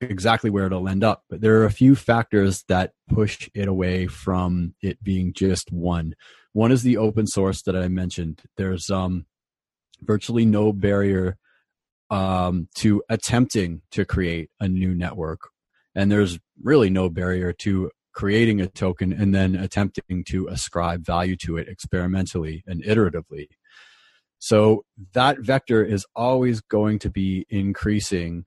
exactly 0.00 0.50
where 0.50 0.66
it'll 0.66 0.88
end 0.88 1.02
up 1.02 1.22
but 1.30 1.40
there 1.40 1.60
are 1.60 1.64
a 1.64 1.70
few 1.70 1.94
factors 1.94 2.64
that 2.68 2.92
push 3.08 3.48
it 3.54 3.68
away 3.68 4.06
from 4.06 4.74
it 4.82 5.02
being 5.02 5.32
just 5.32 5.72
one 5.72 6.14
one 6.52 6.70
is 6.70 6.82
the 6.82 6.96
open 6.96 7.26
source 7.26 7.62
that 7.62 7.74
i 7.74 7.88
mentioned 7.88 8.42
there's 8.56 8.90
um, 8.90 9.24
virtually 10.02 10.44
no 10.44 10.72
barrier 10.72 11.38
um, 12.10 12.68
to 12.76 13.02
attempting 13.08 13.82
to 13.90 14.04
create 14.04 14.50
a 14.60 14.68
new 14.68 14.94
network. 14.94 15.40
And 15.94 16.10
there's 16.10 16.38
really 16.62 16.90
no 16.90 17.08
barrier 17.08 17.52
to 17.60 17.90
creating 18.14 18.60
a 18.60 18.68
token 18.68 19.12
and 19.12 19.34
then 19.34 19.54
attempting 19.54 20.24
to 20.24 20.46
ascribe 20.48 21.04
value 21.04 21.36
to 21.36 21.56
it 21.56 21.68
experimentally 21.68 22.62
and 22.66 22.82
iteratively. 22.84 23.48
So 24.38 24.84
that 25.14 25.40
vector 25.40 25.82
is 25.84 26.06
always 26.14 26.60
going 26.60 26.98
to 27.00 27.10
be 27.10 27.46
increasing 27.48 28.44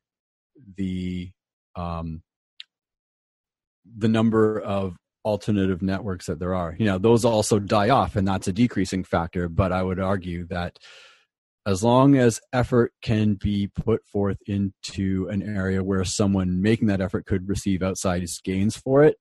the 0.76 1.32
um, 1.76 2.22
the 3.98 4.08
number 4.08 4.60
of 4.60 4.96
alternative 5.26 5.82
networks 5.82 6.28
that 6.28 6.40
there 6.40 6.56
are. 6.56 6.76
You 6.78 6.86
know, 6.86 6.98
those 6.98 7.26
also 7.26 7.60
die 7.60 7.90
off, 7.90 8.16
and 8.16 8.28
that's 8.28 8.48
a 8.48 8.54
decreasing 8.54 9.04
factor. 9.04 9.50
But 9.50 9.72
I 9.72 9.84
would 9.84 10.00
argue 10.00 10.46
that 10.48 10.78
as 11.66 11.84
long 11.84 12.16
as 12.16 12.40
effort 12.54 12.94
can 13.02 13.34
be 13.34 13.68
put 13.68 14.06
forth 14.06 14.38
into 14.48 15.28
an 15.30 15.42
area 15.44 15.84
where 15.84 16.06
someone 16.06 16.62
making 16.62 16.88
that 16.88 17.02
effort 17.02 17.26
could 17.26 17.50
receive 17.50 17.82
outsized 17.82 18.44
gains 18.44 18.78
for 18.78 19.04
it, 19.04 19.18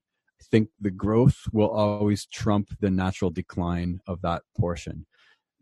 Think 0.51 0.69
the 0.81 0.91
growth 0.91 1.37
will 1.53 1.71
always 1.71 2.27
trump 2.27 2.69
the 2.81 2.91
natural 2.91 3.31
decline 3.31 4.01
of 4.07 4.23
that 4.23 4.43
portion. 4.59 5.07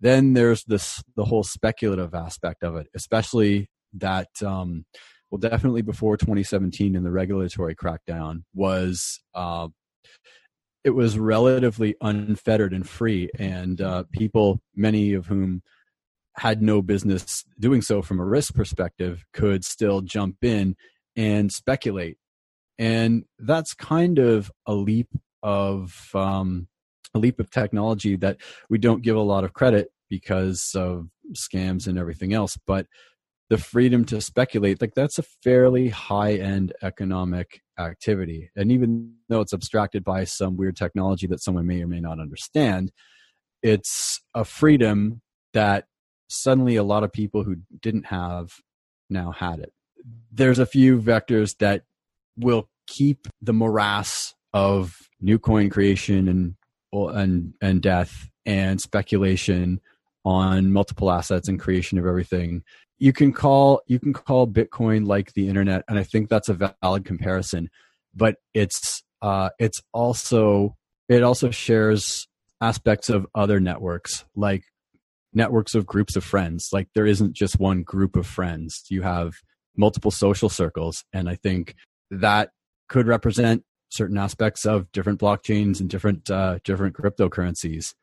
Then 0.00 0.34
there's 0.34 0.64
this 0.64 1.02
the 1.16 1.24
whole 1.24 1.44
speculative 1.44 2.14
aspect 2.14 2.62
of 2.62 2.76
it, 2.76 2.88
especially 2.94 3.68
that 3.94 4.28
um, 4.42 4.84
well, 5.30 5.38
definitely 5.38 5.82
before 5.82 6.16
2017 6.16 6.94
and 6.94 7.04
the 7.04 7.10
regulatory 7.10 7.74
crackdown, 7.74 8.44
was 8.54 9.20
uh, 9.34 9.68
it 10.84 10.90
was 10.90 11.18
relatively 11.18 11.96
unfettered 12.00 12.72
and 12.72 12.88
free, 12.88 13.30
and 13.38 13.80
uh, 13.80 14.04
people, 14.12 14.60
many 14.76 15.14
of 15.14 15.26
whom 15.26 15.62
had 16.36 16.60
no 16.60 16.82
business 16.82 17.44
doing 17.58 17.80
so 17.80 18.02
from 18.02 18.20
a 18.20 18.24
risk 18.24 18.54
perspective, 18.54 19.24
could 19.32 19.64
still 19.64 20.02
jump 20.02 20.36
in 20.42 20.76
and 21.16 21.50
speculate. 21.50 22.18
And 22.78 23.24
that's 23.38 23.74
kind 23.74 24.18
of 24.18 24.50
a 24.66 24.74
leap 24.74 25.08
of 25.42 26.10
um, 26.14 26.68
a 27.14 27.18
leap 27.18 27.38
of 27.38 27.50
technology 27.50 28.16
that 28.16 28.38
we 28.68 28.78
don't 28.78 29.02
give 29.02 29.16
a 29.16 29.20
lot 29.20 29.44
of 29.44 29.52
credit 29.52 29.88
because 30.10 30.72
of 30.74 31.08
scams 31.32 31.86
and 31.86 31.98
everything 31.98 32.32
else. 32.32 32.58
But 32.66 32.86
the 33.50 33.58
freedom 33.58 34.04
to 34.06 34.20
speculate, 34.20 34.80
like 34.80 34.94
that's 34.94 35.18
a 35.18 35.24
fairly 35.42 35.88
high 35.88 36.34
end 36.34 36.72
economic 36.82 37.60
activity. 37.78 38.50
And 38.56 38.72
even 38.72 39.14
though 39.28 39.40
it's 39.40 39.52
abstracted 39.52 40.02
by 40.02 40.24
some 40.24 40.56
weird 40.56 40.76
technology 40.76 41.26
that 41.28 41.40
someone 41.40 41.66
may 41.66 41.82
or 41.82 41.86
may 41.86 42.00
not 42.00 42.20
understand, 42.20 42.90
it's 43.62 44.20
a 44.34 44.44
freedom 44.44 45.20
that 45.52 45.86
suddenly 46.28 46.76
a 46.76 46.82
lot 46.82 47.04
of 47.04 47.12
people 47.12 47.44
who 47.44 47.56
didn't 47.80 48.06
have 48.06 48.54
now 49.10 49.30
had 49.30 49.60
it. 49.60 49.72
There's 50.32 50.58
a 50.58 50.66
few 50.66 51.00
vectors 51.00 51.56
that 51.58 51.84
will 52.36 52.68
keep 52.86 53.28
the 53.40 53.52
morass 53.52 54.34
of 54.52 54.96
new 55.20 55.38
coin 55.38 55.70
creation 55.70 56.28
and 56.28 56.54
and 56.92 57.54
and 57.60 57.82
death 57.82 58.28
and 58.46 58.80
speculation 58.80 59.80
on 60.24 60.72
multiple 60.72 61.10
assets 61.10 61.48
and 61.48 61.58
creation 61.58 61.98
of 61.98 62.06
everything. 62.06 62.62
You 62.98 63.12
can 63.12 63.32
call 63.32 63.82
you 63.86 63.98
can 63.98 64.12
call 64.12 64.46
bitcoin 64.46 65.06
like 65.06 65.32
the 65.32 65.48
internet 65.48 65.84
and 65.88 65.98
i 65.98 66.04
think 66.04 66.28
that's 66.28 66.48
a 66.48 66.74
valid 66.80 67.04
comparison 67.04 67.68
but 68.14 68.36
it's 68.54 69.02
uh 69.20 69.50
it's 69.58 69.82
also 69.92 70.76
it 71.08 71.22
also 71.22 71.50
shares 71.50 72.28
aspects 72.60 73.10
of 73.10 73.26
other 73.34 73.58
networks 73.60 74.24
like 74.36 74.62
networks 75.34 75.74
of 75.74 75.84
groups 75.84 76.16
of 76.16 76.24
friends. 76.24 76.68
Like 76.72 76.88
there 76.94 77.06
isn't 77.06 77.34
just 77.34 77.58
one 77.58 77.82
group 77.82 78.16
of 78.16 78.26
friends. 78.26 78.84
You 78.88 79.02
have 79.02 79.34
multiple 79.76 80.10
social 80.12 80.48
circles 80.48 81.04
and 81.12 81.28
i 81.28 81.34
think 81.34 81.74
that 82.20 82.50
could 82.88 83.06
represent 83.06 83.64
certain 83.90 84.18
aspects 84.18 84.64
of 84.64 84.90
different 84.92 85.20
blockchains 85.20 85.80
and 85.80 85.88
different 85.88 86.30
uh, 86.30 86.58
different 86.64 86.96
cryptocurrencies 86.96 87.94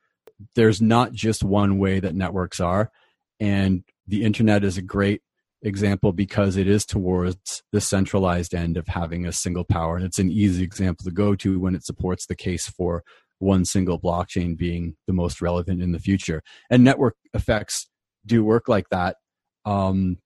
there's 0.55 0.81
not 0.81 1.11
just 1.13 1.43
one 1.43 1.77
way 1.77 1.99
that 1.99 2.15
networks 2.15 2.59
are 2.59 2.91
and 3.39 3.83
the 4.07 4.23
internet 4.23 4.63
is 4.63 4.77
a 4.77 4.81
great 4.81 5.21
example 5.63 6.11
because 6.11 6.57
it 6.57 6.67
is 6.67 6.85
towards 6.85 7.61
the 7.71 7.81
centralized 7.81 8.55
end 8.55 8.77
of 8.77 8.87
having 8.87 9.25
a 9.25 9.31
single 9.31 9.63
power 9.63 9.95
and 9.95 10.05
it's 10.05 10.17
an 10.17 10.31
easy 10.31 10.63
example 10.63 11.03
to 11.03 11.11
go 11.11 11.35
to 11.35 11.59
when 11.59 11.75
it 11.75 11.85
supports 11.85 12.25
the 12.25 12.35
case 12.35 12.67
for 12.67 13.03
one 13.41 13.65
single 13.65 13.99
blockchain 13.99 14.55
being 14.55 14.95
the 15.07 15.13
most 15.13 15.41
relevant 15.41 15.81
in 15.81 15.91
the 15.91 15.99
future. 15.99 16.41
And 16.69 16.83
network 16.83 17.15
effects 17.33 17.89
do 18.25 18.43
work 18.43 18.67
like 18.67 18.87
that. 18.89 19.17
Um, 19.65 20.17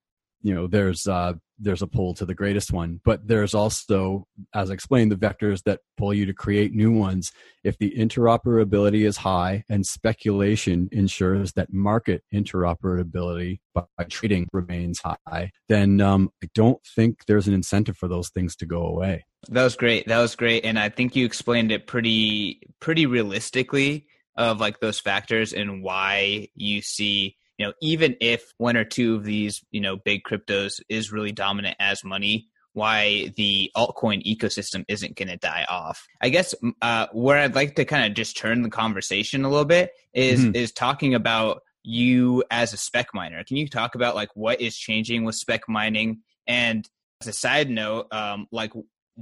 you 0.41 0.53
know, 0.53 0.67
there's 0.67 1.07
uh, 1.07 1.33
there's 1.57 1.81
a 1.81 1.87
pull 1.87 2.13
to 2.15 2.25
the 2.25 2.33
greatest 2.33 2.71
one, 2.71 2.99
but 3.05 3.27
there's 3.27 3.53
also, 3.53 4.27
as 4.53 4.69
I 4.69 4.73
explained, 4.73 5.11
the 5.11 5.15
vectors 5.15 5.63
that 5.63 5.79
pull 5.97 6.13
you 6.13 6.25
to 6.25 6.33
create 6.33 6.73
new 6.73 6.91
ones. 6.91 7.31
If 7.63 7.77
the 7.77 7.91
interoperability 7.97 9.05
is 9.05 9.17
high 9.17 9.63
and 9.69 9.85
speculation 9.85 10.89
ensures 10.91 11.53
that 11.53 11.71
market 11.71 12.23
interoperability 12.33 13.59
by 13.73 13.85
trading 14.09 14.47
remains 14.53 15.01
high, 15.01 15.51
then 15.69 16.01
um, 16.01 16.29
I 16.43 16.47
don't 16.53 16.79
think 16.95 17.25
there's 17.27 17.47
an 17.47 17.53
incentive 17.53 17.97
for 17.97 18.07
those 18.07 18.29
things 18.29 18.55
to 18.57 18.65
go 18.65 18.85
away. 18.85 19.25
That 19.49 19.63
was 19.63 19.75
great. 19.75 20.07
That 20.07 20.19
was 20.19 20.35
great, 20.35 20.65
and 20.65 20.79
I 20.79 20.89
think 20.89 21.15
you 21.15 21.25
explained 21.25 21.71
it 21.71 21.87
pretty 21.87 22.61
pretty 22.79 23.05
realistically 23.05 24.07
of 24.35 24.59
like 24.59 24.79
those 24.79 24.99
factors 24.99 25.53
and 25.53 25.81
why 25.81 26.49
you 26.55 26.81
see 26.81 27.37
you 27.57 27.65
know 27.65 27.73
even 27.81 28.15
if 28.21 28.53
one 28.57 28.77
or 28.77 28.83
two 28.83 29.15
of 29.15 29.23
these 29.23 29.63
you 29.71 29.81
know 29.81 29.95
big 29.95 30.23
cryptos 30.23 30.81
is 30.89 31.11
really 31.11 31.31
dominant 31.31 31.75
as 31.79 32.03
money 32.03 32.47
why 32.73 33.31
the 33.37 33.71
altcoin 33.75 34.21
ecosystem 34.25 34.83
isn't 34.89 35.15
going 35.15 35.29
to 35.29 35.37
die 35.37 35.65
off. 35.69 36.05
I 36.21 36.27
guess 36.27 36.53
uh, 36.81 37.07
where 37.13 37.39
i'd 37.39 37.55
like 37.55 37.75
to 37.75 37.85
kind 37.85 38.05
of 38.05 38.13
just 38.15 38.37
turn 38.37 38.61
the 38.61 38.69
conversation 38.69 39.45
a 39.45 39.49
little 39.49 39.65
bit 39.65 39.91
is 40.13 40.41
mm-hmm. 40.41 40.55
is 40.55 40.71
talking 40.71 41.15
about 41.15 41.61
you 41.83 42.43
as 42.51 42.73
a 42.73 42.77
spec 42.77 43.07
miner. 43.13 43.43
Can 43.43 43.57
you 43.57 43.69
talk 43.69 43.95
about 43.95 44.15
like 44.15 44.29
what 44.35 44.59
is 44.59 44.75
changing 44.75 45.23
with 45.23 45.35
spec 45.35 45.69
mining? 45.69 46.21
And 46.47 46.87
as 47.21 47.27
a 47.27 47.33
side 47.33 47.69
note 47.69 48.07
um, 48.11 48.47
like 48.51 48.73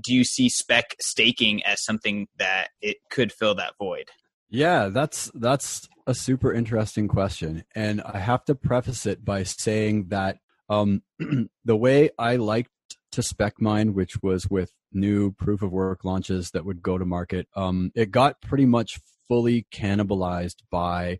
do 0.02 0.14
you 0.14 0.24
see 0.24 0.50
spec 0.50 0.96
staking 1.00 1.64
as 1.64 1.84
something 1.84 2.28
that 2.40 2.70
it 2.82 2.98
could 3.12 3.32
fill 3.32 3.56
that 3.56 3.74
void 3.78 4.10
yeah 4.54 4.88
that's 4.88 5.30
that's 5.34 5.90
a 6.06 6.14
super 6.14 6.54
interesting 6.54 7.08
question. 7.08 7.64
And 7.76 8.02
I 8.02 8.20
have 8.20 8.44
to 8.46 8.56
preface 8.56 9.06
it 9.06 9.24
by 9.24 9.44
saying 9.44 10.08
that 10.10 10.38
um, 10.70 11.04
the 11.66 11.76
way 11.76 12.10
I 12.18 12.36
liked 12.36 12.70
to 13.14 13.24
spec 13.24 13.62
mine, 13.62 13.94
which 13.94 14.22
was 14.22 14.50
with 14.50 14.72
new 14.92 15.32
proof 15.32 15.62
of 15.62 15.72
work 15.72 16.04
launches 16.04 16.52
that 16.52 16.66
would 16.66 16.82
go 16.82 16.98
to 16.98 17.06
market, 17.06 17.48
um, 17.56 17.92
it 17.96 18.12
got 18.12 18.42
pretty 18.42 18.66
much 18.66 19.00
fully 19.28 19.66
cannibalized 19.74 20.58
by 20.70 21.20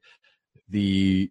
the 0.70 1.30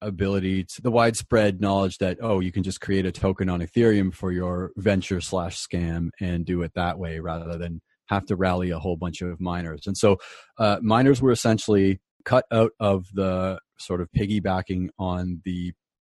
ability 0.00 0.64
to 0.64 0.82
the 0.82 0.90
widespread 0.90 1.62
knowledge 1.62 1.96
that 1.96 2.18
oh 2.20 2.38
you 2.38 2.52
can 2.52 2.62
just 2.62 2.78
create 2.78 3.06
a 3.06 3.12
token 3.12 3.48
on 3.48 3.60
ethereum 3.60 4.12
for 4.12 4.30
your 4.30 4.70
venture 4.76 5.18
slash 5.18 5.56
scam 5.56 6.10
and 6.20 6.44
do 6.44 6.60
it 6.60 6.72
that 6.74 6.98
way 6.98 7.20
rather 7.20 7.56
than 7.56 7.80
have 8.08 8.26
to 8.26 8.36
rally 8.36 8.70
a 8.70 8.78
whole 8.78 8.96
bunch 8.96 9.22
of 9.22 9.40
miners 9.40 9.86
and 9.86 9.96
so 9.96 10.16
uh, 10.58 10.78
miners 10.82 11.20
were 11.20 11.32
essentially 11.32 12.00
cut 12.24 12.44
out 12.50 12.72
of 12.80 13.06
the 13.14 13.58
sort 13.78 14.00
of 14.00 14.08
piggybacking 14.16 14.88
on 14.98 15.40
the 15.44 15.72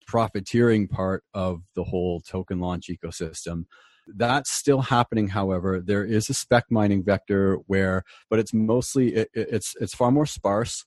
profiteering 0.07 0.89
part 0.89 1.24
of 1.34 1.62
the 1.74 1.84
whole 1.84 2.20
token 2.20 2.61
launch 2.61 2.89
ecosystem. 2.89 3.64
That's 4.07 4.53
still 4.53 4.82
happening. 4.82 5.28
However, 5.28 5.82
there 5.84 6.05
is 6.05 6.30
a 6.30 6.34
spec 6.34 6.64
mining 6.70 7.05
vector 7.05 7.59
where, 7.66 8.05
but 8.30 8.39
it's 8.39 8.55
mostly 8.55 9.14
it, 9.14 9.28
it's 9.34 9.74
it's 9.80 9.95
far 9.95 10.12
more 10.12 10.26
sparse. 10.26 10.84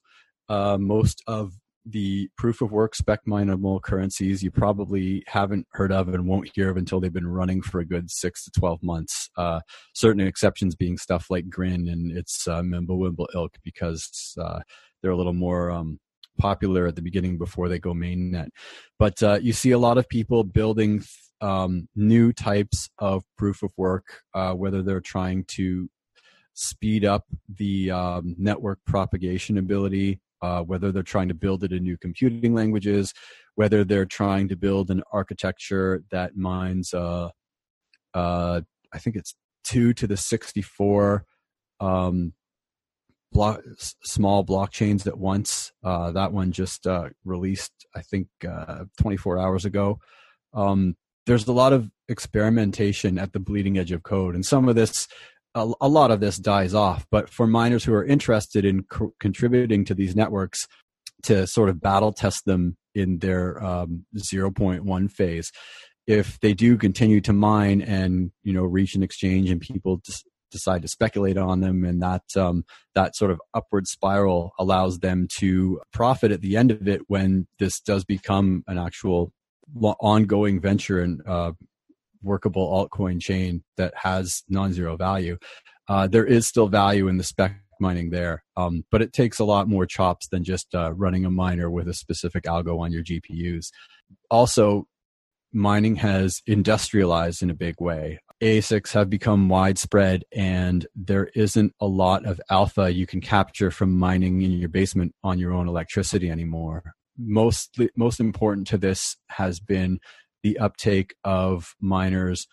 Uh, 0.48 0.78
most 0.80 1.22
of 1.26 1.52
the 1.86 2.28
proof 2.36 2.60
of 2.60 2.70
work 2.70 2.94
spec 2.94 3.20
mineable 3.26 3.80
currencies 3.80 4.42
you 4.42 4.50
probably 4.50 5.24
haven't 5.26 5.66
heard 5.72 5.90
of 5.90 6.08
and 6.08 6.26
won't 6.26 6.50
hear 6.54 6.70
of 6.70 6.76
until 6.76 7.00
they've 7.00 7.12
been 7.12 7.26
running 7.26 7.62
for 7.62 7.80
a 7.80 7.86
good 7.86 8.10
six 8.10 8.44
to 8.44 8.50
12 8.50 8.82
months. 8.82 9.30
Uh, 9.36 9.60
certain 9.94 10.26
exceptions 10.26 10.74
being 10.74 10.98
stuff 10.98 11.26
like 11.30 11.48
Grin 11.48 11.88
and 11.88 12.16
its 12.16 12.46
uh, 12.46 12.60
Mimblewimble 12.60 13.26
ilk 13.34 13.56
because 13.64 14.34
uh, 14.40 14.60
they're 15.02 15.10
a 15.10 15.16
little 15.16 15.32
more 15.32 15.70
um, 15.70 15.98
popular 16.38 16.86
at 16.86 16.96
the 16.96 17.02
beginning 17.02 17.38
before 17.38 17.68
they 17.68 17.78
go 17.78 17.92
mainnet. 17.92 18.48
But 18.98 19.22
uh, 19.22 19.38
you 19.40 19.52
see 19.52 19.70
a 19.70 19.78
lot 19.78 19.98
of 19.98 20.08
people 20.08 20.44
building 20.44 21.02
um, 21.40 21.88
new 21.96 22.32
types 22.32 22.90
of 22.98 23.24
proof 23.38 23.62
of 23.62 23.72
work, 23.76 24.04
uh, 24.34 24.52
whether 24.52 24.82
they're 24.82 25.00
trying 25.00 25.44
to 25.44 25.88
speed 26.54 27.04
up 27.04 27.24
the 27.48 27.90
um, 27.90 28.34
network 28.38 28.78
propagation 28.86 29.56
ability, 29.56 30.20
uh, 30.42 30.62
whether 30.62 30.92
they're 30.92 31.02
trying 31.02 31.28
to 31.28 31.34
build 31.34 31.64
it 31.64 31.72
in 31.72 31.82
new 31.82 31.96
computing 31.98 32.54
languages, 32.54 33.12
whether 33.54 33.84
they're 33.84 34.06
trying 34.06 34.48
to 34.48 34.56
build 34.56 34.90
an 34.90 35.02
architecture 35.12 36.02
that 36.10 36.36
mines, 36.36 36.94
uh, 36.94 37.28
uh, 38.14 38.60
I 38.92 38.98
think 38.98 39.16
it's 39.16 39.34
two 39.64 39.92
to 39.94 40.06
the 40.06 40.16
64 40.16 41.24
um, 41.80 42.32
small 44.02 44.44
blockchains 44.44 45.06
at 45.06 45.18
once. 45.18 45.72
Uh, 45.84 46.10
that 46.12 46.32
one 46.32 46.52
just 46.52 46.86
uh, 46.86 47.10
released, 47.24 47.72
I 47.94 48.02
think, 48.02 48.28
uh, 48.48 48.84
24 49.00 49.38
hours 49.38 49.64
ago. 49.64 49.98
Um, 50.52 50.96
there's 51.26 51.46
a 51.46 51.52
lot 51.52 51.72
of 51.72 51.90
experimentation 52.08 53.18
at 53.18 53.32
the 53.32 53.38
bleeding 53.38 53.78
edge 53.78 53.92
of 53.92 54.02
code, 54.02 54.34
and 54.34 54.44
some 54.44 54.68
of 54.68 54.74
this, 54.74 55.06
a, 55.54 55.70
a 55.80 55.88
lot 55.88 56.10
of 56.10 56.20
this 56.20 56.36
dies 56.36 56.74
off. 56.74 57.06
But 57.10 57.28
for 57.28 57.46
miners 57.46 57.84
who 57.84 57.94
are 57.94 58.04
interested 58.04 58.64
in 58.64 58.84
co- 58.84 59.14
contributing 59.20 59.84
to 59.86 59.94
these 59.94 60.16
networks 60.16 60.66
to 61.24 61.46
sort 61.46 61.68
of 61.68 61.80
battle 61.80 62.12
test 62.12 62.44
them 62.44 62.76
in 62.94 63.18
their 63.18 63.62
um, 63.62 64.06
0.1 64.16 65.10
phase, 65.10 65.52
if 66.06 66.40
they 66.40 66.54
do 66.54 66.76
continue 66.76 67.20
to 67.20 67.32
mine 67.32 67.80
and 67.82 68.32
you 68.42 68.52
know 68.52 68.64
reach 68.64 68.94
an 68.94 69.02
exchange 69.02 69.50
and 69.50 69.60
people 69.60 70.00
just 70.04 70.24
decide 70.50 70.82
to 70.82 70.88
speculate 70.88 71.38
on 71.38 71.60
them 71.60 71.84
and 71.84 72.02
that 72.02 72.22
um, 72.36 72.64
that 72.94 73.14
sort 73.14 73.30
of 73.30 73.40
upward 73.54 73.86
spiral 73.86 74.52
allows 74.58 74.98
them 74.98 75.28
to 75.38 75.80
profit 75.92 76.32
at 76.32 76.40
the 76.40 76.56
end 76.56 76.70
of 76.70 76.88
it 76.88 77.02
when 77.06 77.46
this 77.58 77.80
does 77.80 78.04
become 78.04 78.64
an 78.66 78.76
actual 78.76 79.32
ongoing 80.00 80.60
venture 80.60 81.00
and 81.00 81.20
uh, 81.26 81.52
workable 82.22 82.68
altcoin 82.70 83.20
chain 83.20 83.62
that 83.76 83.92
has 83.96 84.42
non-zero 84.48 84.96
value 84.96 85.36
uh, 85.88 86.06
there 86.06 86.26
is 86.26 86.46
still 86.46 86.68
value 86.68 87.08
in 87.08 87.16
the 87.16 87.24
spec 87.24 87.56
mining 87.80 88.10
there 88.10 88.44
um, 88.56 88.84
but 88.90 89.00
it 89.00 89.12
takes 89.12 89.38
a 89.38 89.44
lot 89.44 89.68
more 89.68 89.86
chops 89.86 90.28
than 90.28 90.44
just 90.44 90.74
uh, 90.74 90.92
running 90.92 91.24
a 91.24 91.30
miner 91.30 91.70
with 91.70 91.88
a 91.88 91.94
specific 91.94 92.44
algo 92.44 92.78
on 92.78 92.92
your 92.92 93.02
gpus 93.02 93.70
also 94.30 94.86
mining 95.52 95.96
has 95.96 96.42
industrialized 96.46 97.42
in 97.42 97.50
a 97.50 97.54
big 97.54 97.74
way. 97.80 98.20
ASICs 98.42 98.92
have 98.92 99.10
become 99.10 99.48
widespread, 99.48 100.24
and 100.32 100.86
there 100.94 101.26
isn't 101.34 101.74
a 101.80 101.86
lot 101.86 102.24
of 102.24 102.40
alpha 102.48 102.92
you 102.92 103.06
can 103.06 103.20
capture 103.20 103.70
from 103.70 103.98
mining 103.98 104.40
in 104.42 104.52
your 104.52 104.68
basement 104.68 105.14
on 105.22 105.38
your 105.38 105.52
own 105.52 105.68
electricity 105.68 106.30
anymore. 106.30 106.94
Mostly, 107.18 107.90
most 107.96 108.18
important 108.18 108.66
to 108.68 108.78
this 108.78 109.16
has 109.28 109.60
been 109.60 109.98
the 110.42 110.58
uptake 110.58 111.14
of 111.24 111.74
miners 111.80 112.46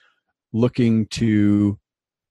looking 0.53 1.05
to 1.07 1.79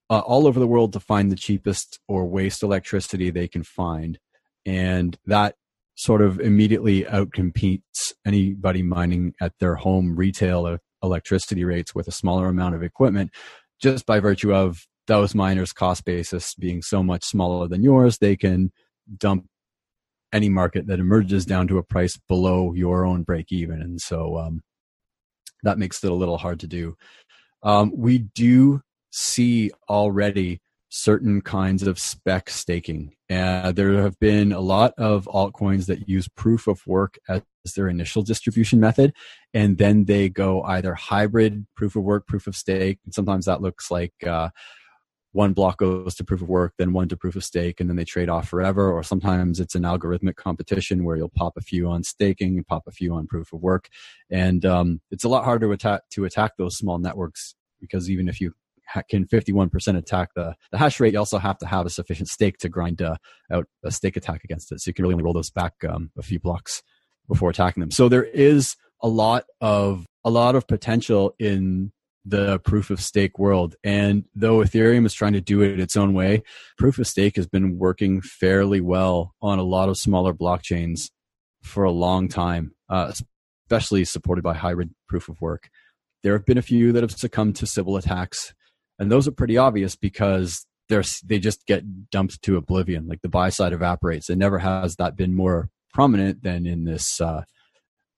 uh, 0.09 0.19
all 0.19 0.47
over 0.47 0.59
the 0.59 0.67
world 0.67 0.93
to 0.93 0.99
find 0.99 1.31
the 1.31 1.35
cheapest 1.35 1.99
or 2.07 2.25
waste 2.25 2.63
electricity 2.63 3.29
they 3.29 3.47
can 3.47 3.63
find, 3.63 4.19
and 4.65 5.17
that 5.25 5.55
sort 5.95 6.21
of 6.21 6.39
immediately 6.39 7.03
outcompetes 7.03 8.13
anybody 8.25 8.83
mining 8.83 9.33
at 9.41 9.53
their 9.59 9.75
home 9.75 10.15
retail 10.15 10.77
electricity 11.03 11.63
rates 11.63 11.95
with 11.95 12.07
a 12.07 12.11
smaller 12.11 12.47
amount 12.47 12.75
of 12.75 12.83
equipment 12.83 13.31
just 13.81 14.05
by 14.05 14.19
virtue 14.19 14.53
of 14.53 14.85
those 15.07 15.33
miners 15.33 15.73
cost 15.73 16.05
basis 16.05 16.53
being 16.55 16.81
so 16.81 17.01
much 17.01 17.23
smaller 17.23 17.67
than 17.67 17.83
yours. 17.83 18.17
They 18.17 18.35
can 18.35 18.71
dump 19.17 19.45
any 20.33 20.49
market 20.49 20.87
that 20.87 20.99
emerges 20.99 21.45
down 21.45 21.67
to 21.69 21.77
a 21.77 21.83
price 21.83 22.19
below 22.27 22.73
your 22.73 23.05
own 23.05 23.23
break 23.23 23.51
even. 23.51 23.81
And 23.81 24.01
so 24.01 24.37
um, 24.37 24.61
that 25.63 25.77
makes 25.77 26.03
it 26.03 26.11
a 26.11 26.15
little 26.15 26.37
hard 26.37 26.59
to 26.59 26.67
do 26.67 26.95
um, 27.63 27.91
we 27.95 28.19
do 28.19 28.81
see 29.11 29.71
already 29.89 30.61
certain 30.89 31.41
kinds 31.41 31.83
of 31.83 31.99
spec 31.99 32.49
staking. 32.49 33.13
Uh, 33.29 33.71
there 33.71 34.01
have 34.01 34.17
been 34.19 34.53
a 34.53 34.59
lot 34.59 34.93
of 34.97 35.25
altcoins 35.25 35.85
that 35.87 36.07
use 36.07 36.27
proof 36.29 36.67
of 36.67 36.85
work 36.87 37.17
as 37.27 37.41
their 37.75 37.89
initial 37.89 38.23
distribution 38.23 38.79
method, 38.79 39.13
and 39.53 39.77
then 39.77 40.05
they 40.05 40.29
go 40.29 40.63
either 40.63 40.93
hybrid 40.93 41.65
proof 41.75 41.95
of 41.95 42.03
work, 42.03 42.25
proof 42.25 42.47
of 42.47 42.55
stake. 42.55 42.99
And 43.03 43.13
sometimes 43.13 43.45
that 43.45 43.61
looks 43.61 43.91
like 43.91 44.13
uh, 44.25 44.49
one 45.33 45.53
block 45.53 45.77
goes 45.77 46.15
to 46.15 46.23
proof 46.23 46.41
of 46.41 46.49
work, 46.49 46.73
then 46.77 46.93
one 46.93 47.09
to 47.09 47.17
proof 47.17 47.35
of 47.35 47.43
stake, 47.43 47.79
and 47.79 47.89
then 47.89 47.97
they 47.97 48.05
trade 48.05 48.29
off 48.29 48.47
forever. 48.47 48.91
Or 48.91 49.03
sometimes 49.03 49.59
it's 49.59 49.75
an 49.75 49.83
algorithmic 49.83 50.35
competition 50.35 51.03
where 51.03 51.17
you'll 51.17 51.29
pop 51.29 51.53
a 51.57 51.61
few 51.61 51.87
on 51.87 52.03
staking 52.03 52.55
and 52.55 52.65
pop 52.65 52.83
a 52.87 52.91
few 52.91 53.13
on 53.13 53.27
proof 53.27 53.53
of 53.53 53.61
work. 53.61 53.89
And 54.29 54.65
um, 54.65 55.01
it's 55.11 55.23
a 55.23 55.29
lot 55.29 55.43
harder 55.43 55.67
to 55.67 55.73
attack, 55.73 56.01
to 56.11 56.25
attack 56.25 56.53
those 56.57 56.77
small 56.77 56.97
networks 56.97 57.55
because 57.79 58.09
even 58.09 58.27
if 58.27 58.41
you 58.41 58.53
can 59.09 59.25
51% 59.25 59.97
attack 59.97 60.29
the, 60.33 60.55
the 60.71 60.77
hash 60.77 60.99
rate, 60.99 61.13
you 61.13 61.19
also 61.19 61.37
have 61.37 61.57
to 61.59 61.67
have 61.67 61.85
a 61.85 61.89
sufficient 61.89 62.29
stake 62.29 62.57
to 62.59 62.69
grind 62.69 63.01
uh, 63.01 63.17
out 63.51 63.65
a 63.83 63.91
stake 63.91 64.15
attack 64.15 64.43
against 64.43 64.71
it. 64.71 64.79
So 64.79 64.89
you 64.89 64.93
can 64.93 65.03
really 65.03 65.13
only 65.13 65.25
roll 65.25 65.33
those 65.33 65.51
back 65.51 65.73
um, 65.87 66.09
a 66.17 66.23
few 66.23 66.39
blocks 66.39 66.81
before 67.27 67.49
attacking 67.49 67.81
them. 67.81 67.91
So 67.91 68.07
there 68.09 68.23
is 68.23 68.75
a 69.01 69.07
lot 69.07 69.43
of 69.61 70.05
a 70.23 70.29
lot 70.29 70.55
of 70.55 70.67
potential 70.67 71.35
in 71.39 71.91
the 72.27 72.59
proof 72.59 72.89
of 72.89 72.99
stake 72.99 73.39
world. 73.39 73.75
And 73.83 74.25
though 74.35 74.59
Ethereum 74.59 75.05
is 75.05 75.13
trying 75.13 75.33
to 75.33 75.41
do 75.41 75.61
it 75.61 75.79
its 75.79 75.95
own 75.95 76.13
way, 76.13 76.43
proof 76.77 76.99
of 76.99 77.07
stake 77.07 77.35
has 77.35 77.47
been 77.47 77.77
working 77.77 78.21
fairly 78.21 78.81
well 78.81 79.33
on 79.41 79.59
a 79.59 79.63
lot 79.63 79.89
of 79.89 79.97
smaller 79.97 80.33
blockchains 80.33 81.09
for 81.63 81.83
a 81.83 81.91
long 81.91 82.27
time, 82.27 82.73
uh, 82.89 83.11
especially 83.65 84.05
supported 84.05 84.43
by 84.43 84.53
hybrid 84.53 84.91
proof 85.07 85.29
of 85.29 85.39
work. 85.41 85.69
There 86.23 86.33
have 86.33 86.45
been 86.45 86.57
a 86.57 86.63
few 86.63 86.91
that 86.91 87.03
have 87.03 87.11
succumbed 87.11 87.55
to 87.57 87.67
Sybil 87.67 87.97
attacks 87.97 88.53
and 88.99 89.11
those 89.11 89.27
are 89.27 89.31
pretty 89.31 89.57
obvious 89.57 89.95
because 89.95 90.65
they're 90.89 91.03
they 91.23 91.39
just 91.39 91.65
get 91.65 92.09
dumped 92.09 92.41
to 92.43 92.57
oblivion. 92.57 93.07
Like 93.07 93.21
the 93.21 93.29
buy 93.29 93.49
side 93.49 93.73
evaporates. 93.73 94.29
It 94.29 94.37
never 94.37 94.59
has 94.59 94.95
that 94.95 95.15
been 95.15 95.35
more 95.35 95.69
prominent 95.93 96.43
than 96.43 96.65
in 96.65 96.85
this 96.85 97.21
uh, 97.21 97.43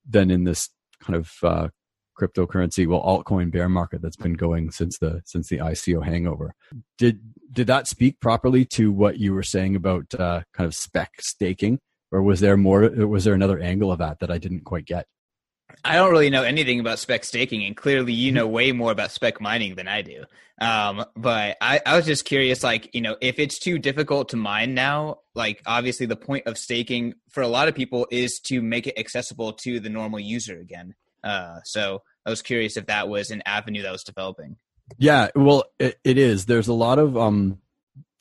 than 0.07 0.31
in 0.31 0.43
this 0.43 0.69
kind 1.01 1.15
of 1.15 1.31
uh, 1.43 1.67
cryptocurrency 2.19 2.87
well 2.87 3.01
altcoin 3.01 3.51
bear 3.51 3.69
market 3.69 4.01
that's 4.01 4.15
been 4.15 4.33
going 4.33 4.71
since 4.71 4.97
the 4.97 5.21
since 5.25 5.49
the 5.49 5.57
ICO 5.57 6.03
hangover. 6.03 6.53
Did 6.97 7.19
did 7.51 7.67
that 7.67 7.87
speak 7.87 8.19
properly 8.19 8.65
to 8.65 8.91
what 8.91 9.17
you 9.17 9.33
were 9.33 9.43
saying 9.43 9.75
about 9.75 10.13
uh, 10.13 10.41
kind 10.53 10.67
of 10.67 10.75
spec 10.75 11.13
staking, 11.19 11.79
or 12.11 12.21
was 12.21 12.39
there 12.39 12.57
more? 12.57 12.81
Was 12.81 13.23
there 13.23 13.33
another 13.33 13.59
angle 13.59 13.91
of 13.91 13.99
that 13.99 14.19
that 14.19 14.31
I 14.31 14.37
didn't 14.37 14.65
quite 14.65 14.85
get? 14.85 15.05
I 15.85 15.95
don't 15.95 16.11
really 16.11 16.29
know 16.29 16.43
anything 16.43 16.79
about 16.79 16.99
spec 16.99 17.23
staking, 17.23 17.63
and 17.63 17.75
clearly 17.75 18.13
you 18.13 18.31
know 18.31 18.47
way 18.47 18.71
more 18.71 18.91
about 18.91 19.11
spec 19.11 19.39
mining 19.39 19.75
than 19.75 19.87
I 19.87 20.01
do. 20.01 20.25
Um, 20.61 21.05
but 21.15 21.57
I, 21.61 21.79
I 21.85 21.95
was 21.95 22.05
just 22.05 22.25
curious, 22.25 22.63
like, 22.63 22.93
you 22.93 23.01
know, 23.01 23.15
if 23.21 23.39
it's 23.39 23.59
too 23.59 23.79
difficult 23.79 24.29
to 24.29 24.37
mine 24.37 24.73
now, 24.73 25.19
like, 25.33 25.61
obviously 25.65 26.05
the 26.05 26.17
point 26.17 26.47
of 26.47 26.57
staking 26.57 27.13
for 27.29 27.41
a 27.41 27.47
lot 27.47 27.69
of 27.69 27.75
people 27.75 28.07
is 28.11 28.39
to 28.41 28.61
make 28.61 28.85
it 28.85 28.99
accessible 28.99 29.53
to 29.53 29.79
the 29.79 29.89
normal 29.89 30.19
user 30.19 30.59
again. 30.59 30.95
Uh, 31.23 31.59
so 31.63 32.01
I 32.25 32.29
was 32.29 32.41
curious 32.41 32.77
if 32.77 32.87
that 32.87 33.09
was 33.09 33.31
an 33.31 33.41
avenue 33.45 33.81
that 33.83 33.91
was 33.91 34.03
developing. 34.03 34.57
Yeah, 34.97 35.29
well, 35.35 35.65
it, 35.79 35.97
it 36.03 36.17
is. 36.17 36.45
There's 36.45 36.67
a 36.67 36.73
lot 36.73 36.99
of, 36.99 37.17
um, 37.17 37.59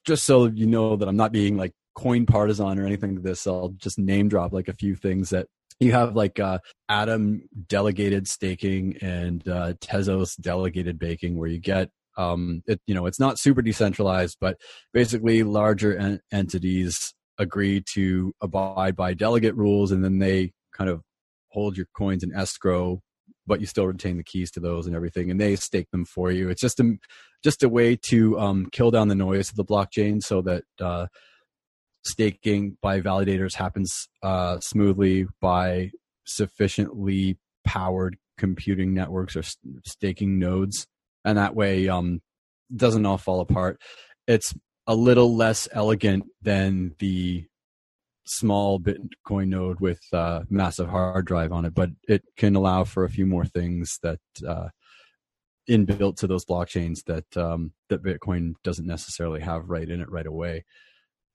just 0.04 0.24
so 0.24 0.46
you 0.46 0.66
know 0.66 0.96
that 0.96 1.08
I'm 1.08 1.16
not 1.16 1.32
being 1.32 1.56
like 1.56 1.72
coin 1.94 2.26
partisan 2.26 2.78
or 2.78 2.86
anything 2.86 3.16
to 3.16 3.22
this, 3.22 3.46
I'll 3.46 3.70
just 3.70 3.98
name 3.98 4.28
drop 4.28 4.52
like 4.52 4.68
a 4.68 4.72
few 4.72 4.94
things 4.94 5.30
that 5.30 5.46
you 5.80 5.92
have 5.92 6.16
like 6.16 6.38
uh, 6.40 6.58
Atom 6.88 7.42
delegated 7.66 8.28
staking 8.28 8.96
and 9.00 9.46
uh, 9.48 9.74
Tezos 9.74 10.36
delegated 10.40 10.98
baking, 10.98 11.36
where 11.36 11.48
you 11.48 11.58
get 11.58 11.90
um, 12.16 12.62
it. 12.66 12.80
You 12.86 12.94
know, 12.94 13.06
it's 13.06 13.20
not 13.20 13.38
super 13.38 13.62
decentralized, 13.62 14.38
but 14.40 14.60
basically 14.92 15.42
larger 15.42 15.96
en- 15.96 16.20
entities 16.32 17.14
agree 17.38 17.82
to 17.94 18.32
abide 18.40 18.96
by 18.96 19.14
delegate 19.14 19.56
rules, 19.56 19.92
and 19.92 20.04
then 20.04 20.18
they 20.18 20.52
kind 20.72 20.90
of 20.90 21.02
hold 21.48 21.76
your 21.76 21.86
coins 21.96 22.22
in 22.22 22.34
escrow, 22.34 23.00
but 23.48 23.60
you 23.60 23.66
still 23.66 23.86
retain 23.86 24.18
the 24.18 24.22
keys 24.22 24.50
to 24.52 24.60
those 24.60 24.86
and 24.86 24.94
everything, 24.94 25.30
and 25.30 25.40
they 25.40 25.56
stake 25.56 25.90
them 25.90 26.04
for 26.04 26.30
you. 26.30 26.48
It's 26.48 26.60
just 26.60 26.78
a 26.78 26.96
just 27.42 27.62
a 27.62 27.68
way 27.68 27.96
to 28.10 28.38
um, 28.38 28.68
kill 28.70 28.90
down 28.90 29.08
the 29.08 29.14
noise 29.14 29.50
of 29.50 29.56
the 29.56 29.64
blockchain, 29.64 30.22
so 30.22 30.42
that 30.42 30.64
uh, 30.80 31.06
staking 32.04 32.76
by 32.82 33.00
validators 33.00 33.54
happens 33.54 34.08
uh, 34.22 34.60
smoothly 34.60 35.26
by 35.40 35.90
sufficiently 36.26 37.38
powered 37.64 38.16
computing 38.36 38.94
networks 38.94 39.34
or 39.34 39.42
staking 39.84 40.38
nodes, 40.38 40.86
and 41.24 41.38
that 41.38 41.56
way 41.56 41.88
um, 41.88 42.20
doesn't 42.74 43.06
all 43.06 43.18
fall 43.18 43.40
apart. 43.40 43.80
It's 44.26 44.54
a 44.86 44.94
little 44.94 45.34
less 45.34 45.68
elegant 45.72 46.24
than 46.42 46.94
the 46.98 47.46
small 48.28 48.78
Bitcoin 48.78 49.48
node 49.48 49.80
with 49.80 50.00
uh, 50.12 50.42
massive 50.48 50.88
hard 50.88 51.26
drive 51.26 51.52
on 51.52 51.64
it, 51.64 51.74
but 51.74 51.90
it 52.08 52.22
can 52.36 52.54
allow 52.56 52.84
for 52.84 53.04
a 53.04 53.10
few 53.10 53.26
more 53.26 53.44
things 53.44 53.98
that 54.02 54.20
uh, 54.46 54.68
inbuilt 55.68 56.16
to 56.16 56.26
those 56.26 56.44
blockchains 56.44 57.04
that 57.06 57.36
um, 57.36 57.72
that 57.88 58.02
Bitcoin 58.02 58.54
doesn't 58.62 58.86
necessarily 58.86 59.40
have 59.40 59.68
right 59.68 59.88
in 59.88 60.00
it 60.00 60.10
right 60.10 60.26
away 60.26 60.64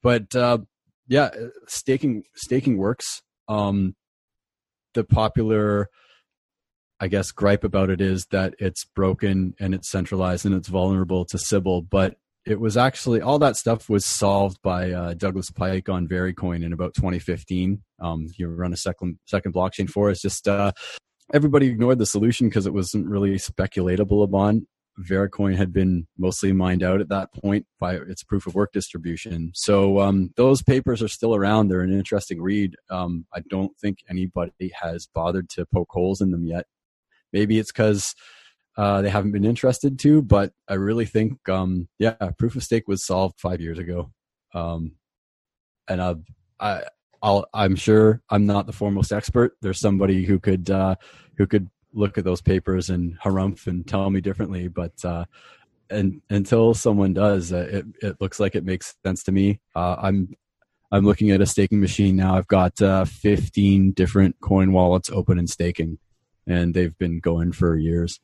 but 0.03 0.35
uh, 0.35 0.59
yeah, 1.07 1.31
staking 1.67 2.23
staking 2.35 2.77
works. 2.77 3.23
Um, 3.47 3.95
the 4.93 5.03
popular, 5.03 5.89
I 6.99 7.07
guess, 7.07 7.31
gripe 7.31 7.63
about 7.63 7.89
it 7.89 8.01
is 8.01 8.27
that 8.27 8.53
it's 8.59 8.85
broken 8.85 9.55
and 9.59 9.73
it's 9.73 9.89
centralized 9.89 10.45
and 10.45 10.53
it's 10.53 10.67
vulnerable 10.67 11.25
to 11.25 11.39
Sybil. 11.39 11.81
But 11.81 12.17
it 12.45 12.59
was 12.59 12.75
actually 12.75 13.21
all 13.21 13.39
that 13.39 13.55
stuff 13.55 13.89
was 13.89 14.05
solved 14.05 14.61
by 14.61 14.91
uh, 14.91 15.13
Douglas 15.13 15.49
Pike 15.49 15.89
on 15.89 16.07
Vericoin 16.07 16.63
in 16.63 16.73
about 16.73 16.93
2015. 16.93 17.81
Um, 17.99 18.27
you 18.37 18.47
run 18.47 18.73
a 18.73 18.77
second 18.77 19.19
second 19.25 19.53
blockchain 19.53 19.89
for. 19.89 20.09
It's 20.09 20.21
just 20.21 20.47
uh, 20.47 20.73
everybody 21.33 21.67
ignored 21.67 21.99
the 21.99 22.05
solution 22.05 22.49
because 22.49 22.65
it 22.65 22.73
wasn't 22.73 23.07
really 23.07 23.35
speculatable 23.35 24.23
upon. 24.23 24.67
Vericoin 24.99 25.55
had 25.55 25.73
been 25.73 26.05
mostly 26.17 26.53
mined 26.53 26.83
out 26.83 27.01
at 27.01 27.09
that 27.09 27.33
point 27.33 27.65
by 27.79 27.95
its 27.95 28.23
proof 28.23 28.45
of 28.45 28.53
work 28.53 28.71
distribution. 28.73 29.51
So 29.55 29.99
um, 29.99 30.31
those 30.35 30.61
papers 30.61 31.01
are 31.01 31.07
still 31.07 31.33
around. 31.33 31.67
They're 31.67 31.81
an 31.81 31.97
interesting 31.97 32.41
read. 32.41 32.75
Um, 32.91 33.25
I 33.33 33.39
don't 33.49 33.75
think 33.79 33.99
anybody 34.07 34.71
has 34.81 35.07
bothered 35.07 35.49
to 35.51 35.65
poke 35.65 35.89
holes 35.91 36.21
in 36.21 36.29
them 36.29 36.45
yet. 36.45 36.67
Maybe 37.31 37.57
it's 37.57 37.71
because 37.71 38.13
uh, 38.77 39.01
they 39.01 39.09
haven't 39.09 39.31
been 39.31 39.45
interested 39.45 39.99
to, 39.99 40.21
but 40.21 40.51
I 40.67 40.75
really 40.75 41.05
think, 41.05 41.47
um, 41.47 41.87
yeah, 41.99 42.15
proof 42.37 42.55
of 42.55 42.63
stake 42.63 42.87
was 42.87 43.05
solved 43.05 43.39
five 43.39 43.61
years 43.61 43.77
ago. 43.77 44.11
Um, 44.53 44.93
and 45.87 46.01
uh, 46.01 46.15
I, 46.59 46.83
I'll, 47.21 47.45
I'm 47.53 47.75
sure 47.75 48.21
I'm 48.29 48.45
not 48.45 48.65
the 48.65 48.73
foremost 48.73 49.11
expert. 49.11 49.53
There's 49.61 49.79
somebody 49.79 50.25
who 50.25 50.39
could 50.39 50.69
uh, 50.69 50.95
who 51.37 51.47
could 51.47 51.69
look 51.93 52.17
at 52.17 52.23
those 52.23 52.41
papers 52.41 52.89
and 52.89 53.17
harumph 53.19 53.67
and 53.67 53.87
tell 53.87 54.09
me 54.09 54.21
differently. 54.21 54.67
But 54.67 54.93
uh, 55.05 55.25
and 55.89 56.21
until 56.29 56.73
someone 56.73 57.13
does, 57.13 57.53
uh, 57.53 57.67
it 57.71 57.85
it 58.01 58.21
looks 58.21 58.39
like 58.39 58.55
it 58.55 58.65
makes 58.65 58.95
sense 59.05 59.23
to 59.23 59.31
me. 59.31 59.61
Uh, 59.75 59.95
I'm 60.01 60.35
I'm 60.91 61.05
looking 61.05 61.31
at 61.31 61.41
a 61.41 61.45
staking 61.45 61.79
machine 61.79 62.15
now. 62.15 62.35
I've 62.35 62.47
got 62.47 62.79
uh, 62.81 63.05
15 63.05 63.93
different 63.93 64.35
coin 64.41 64.73
wallets 64.73 65.09
open 65.09 65.39
and 65.39 65.49
staking, 65.49 65.97
and 66.45 66.73
they've 66.73 66.97
been 66.97 67.19
going 67.19 67.51
for 67.51 67.77
years. 67.77 68.19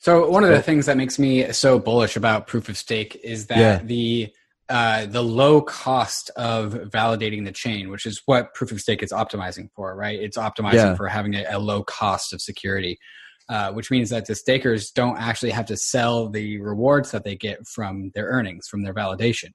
So 0.00 0.28
one 0.30 0.44
of 0.44 0.50
the 0.50 0.62
things 0.62 0.86
that 0.86 0.96
makes 0.96 1.18
me 1.18 1.50
so 1.52 1.78
bullish 1.78 2.16
about 2.16 2.46
proof 2.46 2.68
of 2.68 2.76
stake 2.76 3.18
is 3.24 3.46
that 3.46 3.58
yeah. 3.58 3.80
the 3.82 4.32
uh, 4.68 5.06
the 5.06 5.22
low 5.22 5.60
cost 5.62 6.30
of 6.36 6.74
validating 6.74 7.44
the 7.44 7.52
chain, 7.52 7.88
which 7.88 8.04
is 8.04 8.20
what 8.26 8.52
proof 8.52 8.72
of 8.72 8.80
stake 8.80 9.00
is 9.02 9.12
optimizing 9.12 9.68
for, 9.76 9.94
right? 9.94 10.18
It's 10.20 10.36
optimizing 10.36 10.74
yeah. 10.74 10.94
for 10.96 11.06
having 11.06 11.34
a, 11.34 11.44
a, 11.50 11.58
low 11.60 11.84
cost 11.84 12.32
of 12.32 12.40
security. 12.40 12.98
uh, 13.48 13.70
which 13.72 13.92
means 13.92 14.10
that 14.10 14.26
the 14.26 14.34
stakers 14.34 14.90
don't 14.90 15.18
actually 15.18 15.52
have 15.52 15.66
to 15.66 15.76
sell 15.76 16.28
the 16.28 16.60
rewards 16.60 17.12
that 17.12 17.22
they 17.22 17.36
get 17.36 17.64
from 17.68 18.10
their 18.14 18.26
earnings, 18.26 18.66
from 18.66 18.82
their 18.82 18.92
validation, 18.94 19.50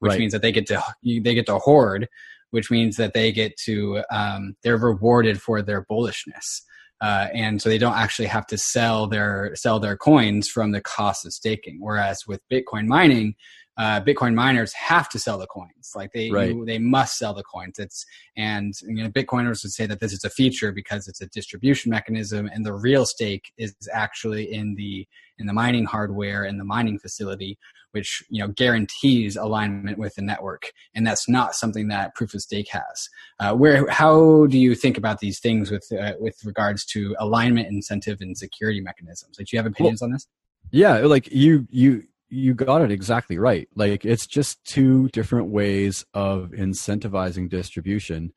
which 0.00 0.10
Right. 0.10 0.18
means 0.18 0.32
that 0.32 0.42
they 0.42 0.50
get 0.50 0.66
to 0.66 0.82
they 1.04 1.34
get 1.34 1.46
to 1.46 1.58
hoard, 1.58 2.08
which 2.50 2.70
means 2.72 2.96
that 2.96 3.14
they 3.14 3.30
get 3.30 3.56
to 3.66 4.02
um, 4.10 4.56
they're 4.64 4.76
rewarded 4.76 5.40
for 5.40 5.62
their 5.62 5.84
bullishness. 5.84 6.62
Uh, 7.00 7.28
and 7.34 7.60
so 7.60 7.68
they 7.68 7.78
don't 7.78 7.96
actually 7.96 8.26
have 8.26 8.46
to 8.46 8.56
sell 8.56 9.06
their 9.06 9.52
sell 9.54 9.78
their 9.78 9.96
coins 9.96 10.48
from 10.48 10.72
the 10.72 10.80
cost 10.80 11.26
of 11.26 11.32
staking. 11.32 11.78
Whereas 11.80 12.26
with 12.26 12.40
Bitcoin 12.50 12.86
mining, 12.86 13.34
uh, 13.78 14.00
Bitcoin 14.00 14.34
miners 14.34 14.72
have 14.72 15.08
to 15.10 15.18
sell 15.18 15.38
the 15.38 15.46
coins. 15.46 15.92
Like 15.94 16.12
they 16.12 16.30
Right. 16.30 16.50
you- 16.54 16.64
they 16.64 16.78
must 16.78 17.18
sell 17.18 17.34
the 17.34 17.42
coins. 17.42 17.78
It's 17.78 18.04
and 18.36 18.72
you 18.82 19.02
know 19.02 19.10
Bitcoiners 19.10 19.62
would 19.62 19.72
say 19.72 19.86
that 19.86 20.00
this 20.00 20.12
is 20.12 20.24
a 20.24 20.30
feature 20.30 20.72
because 20.72 21.08
it's 21.08 21.20
a 21.20 21.26
distribution 21.26 21.90
mechanism, 21.90 22.48
and 22.52 22.64
the 22.64 22.72
real 22.74 23.04
stake 23.06 23.52
is 23.58 23.74
actually 23.92 24.52
in 24.52 24.74
the 24.76 25.06
in 25.38 25.46
the 25.46 25.52
mining 25.52 25.84
hardware 25.84 26.44
and 26.44 26.58
the 26.58 26.64
mining 26.64 26.98
facility, 26.98 27.58
which 27.92 28.24
you 28.30 28.40
know 28.40 28.48
guarantees 28.48 29.36
alignment 29.36 29.98
with 29.98 30.14
the 30.14 30.22
network, 30.22 30.72
and 30.94 31.06
that's 31.06 31.28
not 31.28 31.54
something 31.54 31.88
that 31.88 32.14
proof 32.14 32.32
of 32.32 32.40
stake 32.40 32.68
has. 32.70 33.08
Uh, 33.38 33.54
where 33.54 33.86
how 33.90 34.46
do 34.46 34.58
you 34.58 34.74
think 34.74 34.96
about 34.96 35.18
these 35.20 35.38
things 35.38 35.70
with 35.70 35.86
uh, 35.92 36.14
with 36.18 36.36
regards 36.44 36.84
to 36.86 37.14
alignment, 37.18 37.68
incentive, 37.68 38.22
and 38.22 38.36
security 38.38 38.80
mechanisms? 38.80 39.36
Like, 39.38 39.48
do 39.48 39.56
you 39.56 39.62
have 39.62 39.70
opinions 39.70 40.00
on 40.00 40.12
this? 40.12 40.26
Yeah, 40.70 40.98
like 41.00 41.30
you 41.30 41.66
you 41.70 42.04
you 42.28 42.54
got 42.54 42.82
it 42.82 42.90
exactly 42.90 43.38
right. 43.38 43.68
Like 43.74 44.04
it's 44.04 44.26
just 44.26 44.64
two 44.64 45.08
different 45.08 45.48
ways 45.48 46.04
of 46.14 46.50
incentivizing 46.50 47.48
distribution 47.48 48.32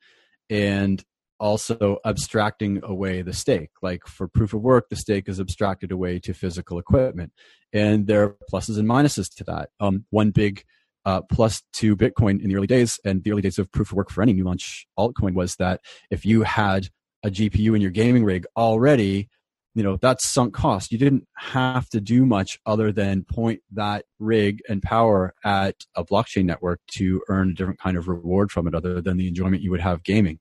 and 0.48 1.04
also 1.38 1.98
abstracting 2.04 2.80
away 2.84 3.22
the 3.22 3.32
stake. 3.32 3.70
Like 3.82 4.06
for 4.06 4.28
proof 4.28 4.52
of 4.52 4.60
work, 4.60 4.88
the 4.90 4.96
stake 4.96 5.28
is 5.28 5.40
abstracted 5.40 5.90
away 5.90 6.18
to 6.20 6.34
physical 6.34 6.78
equipment. 6.78 7.32
And 7.72 8.06
there 8.06 8.22
are 8.22 8.36
pluses 8.52 8.78
and 8.78 8.88
minuses 8.88 9.34
to 9.36 9.44
that. 9.44 9.70
Um, 9.80 10.04
one 10.10 10.30
big 10.30 10.64
uh, 11.04 11.22
plus 11.22 11.62
to 11.74 11.96
Bitcoin 11.96 12.42
in 12.42 12.48
the 12.48 12.56
early 12.56 12.66
days 12.66 13.00
and 13.04 13.24
the 13.24 13.32
early 13.32 13.42
days 13.42 13.58
of 13.58 13.72
proof 13.72 13.90
of 13.90 13.96
work 13.96 14.10
for 14.10 14.22
any 14.22 14.34
new 14.34 14.44
launch 14.44 14.86
altcoin 14.98 15.34
was 15.34 15.56
that 15.56 15.80
if 16.10 16.26
you 16.26 16.42
had 16.42 16.88
a 17.22 17.30
GPU 17.30 17.74
in 17.74 17.80
your 17.80 17.90
gaming 17.90 18.24
rig 18.24 18.46
already, 18.56 19.28
you 19.74 19.82
know 19.82 19.96
that's 19.96 20.26
sunk 20.26 20.54
cost. 20.54 20.92
You 20.92 20.98
didn't 20.98 21.26
have 21.36 21.88
to 21.90 22.00
do 22.00 22.26
much 22.26 22.58
other 22.66 22.92
than 22.92 23.24
point 23.24 23.60
that 23.72 24.04
rig 24.18 24.60
and 24.68 24.82
power 24.82 25.34
at 25.44 25.76
a 25.94 26.04
blockchain 26.04 26.44
network 26.44 26.80
to 26.96 27.22
earn 27.28 27.50
a 27.50 27.54
different 27.54 27.80
kind 27.80 27.96
of 27.96 28.08
reward 28.08 28.50
from 28.50 28.66
it 28.66 28.74
other 28.74 29.00
than 29.00 29.16
the 29.16 29.28
enjoyment 29.28 29.62
you 29.62 29.70
would 29.70 29.80
have 29.80 30.02
gaming. 30.02 30.38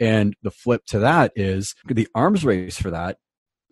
And 0.00 0.34
the 0.42 0.50
flip 0.50 0.84
to 0.86 0.98
that 1.00 1.32
is 1.36 1.74
the 1.86 2.08
arms 2.14 2.44
race 2.44 2.76
for 2.76 2.90
that 2.90 3.18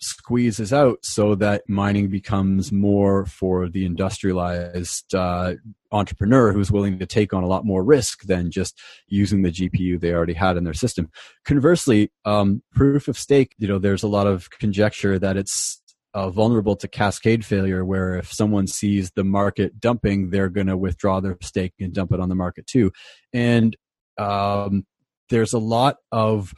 squeezes 0.02 0.72
out 0.72 0.98
so 1.02 1.34
that 1.36 1.62
mining 1.68 2.08
becomes 2.08 2.72
more 2.72 3.24
for 3.26 3.68
the 3.68 3.84
industrialized 3.84 5.14
uh, 5.14 5.54
entrepreneur 5.90 6.52
who's 6.52 6.70
willing 6.70 6.98
to 6.98 7.06
take 7.06 7.32
on 7.32 7.42
a 7.42 7.46
lot 7.46 7.64
more 7.64 7.84
risk 7.84 8.22
than 8.24 8.50
just 8.50 8.80
using 9.06 9.42
the 9.42 9.50
GPU 9.50 10.00
they 10.00 10.12
already 10.12 10.32
had 10.32 10.56
in 10.56 10.64
their 10.64 10.74
system. 10.74 11.10
Conversely, 11.44 12.10
um, 12.24 12.62
proof 12.74 13.08
of 13.08 13.18
stake, 13.18 13.54
you 13.58 13.68
know, 13.68 13.78
there's 13.78 14.02
a 14.02 14.08
lot 14.08 14.26
of 14.26 14.50
conjecture 14.50 15.18
that 15.18 15.36
it's 15.36 15.80
uh, 16.14 16.30
vulnerable 16.30 16.76
to 16.76 16.88
cascade 16.88 17.44
failure, 17.44 17.84
where 17.84 18.16
if 18.16 18.32
someone 18.32 18.66
sees 18.66 19.10
the 19.12 19.24
market 19.24 19.80
dumping, 19.80 20.30
they're 20.30 20.50
going 20.50 20.66
to 20.66 20.76
withdraw 20.76 21.20
their 21.20 21.36
stake 21.40 21.72
and 21.80 21.94
dump 21.94 22.12
it 22.12 22.20
on 22.20 22.28
the 22.28 22.34
market 22.34 22.66
too. 22.66 22.92
And 23.32 23.76
um, 24.18 24.84
there's 25.30 25.54
a 25.54 25.58
lot 25.58 25.96
of 26.10 26.52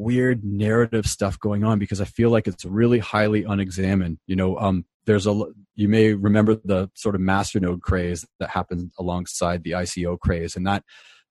weird 0.00 0.42
narrative 0.44 1.06
stuff 1.06 1.38
going 1.38 1.62
on 1.64 1.78
because 1.78 2.00
I 2.00 2.04
feel 2.06 2.30
like 2.30 2.46
it's 2.48 2.64
really 2.64 2.98
highly 2.98 3.44
unexamined. 3.44 4.18
You 4.26 4.36
know, 4.36 4.58
um, 4.58 4.84
there's 5.06 5.26
a 5.26 5.42
you 5.74 5.88
may 5.88 6.14
remember 6.14 6.56
the 6.64 6.90
sort 6.94 7.14
of 7.14 7.20
masternode 7.20 7.80
craze 7.80 8.26
that 8.38 8.50
happened 8.50 8.90
alongside 8.98 9.62
the 9.62 9.72
ICO 9.72 10.18
craze, 10.18 10.56
and 10.56 10.66
that 10.66 10.84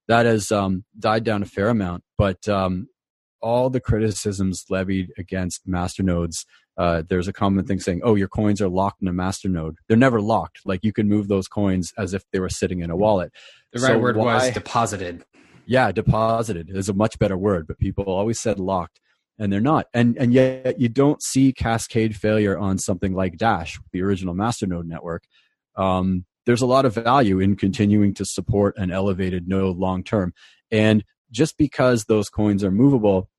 that 0.08 0.26
has 0.26 0.52
um, 0.52 0.84
died 0.98 1.24
down 1.24 1.42
a 1.44 1.46
fair 1.46 1.70
amount. 1.70 2.04
But 2.18 2.48
um, 2.48 2.88
all 3.42 3.70
the 3.70 3.80
criticisms 3.80 4.66
levied 4.70 5.10
against 5.18 5.68
masternodes, 5.68 6.46
uh, 6.78 7.04
there's 7.08 7.28
a 7.28 7.34
common 7.34 7.66
thing 7.66 7.80
saying, 7.80 8.02
"Oh, 8.04 8.16
your 8.16 8.28
coins 8.28 8.62
are 8.62 8.70
locked 8.70 9.02
in 9.02 9.08
a 9.08 9.14
masternode." 9.14 9.76
They're 9.88 9.98
never 9.98 10.22
locked. 10.22 10.60
Like 10.66 10.82
you 10.84 10.94
can 10.94 11.08
move 11.08 11.28
those 11.28 11.48
coins 11.48 11.94
as 11.98 12.14
if 12.14 12.24
they 12.32 12.40
were 12.40 12.50
sitting 12.50 12.82
in 12.82 12.90
a 12.90 12.96
wallet. 12.96 13.32
The 13.74 13.82
right 13.82 13.88
So 13.90 14.00
word 14.00 14.18
why- 14.18 14.36
was 14.36 14.52
deposited. 14.52 15.24
Yeah 15.70 15.92
deposited 15.92 16.70
is 16.70 16.90
a 16.90 16.94
much 16.94 17.18
better 17.20 17.38
word 17.38 17.66
but 17.68 17.80
people 17.80 18.04
always 18.06 18.40
said 18.40 18.60
locked 18.60 19.00
and 19.40 19.52
they're 19.52 19.62
not. 19.62 19.88
And 19.94 20.18
and 20.18 20.34
yet 20.34 20.80
you 20.80 20.90
don't 20.90 21.24
see 21.24 21.54
cascade 21.54 22.16
failure 22.16 22.58
on 22.58 22.78
something 22.78 23.14
like 23.14 23.38
dash 23.38 23.80
the 23.94 24.02
original 24.04 24.36
masternode 24.36 24.86
network. 24.86 25.24
Um, 25.76 26.26
there's 26.46 26.62
a 26.62 26.68
lot 26.68 26.86
of 26.86 26.94
value 26.94 27.40
in 27.40 27.56
continuing 27.56 28.14
to 28.16 28.26
support 28.26 28.78
an 28.78 28.92
elevated 28.92 29.48
node 29.48 29.78
long 29.78 30.04
term. 30.04 30.34
And 30.70 31.06
just 31.32 31.58
because 31.58 32.06
those 32.06 32.30
coins 32.30 32.64
are 32.64 32.72
movable 32.72 33.30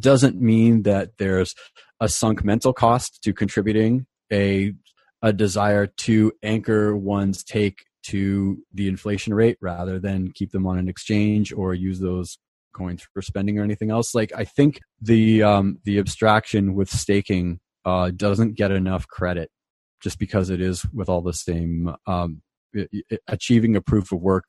doesn't 0.00 0.40
mean 0.40 0.82
that 0.82 1.10
there's 1.18 1.54
a 2.00 2.08
sunk 2.08 2.44
mental 2.44 2.72
cost 2.72 3.22
to 3.22 3.32
contributing 3.32 4.06
a 4.32 4.72
a 5.20 5.32
desire 5.32 5.86
to 5.86 6.32
anchor 6.42 6.96
one's 6.96 7.42
take 7.42 7.84
to 8.08 8.58
the 8.74 8.88
inflation 8.88 9.34
rate 9.34 9.56
rather 9.60 9.98
than 9.98 10.32
keep 10.34 10.50
them 10.52 10.66
on 10.66 10.78
an 10.78 10.88
exchange 10.88 11.52
or 11.52 11.74
use 11.74 12.00
those 12.00 12.38
coins 12.74 13.06
for 13.12 13.22
spending 13.22 13.58
or 13.58 13.62
anything 13.64 13.90
else. 13.90 14.14
Like 14.14 14.32
I 14.36 14.44
think 14.44 14.80
the 15.00 15.42
um, 15.42 15.78
the 15.84 15.98
abstraction 15.98 16.74
with 16.74 16.90
staking 16.90 17.60
uh, 17.84 18.10
doesn't 18.14 18.56
get 18.56 18.70
enough 18.70 19.06
credit 19.08 19.50
just 20.02 20.18
because 20.18 20.50
it 20.50 20.60
is 20.60 20.84
with 20.92 21.08
all 21.08 21.22
the 21.22 21.32
same 21.32 21.94
um, 22.06 22.42
i- 22.76 22.86
i- 23.10 23.18
achieving 23.28 23.74
a 23.76 23.80
proof 23.80 24.12
of 24.12 24.20
work 24.20 24.44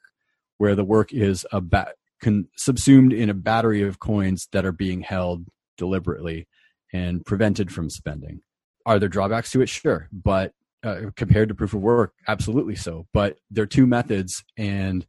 where 0.58 0.76
the 0.76 0.84
work 0.84 1.12
is 1.14 1.46
a 1.52 1.62
ba- 1.62 1.94
con- 2.22 2.48
subsumed 2.58 3.14
in 3.14 3.30
a 3.30 3.34
battery 3.34 3.82
of 3.82 4.00
coins 4.00 4.48
that 4.52 4.66
are 4.66 4.72
being 4.74 5.02
held 5.02 5.46
deliberately 5.78 6.48
and 6.94 7.26
prevented 7.26 7.72
from 7.72 7.90
spending. 7.90 8.42
Are 8.86 9.00
there 9.00 9.10
drawbacks 9.10 9.52
to 9.52 9.62
it? 9.62 9.70
Sure, 9.70 10.08
but 10.12 10.52
uh, 10.84 11.12
compared 11.16 11.50
to 11.50 11.56
proof 11.56 11.74
of 11.74 11.82
work, 11.82 12.14
absolutely 12.28 12.76
so. 12.76 13.08
But 13.14 13.38
they're 13.52 13.66
two 13.66 13.86
methods, 13.88 14.44
and 14.58 15.06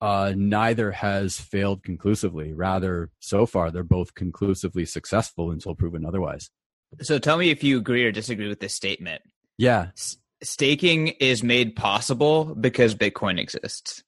uh, 0.00 0.32
neither 0.36 0.92
has 0.92 1.38
failed 1.38 1.82
conclusively. 1.82 2.52
Rather, 2.54 3.10
so 3.20 3.46
far, 3.46 3.70
they're 3.70 3.82
both 3.82 4.14
conclusively 4.14 4.84
successful 4.86 5.50
until 5.50 5.74
proven 5.74 6.04
otherwise. 6.06 6.50
So 7.02 7.18
tell 7.18 7.36
me 7.36 7.50
if 7.50 7.62
you 7.62 7.76
agree 7.78 8.04
or 8.04 8.12
disagree 8.12 8.48
with 8.48 8.60
this 8.60 8.72
statement. 8.74 9.22
Yeah, 9.58 9.88
S- 9.96 10.16
staking 10.42 11.08
is 11.08 11.42
made 11.42 11.76
possible 11.76 12.54
because 12.54 12.94
Bitcoin 12.94 13.38
exists. 13.38 14.02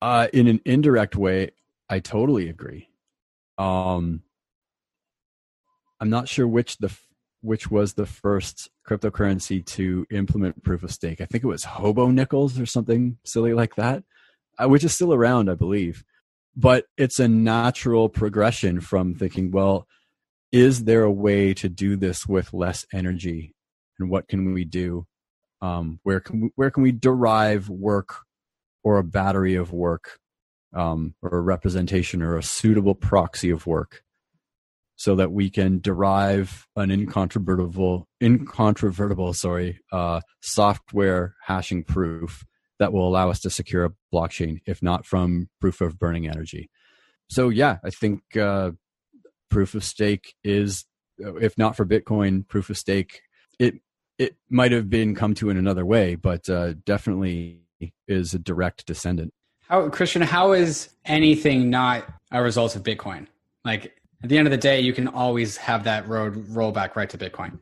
uh, 0.00 0.28
in 0.32 0.46
an 0.46 0.60
indirect 0.64 1.16
way, 1.16 1.50
I 1.90 1.98
totally 2.00 2.48
agree. 2.48 2.88
Um, 3.58 4.22
I'm 6.00 6.10
not 6.10 6.28
sure 6.28 6.46
which 6.46 6.76
the 6.78 6.94
which 7.40 7.70
was 7.70 7.94
the 7.94 8.06
first 8.06 8.70
cryptocurrency 8.88 9.64
to 9.64 10.06
implement 10.10 10.62
proof 10.62 10.82
of 10.82 10.90
stake. 10.90 11.20
I 11.20 11.26
think 11.26 11.44
it 11.44 11.48
was 11.48 11.64
Hobo 11.64 12.10
Nickels 12.10 12.58
or 12.58 12.66
something 12.66 13.18
silly 13.24 13.54
like 13.54 13.76
that, 13.76 14.02
uh, 14.58 14.68
which 14.68 14.84
is 14.84 14.94
still 14.94 15.12
around, 15.12 15.50
I 15.50 15.54
believe. 15.54 16.04
But 16.56 16.86
it's 16.96 17.20
a 17.20 17.28
natural 17.28 18.08
progression 18.08 18.80
from 18.80 19.14
thinking, 19.14 19.50
well, 19.50 19.86
is 20.52 20.84
there 20.84 21.02
a 21.02 21.12
way 21.12 21.52
to 21.54 21.68
do 21.68 21.96
this 21.96 22.26
with 22.26 22.54
less 22.54 22.86
energy, 22.92 23.54
and 23.98 24.08
what 24.08 24.28
can 24.28 24.54
we 24.54 24.64
do? 24.64 25.06
Um, 25.60 26.00
where 26.02 26.20
can 26.20 26.40
we, 26.40 26.50
where 26.54 26.70
can 26.70 26.82
we 26.82 26.92
derive 26.92 27.68
work 27.68 28.24
or 28.82 28.98
a 28.98 29.04
battery 29.04 29.54
of 29.54 29.72
work, 29.72 30.18
um, 30.74 31.14
or 31.20 31.36
a 31.36 31.40
representation 31.40 32.22
or 32.22 32.36
a 32.36 32.42
suitable 32.42 32.94
proxy 32.94 33.50
of 33.50 33.66
work? 33.66 34.02
So 34.96 35.14
that 35.16 35.30
we 35.30 35.50
can 35.50 35.78
derive 35.78 36.66
an 36.76 36.90
incontrovertible 36.90 38.08
incontrovertible 38.22 39.32
sorry 39.32 39.80
uh, 39.92 40.20
software 40.40 41.34
hashing 41.44 41.84
proof 41.84 42.44
that 42.78 42.92
will 42.92 43.08
allow 43.08 43.30
us 43.30 43.40
to 43.40 43.50
secure 43.50 43.84
a 43.84 43.92
blockchain 44.12 44.58
if 44.66 44.82
not 44.82 45.06
from 45.06 45.48
proof 45.60 45.80
of 45.80 45.98
burning 45.98 46.28
energy 46.28 46.70
so 47.28 47.48
yeah 47.48 47.78
i 47.84 47.90
think 47.90 48.20
uh, 48.36 48.70
proof 49.50 49.74
of 49.74 49.84
stake 49.84 50.34
is 50.42 50.84
if 51.18 51.56
not 51.56 51.76
for 51.76 51.86
bitcoin 51.86 52.46
proof 52.46 52.70
of 52.70 52.76
stake 52.76 53.20
it 53.58 53.74
it 54.18 54.36
might 54.50 54.72
have 54.72 54.88
been 54.88 55.14
come 55.14 55.34
to 55.34 55.50
in 55.50 55.56
another 55.56 55.84
way 55.84 56.14
but 56.14 56.48
uh, 56.48 56.72
definitely 56.84 57.60
is 58.08 58.32
a 58.34 58.38
direct 58.38 58.86
descendant 58.86 59.32
How 59.68 59.88
Christian? 59.90 60.22
How 60.22 60.52
is 60.52 60.90
anything 61.04 61.70
not 61.70 62.06
a 62.32 62.42
result 62.42 62.76
of 62.76 62.82
Bitcoin? 62.82 63.26
Like 63.64 63.95
at 64.22 64.28
the 64.28 64.38
end 64.38 64.46
of 64.46 64.50
the 64.50 64.56
day, 64.58 64.80
you 64.80 64.92
can 64.92 65.08
always 65.08 65.56
have 65.58 65.84
that 65.84 66.08
road 66.08 66.46
roll 66.48 66.72
back 66.72 66.96
right 66.96 67.08
to 67.10 67.18
Bitcoin. 67.18 67.58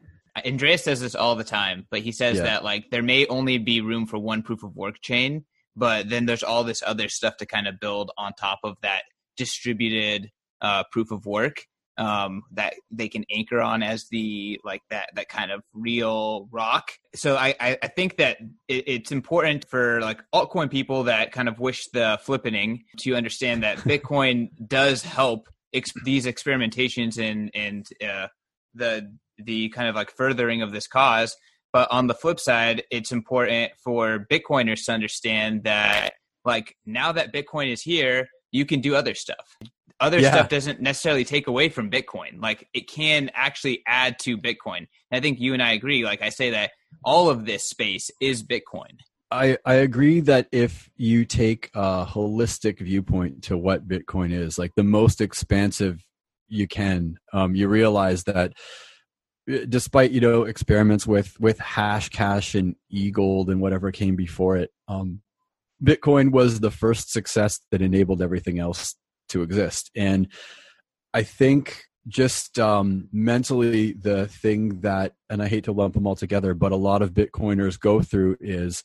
Andreas 0.46 0.82
says 0.84 1.00
this 1.00 1.14
all 1.14 1.36
the 1.36 1.44
time, 1.44 1.86
but 1.90 2.00
he 2.00 2.10
says 2.12 2.38
Yeah. 2.38 2.44
that 2.44 2.64
like 2.64 2.90
there 2.90 3.02
may 3.02 3.26
only 3.26 3.58
be 3.58 3.80
room 3.80 4.06
for 4.06 4.18
one 4.18 4.42
proof 4.42 4.62
of 4.64 4.74
work 4.76 5.00
chain, 5.00 5.44
but 5.76 6.08
then 6.08 6.26
there's 6.26 6.42
all 6.42 6.64
this 6.64 6.82
other 6.84 7.08
stuff 7.08 7.36
to 7.38 7.46
kind 7.46 7.66
of 7.68 7.78
build 7.80 8.10
on 8.18 8.32
top 8.34 8.60
of 8.64 8.76
that 8.82 9.02
distributed 9.36 10.30
uh, 10.60 10.82
proof 10.90 11.10
of 11.10 11.26
work. 11.26 11.64
um, 11.96 12.42
that 12.50 12.74
they 12.90 13.08
can 13.08 13.24
anchor 13.30 13.60
on 13.60 13.80
as 13.80 14.08
the 14.08 14.60
like 14.64 14.82
that 14.90 15.10
that 15.14 15.28
kind 15.28 15.52
of 15.52 15.62
real 15.72 16.48
rock. 16.50 16.90
So 17.14 17.36
I 17.36 17.54
I, 17.60 17.78
I 17.84 17.86
think 17.86 18.16
that 18.16 18.38
it, 18.66 18.82
it's 18.88 19.12
important 19.12 19.64
for 19.68 20.00
like 20.00 20.20
altcoin 20.34 20.68
people 20.72 21.04
that 21.04 21.30
kind 21.30 21.48
of 21.48 21.60
wish 21.60 21.86
the 21.92 22.18
flippening 22.26 22.80
to 23.02 23.14
understand 23.14 23.62
that 23.62 23.78
Bitcoin 23.92 24.48
does 24.66 25.02
help 25.04 25.48
ex- 25.74 25.92
these 26.04 26.26
experimentations 26.26 27.18
and 27.18 27.50
and 27.54 27.86
uh, 28.02 28.28
the 28.74 29.12
the 29.38 29.68
kind 29.70 29.88
of 29.88 29.94
like 29.94 30.10
furthering 30.10 30.62
of 30.62 30.72
this 30.72 30.86
cause. 30.86 31.36
But 31.72 31.90
on 31.90 32.06
the 32.06 32.14
flip 32.14 32.38
side, 32.38 32.84
it's 32.90 33.10
important 33.10 33.72
for 33.82 34.26
Bitcoiners 34.30 34.84
to 34.84 34.92
understand 34.92 35.64
that 35.64 36.12
like 36.44 36.76
now 36.86 37.10
that 37.12 37.32
Bitcoin 37.32 37.72
is 37.72 37.82
here, 37.82 38.28
you 38.52 38.64
can 38.64 38.80
do 38.80 38.94
other 38.94 39.14
stuff 39.14 39.56
other 40.00 40.18
yeah. 40.18 40.32
stuff 40.32 40.48
doesn't 40.48 40.80
necessarily 40.80 41.24
take 41.24 41.46
away 41.46 41.68
from 41.68 41.90
Bitcoin. 41.90 42.40
Like 42.40 42.68
it 42.74 42.88
can 42.88 43.30
actually 43.34 43.82
add 43.86 44.18
to 44.20 44.36
Bitcoin. 44.36 44.86
And 45.10 45.18
I 45.18 45.20
think 45.20 45.40
you 45.40 45.54
and 45.54 45.62
I 45.62 45.72
agree. 45.72 46.04
Like 46.04 46.22
I 46.22 46.30
say 46.30 46.50
that 46.50 46.72
all 47.04 47.30
of 47.30 47.46
this 47.46 47.68
space 47.68 48.10
is 48.20 48.42
Bitcoin. 48.42 48.98
I, 49.30 49.58
I 49.64 49.74
agree 49.74 50.20
that 50.20 50.48
if 50.52 50.88
you 50.96 51.24
take 51.24 51.70
a 51.74 52.06
holistic 52.06 52.78
viewpoint 52.78 53.44
to 53.44 53.56
what 53.56 53.88
Bitcoin 53.88 54.32
is, 54.32 54.58
like 54.58 54.72
the 54.76 54.84
most 54.84 55.20
expansive 55.20 56.04
you 56.48 56.68
can, 56.68 57.16
um, 57.32 57.54
you 57.54 57.68
realize 57.68 58.24
that 58.24 58.52
uh, 59.50 59.58
despite 59.68 60.12
you 60.12 60.20
know 60.20 60.44
experiments 60.44 61.06
with 61.06 61.38
with 61.40 61.58
hash 61.58 62.08
cash 62.10 62.54
and 62.54 62.76
eGold 62.92 63.48
and 63.48 63.60
whatever 63.60 63.90
came 63.90 64.14
before 64.16 64.56
it, 64.56 64.70
um, 64.88 65.20
Bitcoin 65.82 66.30
was 66.30 66.60
the 66.60 66.70
first 66.70 67.12
success 67.12 67.60
that 67.70 67.82
enabled 67.82 68.22
everything 68.22 68.58
else 68.58 68.94
to 69.30 69.42
exist. 69.42 69.90
And 69.96 70.28
I 71.12 71.22
think 71.22 71.84
just 72.06 72.58
um, 72.58 73.08
mentally, 73.12 73.92
the 73.92 74.26
thing 74.28 74.80
that, 74.80 75.14
and 75.30 75.42
I 75.42 75.48
hate 75.48 75.64
to 75.64 75.72
lump 75.72 75.94
them 75.94 76.06
all 76.06 76.16
together, 76.16 76.54
but 76.54 76.72
a 76.72 76.76
lot 76.76 77.02
of 77.02 77.12
Bitcoiners 77.12 77.80
go 77.80 78.02
through 78.02 78.36
is 78.40 78.82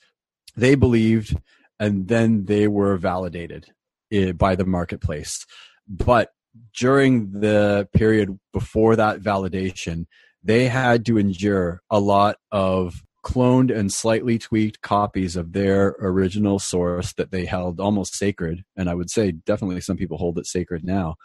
they 0.60 0.76
believed 0.76 1.36
and 1.80 2.08
then 2.08 2.46
they 2.46 2.68
were 2.68 2.98
validated 2.98 3.72
eh, 4.12 4.34
by 4.34 4.56
the 4.56 4.66
marketplace. 4.66 5.46
But 5.88 6.32
during 6.78 7.32
the 7.32 7.88
period 7.94 8.38
before 8.54 8.96
that 8.96 9.22
validation, 9.22 10.06
they 10.44 10.68
had 10.68 11.06
to 11.06 11.18
endure 11.18 11.82
a 11.90 12.00
lot 12.00 12.38
of 12.52 13.04
cloned 13.26 13.76
and 13.76 13.92
slightly 13.92 14.38
tweaked 14.38 14.82
copies 14.82 15.36
of 15.36 15.52
their 15.52 15.96
original 16.00 16.58
source 16.58 17.14
that 17.14 17.32
they 17.32 17.46
held 17.46 17.80
almost 17.80 18.16
sacred. 18.16 18.64
And 18.78 18.90
I 18.90 18.96
would 18.96 19.10
say 19.10 19.32
definitely 19.32 19.82
some 19.82 19.98
people 19.98 20.18
hold 20.18 20.38
it 20.40 20.46
sacred 20.46 20.84
now, 20.84 21.16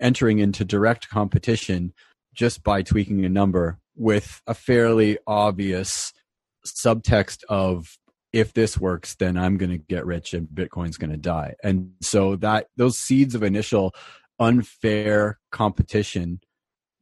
entering 0.00 0.38
into 0.38 0.64
direct 0.64 1.08
competition 1.08 1.92
just 2.34 2.62
by 2.62 2.82
tweaking 2.82 3.24
a 3.24 3.28
number 3.28 3.78
with 3.94 4.40
a 4.46 4.54
fairly 4.54 5.18
obvious 5.26 6.12
subtext 6.66 7.44
of 7.48 7.98
if 8.34 8.52
this 8.52 8.78
works 8.78 9.14
then 9.14 9.38
i'm 9.38 9.56
going 9.56 9.70
to 9.70 9.78
get 9.78 10.04
rich 10.04 10.34
and 10.34 10.48
bitcoin's 10.48 10.98
going 10.98 11.10
to 11.10 11.16
die 11.16 11.54
and 11.62 11.92
so 12.02 12.36
that 12.36 12.66
those 12.76 12.98
seeds 12.98 13.34
of 13.34 13.42
initial 13.42 13.94
unfair 14.38 15.38
competition 15.50 16.40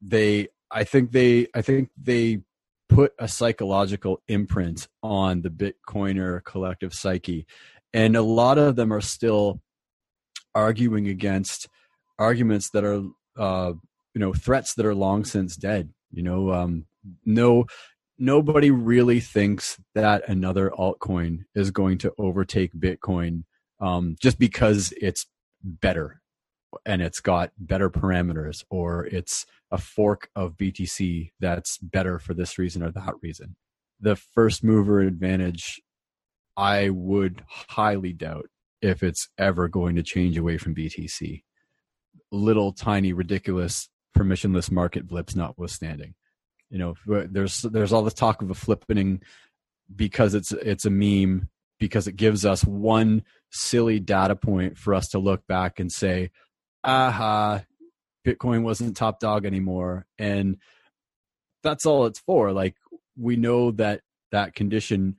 they 0.01 0.47
i 0.71 0.85
think 0.85 1.11
they 1.11 1.47
i 1.55 1.63
think 1.63 1.89
they 2.01 2.41
put 2.93 3.13
a 3.19 3.27
psychological 3.27 4.23
imprint 4.29 4.87
on 5.03 5.43
the 5.43 5.49
Bitcoiner 5.49 6.45
collective 6.45 6.93
psyche. 6.93 7.47
And 7.95 8.17
a 8.17 8.23
lot 8.23 8.59
of 8.59 8.77
them 8.77 8.93
are 8.93 9.01
still 9.01 9.61
arguing 10.55 11.09
against 11.09 11.69
arguments 12.19 12.71
that 12.71 12.85
are, 12.85 13.03
uh, 13.39 13.73
you 14.15 14.21
know, 14.21 14.33
threats 14.33 14.75
that 14.75 14.87
are 14.87 14.95
long 14.95 15.25
since 15.25 15.57
dead. 15.57 15.91
You 16.13 16.23
know, 16.23 16.53
um, 16.53 16.87
no, 17.25 17.65
nobody 18.19 18.71
really 18.71 19.21
thinks 19.21 19.81
that 19.95 20.29
another 20.29 20.71
altcoin 20.71 21.45
is 21.55 21.71
going 21.71 21.99
to 21.99 22.13
overtake 22.19 22.73
Bitcoin 22.75 23.45
um, 23.81 24.17
just 24.21 24.39
because 24.39 24.93
it's 25.01 25.27
better 25.63 26.21
and 26.87 27.03
it's 27.03 27.21
got 27.21 27.51
better 27.59 27.91
parameters 27.91 28.65
or 28.71 29.07
it's 29.07 29.47
a 29.71 29.79
fork 29.79 30.29
of 30.35 30.57
BTC 30.57 31.33
that's 31.41 31.79
better 31.79 32.19
for 32.19 32.35
this 32.35 32.59
reason 32.59 32.83
or 32.83 32.91
that 32.93 33.15
reason. 33.23 33.57
The 34.01 34.17
first 34.17 34.65
mover 34.65 35.01
advantage, 35.01 35.81
I 36.57 36.91
would 36.91 37.45
highly 37.49 38.13
doubt 38.13 38.47
if 38.81 39.03
it's 39.03 39.29
ever 39.39 39.69
going 39.69 39.97
to 39.97 40.03
change 40.03 40.37
away 40.37 40.59
from 40.59 40.75
BTC. 40.75 41.43
Little 42.31 42.73
tiny 42.73 43.13
ridiculous 43.13 43.89
permissionless 44.17 44.71
market 44.71 45.07
blips 45.07 45.37
notwithstanding. 45.37 46.15
You 46.73 46.79
know, 46.79 46.95
there's 47.07 47.63
there's 47.63 47.93
all 47.93 48.03
this 48.03 48.15
talk 48.15 48.41
of 48.41 48.51
a 48.51 48.55
flippening 48.55 49.21
because 49.95 50.35
it's 50.35 50.53
it's 50.53 50.87
a 50.87 50.91
meme 50.91 51.51
because 51.79 52.09
it 52.09 52.17
gives 52.17 52.47
us 52.47 52.65
one 52.65 53.25
silly 53.51 54.01
data 54.01 54.35
point 54.35 54.79
for 54.79 54.95
us 54.95 55.09
to 55.09 55.19
look 55.19 55.47
back 55.47 55.81
and 55.81 55.93
say, 55.93 56.31
aha, 56.83 57.63
Bitcoin 58.27 58.63
wasn't 58.63 58.97
top 58.97 59.21
dog 59.21 59.45
anymore. 59.45 60.07
And 60.19 60.57
that's 61.63 61.85
all 61.85 62.07
it's 62.07 62.21
for. 62.21 62.53
Like, 62.53 62.77
we 63.19 63.37
know 63.37 63.73
that 63.73 64.01
that 64.31 64.55
condition, 64.55 65.17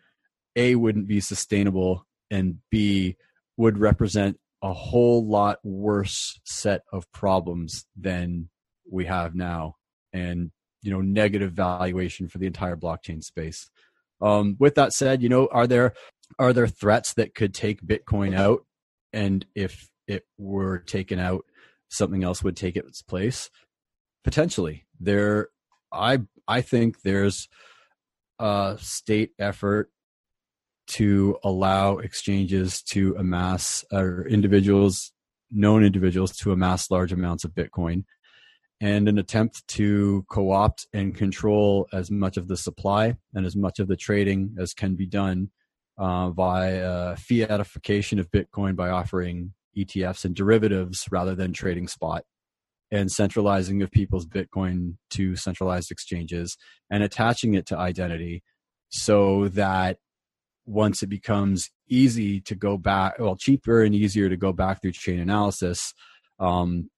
A, 0.55 0.75
wouldn't 0.75 1.07
be 1.07 1.19
sustainable, 1.19 2.07
and 2.31 2.57
B, 2.71 3.17
would 3.57 3.77
represent 3.77 4.39
a 4.63 4.73
whole 4.73 5.27
lot 5.27 5.59
worse 5.63 6.39
set 6.45 6.81
of 6.91 7.11
problems 7.11 7.85
than 7.95 8.49
we 8.89 9.05
have 9.05 9.35
now. 9.35 9.75
And, 10.11 10.51
you 10.84 10.91
know, 10.91 11.01
negative 11.01 11.53
valuation 11.53 12.27
for 12.27 12.38
the 12.38 12.47
entire 12.47 12.75
blockchain 12.75 13.23
space. 13.23 13.69
Um, 14.21 14.55
with 14.59 14.75
that 14.75 14.93
said, 14.93 15.21
you 15.21 15.29
know, 15.29 15.47
are 15.51 15.67
there 15.67 15.93
are 16.39 16.53
there 16.53 16.67
threats 16.67 17.13
that 17.15 17.36
could 17.36 17.53
take 17.53 17.81
Bitcoin 17.81 18.36
out? 18.36 18.65
And 19.11 19.45
if 19.55 19.89
it 20.07 20.25
were 20.38 20.79
taken 20.79 21.19
out, 21.19 21.45
something 21.93 22.23
else 22.23 22.43
would 22.43 22.57
take 22.57 22.75
its 22.75 23.01
place 23.01 23.49
potentially 24.23 24.86
there 24.99 25.49
i 25.91 26.17
i 26.47 26.61
think 26.61 27.01
there's 27.01 27.47
a 28.39 28.75
state 28.79 29.31
effort 29.39 29.91
to 30.88 31.38
allow 31.43 31.97
exchanges 31.97 32.81
to 32.81 33.15
amass 33.17 33.86
or 33.91 34.27
individuals 34.27 35.11
known 35.51 35.84
individuals 35.84 36.36
to 36.36 36.51
amass 36.51 36.89
large 36.89 37.13
amounts 37.13 37.43
of 37.43 37.51
bitcoin 37.51 38.03
and 38.84 39.07
an 39.07 39.17
attempt 39.17 39.65
to 39.69 40.25
co-opt 40.29 40.88
and 40.91 41.15
control 41.15 41.88
as 41.93 42.11
much 42.11 42.36
of 42.36 42.49
the 42.49 42.57
supply 42.57 43.15
and 43.34 43.45
as 43.45 43.55
much 43.55 43.79
of 43.79 43.88
the 43.88 43.95
trading 43.95 44.53
as 44.59 44.73
can 44.73 44.93
be 44.95 45.05
done 45.05 45.49
uh, 45.97 46.29
via 46.31 47.15
fiatification 47.15 48.19
of 48.19 48.29
bitcoin 48.29 48.75
by 48.75 48.89
offering 48.89 49.53
ETFs 49.77 50.25
and 50.25 50.36
derivatives 50.36 51.05
rather 51.11 51.34
than 51.34 51.53
trading 51.53 51.88
spot 51.88 52.25
and 52.91 53.11
centralizing 53.11 53.81
of 53.81 53.89
people's 53.89 54.27
Bitcoin 54.27 54.97
to 55.11 55.36
centralized 55.36 55.89
exchanges 55.89 56.57
and 56.91 57.01
attaching 57.01 57.53
it 57.53 57.65
to 57.65 57.77
identity 57.77 58.43
so 58.89 59.47
that 59.49 59.97
once 60.65 61.01
it 61.01 61.07
becomes 61.07 61.71
easy 61.89 62.39
to 62.41 62.53
go 62.53 62.77
back, 62.77 63.17
well, 63.17 63.36
cheaper 63.36 63.81
and 63.81 63.95
easier 63.95 64.29
to 64.29 64.38
go 64.38 64.53
back 64.53 64.81
through 64.81 64.91
chain 64.91 65.19
analysis, 65.19 65.93
um, 66.39 66.89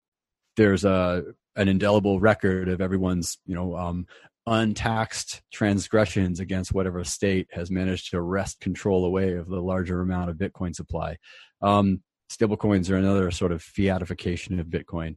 there's 0.57 0.83
a 0.83 1.23
an 1.55 1.67
indelible 1.67 2.19
record 2.19 2.67
of 2.67 2.81
everyone's, 2.81 3.37
you 3.45 3.55
know, 3.55 3.75
um, 3.75 4.05
untaxed 4.47 5.41
transgressions 5.51 6.39
against 6.39 6.73
whatever 6.73 7.03
state 7.03 7.47
has 7.51 7.71
managed 7.71 8.11
to 8.11 8.21
wrest 8.21 8.59
control 8.59 9.05
away 9.05 9.33
of 9.33 9.47
the 9.47 9.61
larger 9.61 10.01
amount 10.01 10.29
of 10.29 10.37
Bitcoin 10.37 10.75
supply. 10.75 11.17
Um, 11.61 12.01
stablecoins 12.31 12.89
are 12.91 12.97
another 12.97 13.31
sort 13.31 13.51
of 13.51 13.61
fiatification 13.61 14.59
of 14.59 14.67
Bitcoin. 14.67 15.15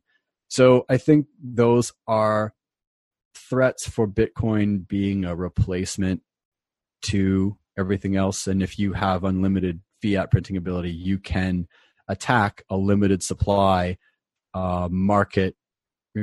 So 0.49 0.87
I 0.89 0.97
think 0.97 1.27
those 1.43 1.93
are 2.07 2.55
threats 3.35 3.89
for 3.89 4.09
Bitcoin 4.09 4.87
being 4.89 5.25
a 5.25 5.37
replacement 5.37 6.23
to 7.03 7.59
everything 7.77 8.17
else. 8.17 8.47
And 8.47 8.63
if 8.63 8.79
you 8.79 8.95
have 8.95 9.25
unlimited 9.25 9.81
fiat 10.03 10.31
printing 10.31 10.57
ability, 10.57 10.91
you 10.91 11.19
can 11.19 11.69
attack 12.09 12.65
a 12.71 12.77
limited 12.77 13.23
supply 13.23 13.99
uh, 14.55 14.89
market, 14.91 15.55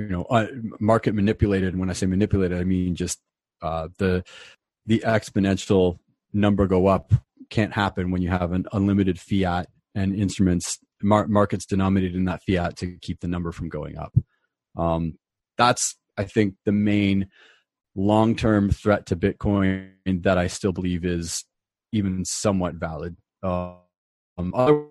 you 0.02 0.10
know, 0.10 0.24
uh, 0.24 0.48
market 0.80 1.14
manipulated. 1.14 1.70
And 1.70 1.80
when 1.80 1.90
I 1.90 1.94
say 1.94 2.06
manipulated, 2.06 2.58
I 2.58 2.64
mean 2.64 2.96
just 2.96 3.20
uh, 3.62 3.90
the 3.98 4.24
the 4.86 5.04
exponential 5.06 6.00
number 6.34 6.68
go 6.68 6.88
up 6.88 7.14
can't 7.50 7.74
happen 7.74 8.12
when 8.12 8.22
you 8.22 8.30
have 8.30 8.52
an 8.52 8.66
unlimited 8.74 9.20
fiat 9.20 9.68
and 9.94 10.16
instruments 10.16 10.80
mar- 11.02 11.28
markets 11.28 11.66
denominated 11.66 12.16
in 12.16 12.26
that 12.26 12.42
fiat 12.44 12.76
to 12.78 12.98
keep 13.02 13.20
the 13.22 13.28
number 13.28 13.52
from 13.52 13.70
going 13.70 13.98
up. 13.98 14.16
Um, 14.76 15.18
that's 15.58 15.96
I 16.18 16.24
think 16.26 16.56
the 16.66 16.72
main 16.72 17.28
long 17.96 18.36
term 18.36 18.70
threat 18.70 19.06
to 19.08 19.16
Bitcoin 19.16 19.92
that 20.06 20.38
I 20.38 20.48
still 20.48 20.72
believe 20.72 21.06
is 21.06 21.46
even 21.92 22.26
somewhat 22.26 22.76
valid. 22.76 23.16
Um, 23.42 23.78
other 24.54 24.86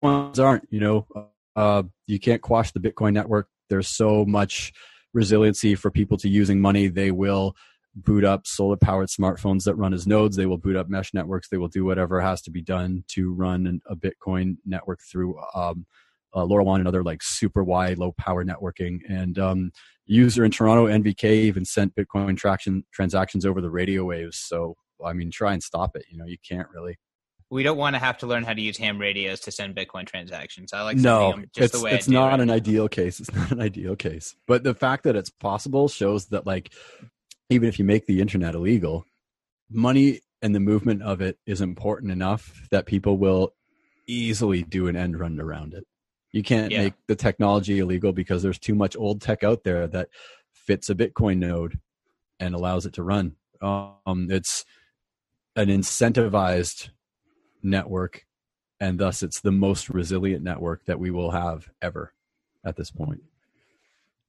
ones 0.00 0.38
aren't. 0.38 0.66
You 0.70 0.80
know, 0.80 1.06
uh, 1.54 1.82
you 2.06 2.18
can't 2.18 2.42
quash 2.42 2.72
the 2.72 2.80
Bitcoin 2.80 3.12
network. 3.12 3.48
There's 3.68 3.88
so 3.88 4.24
much 4.24 4.72
resiliency 5.14 5.74
for 5.74 5.90
people 5.90 6.16
to 6.18 6.28
using 6.28 6.60
money. 6.60 6.88
They 6.88 7.10
will 7.10 7.54
boot 7.94 8.24
up 8.24 8.46
solar 8.46 8.76
powered 8.76 9.08
smartphones 9.08 9.64
that 9.64 9.74
run 9.74 9.92
as 9.92 10.06
nodes. 10.06 10.36
They 10.36 10.46
will 10.46 10.58
boot 10.58 10.76
up 10.76 10.88
mesh 10.88 11.12
networks. 11.14 11.48
They 11.48 11.56
will 11.56 11.68
do 11.68 11.84
whatever 11.84 12.20
has 12.20 12.42
to 12.42 12.50
be 12.50 12.62
done 12.62 13.04
to 13.08 13.32
run 13.32 13.80
a 13.86 13.96
Bitcoin 13.96 14.56
network 14.64 15.00
through 15.10 15.38
um, 15.54 15.86
uh, 16.34 16.44
LoRaWAN 16.44 16.76
and 16.76 16.88
other 16.88 17.02
like 17.02 17.22
super 17.22 17.64
wide, 17.64 17.98
low 17.98 18.12
power 18.18 18.44
networking. 18.44 18.98
And 19.08 19.38
um, 19.38 19.72
user 20.06 20.44
in 20.44 20.50
Toronto, 20.50 20.86
NVK, 20.86 21.24
even 21.24 21.64
sent 21.64 21.94
Bitcoin 21.94 22.36
traction 22.36 22.84
transactions 22.92 23.46
over 23.46 23.60
the 23.60 23.70
radio 23.70 24.04
waves. 24.04 24.38
So 24.38 24.76
I 25.04 25.12
mean, 25.12 25.30
try 25.30 25.52
and 25.52 25.62
stop 25.62 25.96
it. 25.96 26.04
You 26.10 26.18
know, 26.18 26.26
you 26.26 26.38
can't 26.46 26.68
really. 26.74 26.98
We 27.50 27.62
don't 27.62 27.78
want 27.78 27.94
to 27.94 27.98
have 27.98 28.18
to 28.18 28.26
learn 28.26 28.44
how 28.44 28.52
to 28.52 28.60
use 28.60 28.76
ham 28.76 28.98
radios 28.98 29.40
to 29.40 29.50
send 29.50 29.74
Bitcoin 29.74 30.06
transactions. 30.06 30.72
I 30.72 30.82
like 30.82 30.98
no, 30.98 31.32
just 31.54 31.72
it's, 31.72 31.78
the 31.78 31.84
way 31.84 31.92
it's 31.92 32.08
not 32.08 32.28
right. 32.28 32.40
an 32.40 32.50
ideal 32.50 32.88
case. 32.88 33.20
It's 33.20 33.32
not 33.34 33.52
an 33.52 33.60
ideal 33.60 33.96
case. 33.96 34.36
But 34.46 34.64
the 34.64 34.74
fact 34.74 35.04
that 35.04 35.16
it's 35.16 35.30
possible 35.30 35.88
shows 35.88 36.26
that 36.26 36.46
like 36.46 36.72
even 37.50 37.68
if 37.68 37.78
you 37.78 37.84
make 37.84 38.06
the 38.06 38.20
internet 38.20 38.54
illegal, 38.54 39.04
money 39.70 40.20
and 40.42 40.54
the 40.54 40.60
movement 40.60 41.02
of 41.02 41.20
it 41.20 41.38
is 41.46 41.60
important 41.60 42.12
enough 42.12 42.66
that 42.70 42.86
people 42.86 43.16
will 43.16 43.54
easily 44.06 44.62
do 44.62 44.88
an 44.88 44.96
end 44.96 45.18
run 45.18 45.40
around 45.40 45.74
it. 45.74 45.84
You 46.32 46.42
can't 46.42 46.70
Yeah. 46.70 46.84
make 46.84 46.94
the 47.06 47.16
technology 47.16 47.78
illegal 47.78 48.12
because 48.12 48.42
there's 48.42 48.58
too 48.58 48.74
much 48.74 48.96
old 48.96 49.20
tech 49.20 49.42
out 49.42 49.64
there 49.64 49.86
that 49.88 50.08
fits 50.52 50.90
a 50.90 50.94
Bitcoin 50.94 51.38
node 51.38 51.78
and 52.38 52.54
allows 52.54 52.86
it 52.86 52.92
to 52.94 53.02
run. 53.02 53.36
Um, 53.60 54.28
it's 54.30 54.64
an 55.56 55.68
incentivized 55.68 56.90
network, 57.62 58.26
and 58.80 58.98
thus 58.98 59.22
it's 59.22 59.40
the 59.40 59.52
most 59.52 59.88
resilient 59.88 60.42
network 60.42 60.84
that 60.86 60.98
we 60.98 61.10
will 61.10 61.30
have 61.30 61.68
ever 61.82 62.12
at 62.64 62.76
this 62.76 62.90
point. 62.90 63.22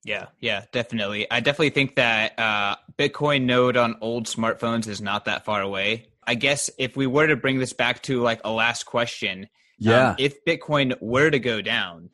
Yeah, 0.05 0.27
yeah, 0.39 0.65
definitely. 0.71 1.29
I 1.29 1.41
definitely 1.41 1.71
think 1.71 1.95
that 1.95 2.39
uh, 2.39 2.75
Bitcoin 2.97 3.43
node 3.43 3.75
on 3.75 3.97
old 4.01 4.27
smartphones 4.27 4.87
is 4.87 5.01
not 5.01 5.25
that 5.25 5.43
far 5.43 5.61
away. 5.61 6.07
I 6.25 6.35
guess 6.35 6.69
if 6.77 6.95
we 6.95 7.05
were 7.05 7.27
to 7.27 7.35
bring 7.35 7.59
this 7.59 7.73
back 7.73 8.01
to 8.03 8.21
like 8.21 8.41
a 8.45 8.51
last 8.51 8.85
question, 8.85 9.49
Yeah. 9.77 10.11
um, 10.11 10.15
if 10.17 10.45
Bitcoin 10.45 10.95
were 11.01 11.29
to 11.29 11.39
go 11.39 11.61
down, 11.61 12.11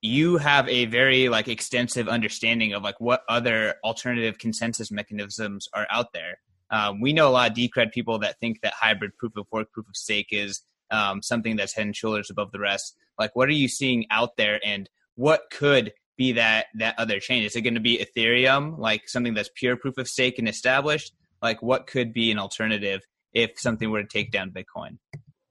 you 0.00 0.36
have 0.36 0.68
a 0.68 0.84
very 0.84 1.28
like 1.28 1.48
extensive 1.48 2.08
understanding 2.08 2.72
of 2.74 2.82
like 2.84 3.00
what 3.00 3.22
other 3.28 3.76
alternative 3.82 4.38
consensus 4.38 4.90
mechanisms 4.92 5.66
are 5.72 5.86
out 5.90 6.12
there. 6.12 6.38
Um, 6.74 7.00
we 7.00 7.12
know 7.12 7.28
a 7.28 7.30
lot 7.30 7.50
of 7.50 7.56
Decred 7.56 7.92
people 7.92 8.18
that 8.18 8.40
think 8.40 8.60
that 8.62 8.72
hybrid 8.74 9.16
proof 9.16 9.36
of 9.36 9.46
work, 9.52 9.70
proof 9.72 9.88
of 9.88 9.96
stake 9.96 10.28
is 10.30 10.62
um, 10.90 11.22
something 11.22 11.56
that's 11.56 11.74
head 11.74 11.86
and 11.86 11.94
shoulders 11.94 12.30
above 12.30 12.50
the 12.52 12.58
rest. 12.58 12.96
Like, 13.18 13.36
what 13.36 13.48
are 13.48 13.52
you 13.52 13.68
seeing 13.68 14.06
out 14.10 14.36
there, 14.36 14.60
and 14.64 14.88
what 15.14 15.42
could 15.52 15.92
be 16.16 16.32
that 16.32 16.66
that 16.74 16.98
other 16.98 17.20
chain? 17.20 17.44
Is 17.44 17.54
it 17.54 17.62
going 17.62 17.74
to 17.74 17.80
be 17.80 18.04
Ethereum, 18.04 18.78
like 18.78 19.08
something 19.08 19.34
that's 19.34 19.50
pure 19.54 19.76
proof 19.76 19.98
of 19.98 20.08
stake 20.08 20.38
and 20.38 20.48
established? 20.48 21.14
Like, 21.40 21.62
what 21.62 21.86
could 21.86 22.12
be 22.12 22.32
an 22.32 22.38
alternative 22.38 23.02
if 23.32 23.52
something 23.58 23.90
were 23.90 24.02
to 24.02 24.08
take 24.08 24.32
down 24.32 24.50
Bitcoin? 24.50 24.98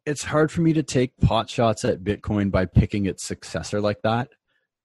it's 0.06 0.24
hard 0.24 0.52
for 0.52 0.62
me 0.62 0.74
to 0.74 0.84
take 0.84 1.18
pot 1.22 1.50
shots 1.50 1.86
at 1.86 2.04
Bitcoin 2.04 2.52
by 2.52 2.66
picking 2.66 3.06
its 3.06 3.24
successor 3.24 3.80
like 3.80 4.02
that. 4.04 4.30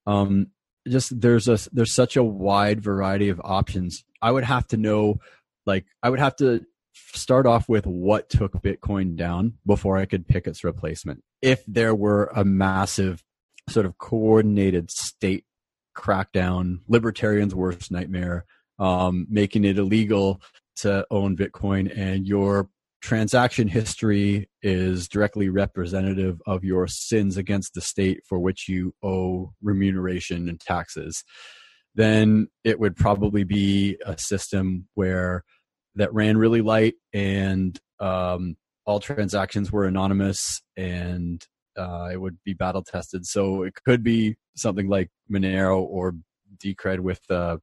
Um, 0.07 0.49
just 0.87 1.21
there's 1.21 1.49
a 1.49 1.59
there's 1.73 1.93
such 1.93 2.17
a 2.17 2.23
wide 2.23 2.81
variety 2.81 3.29
of 3.29 3.41
options. 3.45 4.05
I 4.23 4.31
would 4.31 4.45
have 4.45 4.67
to 4.69 4.77
know, 4.77 5.21
like, 5.69 5.85
I 6.03 6.11
would 6.11 6.19
have 6.19 6.35
to 6.37 6.67
start 7.15 7.47
off 7.47 7.69
with 7.69 7.87
what 7.87 8.29
took 8.29 8.55
Bitcoin 8.55 9.15
down 9.15 9.55
before 9.65 9.97
I 9.97 10.07
could 10.07 10.27
pick 10.27 10.49
its 10.49 10.65
replacement. 10.65 11.23
If 11.41 11.65
there 11.67 11.95
were 11.95 12.33
a 12.35 12.45
massive 12.45 13.23
sort 13.69 13.87
of 13.87 13.99
coordinated 13.99 14.91
state 14.91 15.45
crackdown, 15.97 16.81
libertarians' 16.89 17.55
worst 17.55 17.93
nightmare, 17.93 18.47
um, 18.81 19.27
making 19.31 19.65
it 19.65 19.79
illegal 19.79 20.41
to 20.77 21.07
own 21.11 21.37
Bitcoin, 21.37 21.93
and 21.97 22.27
your 22.27 22.69
transaction 23.01 23.69
history 23.69 24.49
is 24.63 25.09
directly 25.09 25.49
representative 25.49 26.41
of 26.47 26.65
your 26.65 26.89
sins 26.89 27.37
against 27.37 27.75
the 27.75 27.81
state 27.81 28.23
for 28.27 28.39
which 28.41 28.69
you 28.69 28.93
owe 29.03 29.53
remuneration 29.63 30.49
and 30.49 30.59
taxes, 30.61 31.23
then 31.95 32.49
it 32.65 32.81
would 32.81 32.97
probably 32.97 33.45
be 33.45 33.97
a 34.05 34.17
system 34.19 34.89
where 34.95 35.45
that 35.99 36.13
ran 36.15 36.39
really 36.39 36.63
light 36.63 36.95
and 37.13 37.79
um, 38.01 38.57
all 38.87 39.01
transactions 39.01 39.71
were 39.71 39.85
anonymous 39.85 40.63
and 40.77 41.47
uh, 41.77 42.09
it 42.13 42.21
would 42.21 42.39
be 42.45 42.55
battle 42.55 42.83
tested. 42.83 43.27
So 43.27 43.63
it 43.63 43.75
could 43.85 44.03
be 44.03 44.37
something 44.57 44.89
like 44.89 45.11
Monero 45.31 45.81
or 45.81 46.15
Decred 46.59 47.01
with 47.01 47.21
uh, 47.31 47.59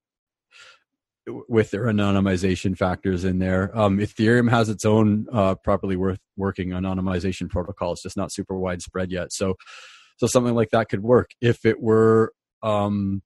with 1.49 1.71
their 1.71 1.85
anonymization 1.85 2.77
factors 2.77 3.23
in 3.25 3.39
there. 3.39 3.75
Um, 3.77 3.97
Ethereum 3.97 4.49
has 4.49 4.69
its 4.69 4.85
own 4.85 5.25
uh, 5.33 5.55
properly 5.55 5.95
worth 5.95 6.19
working 6.37 6.69
anonymization 6.69 7.49
protocol. 7.49 7.93
It's 7.93 8.03
just 8.03 8.17
not 8.17 8.31
super 8.31 8.57
widespread 8.57 9.11
yet. 9.11 9.33
So, 9.33 9.55
so 10.17 10.27
something 10.27 10.53
like 10.53 10.69
that 10.69 10.89
could 10.89 11.01
work 11.01 11.31
if 11.41 11.65
it 11.65 11.81
were 11.81 12.31
um, 12.61 13.23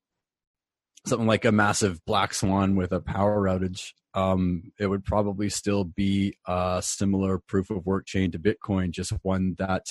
something 1.09 1.27
like 1.27 1.45
a 1.45 1.51
massive 1.51 2.03
black 2.05 2.33
swan 2.33 2.75
with 2.75 2.91
a 2.91 3.01
power 3.01 3.47
outage. 3.47 3.91
Um, 4.13 4.71
it 4.79 4.87
would 4.87 5.03
probably 5.03 5.49
still 5.49 5.83
be 5.83 6.37
a 6.47 6.81
similar 6.83 7.39
proof 7.39 7.69
of 7.69 7.85
work 7.85 8.05
chain 8.05 8.31
to 8.31 8.39
Bitcoin, 8.39 8.91
just 8.91 9.13
one 9.21 9.55
that 9.59 9.83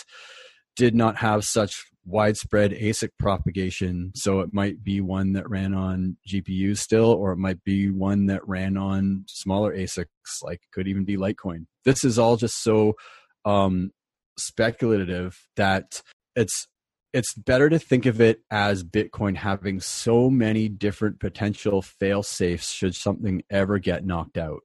did 0.76 0.94
not 0.94 1.16
have 1.16 1.44
such 1.44 1.84
widespread 2.06 2.72
ASIC 2.72 3.10
propagation. 3.18 4.12
So 4.14 4.40
it 4.40 4.50
might 4.52 4.82
be 4.82 5.00
one 5.00 5.32
that 5.34 5.48
ran 5.48 5.74
on 5.74 6.16
GPUs 6.26 6.78
still, 6.78 7.12
or 7.12 7.32
it 7.32 7.36
might 7.36 7.62
be 7.64 7.90
one 7.90 8.26
that 8.26 8.46
ran 8.48 8.76
on 8.76 9.24
smaller 9.28 9.76
ASICs, 9.76 10.06
like 10.42 10.60
could 10.72 10.88
even 10.88 11.04
be 11.04 11.16
Litecoin. 11.16 11.66
This 11.84 12.04
is 12.04 12.18
all 12.18 12.36
just 12.36 12.62
so 12.62 12.94
um, 13.44 13.90
speculative 14.38 15.36
that 15.56 16.00
it's 16.34 16.66
it's 17.12 17.34
better 17.34 17.68
to 17.70 17.78
think 17.78 18.06
of 18.06 18.20
it 18.20 18.40
as 18.50 18.84
Bitcoin 18.84 19.36
having 19.36 19.80
so 19.80 20.28
many 20.28 20.68
different 20.68 21.20
potential 21.20 21.82
fail 21.82 22.22
safes 22.22 22.70
should 22.70 22.94
something 22.94 23.42
ever 23.50 23.78
get 23.78 24.04
knocked 24.04 24.36
out. 24.36 24.60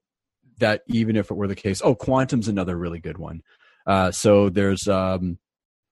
That 0.59 0.81
even 0.87 1.15
if 1.15 1.31
it 1.31 1.35
were 1.35 1.47
the 1.47 1.55
case, 1.55 1.81
oh, 1.83 1.95
quantum's 1.95 2.47
another 2.47 2.77
really 2.77 2.99
good 2.99 3.17
one. 3.17 3.41
Uh, 3.87 4.11
so 4.11 4.49
there's 4.49 4.87
um, 4.87 5.39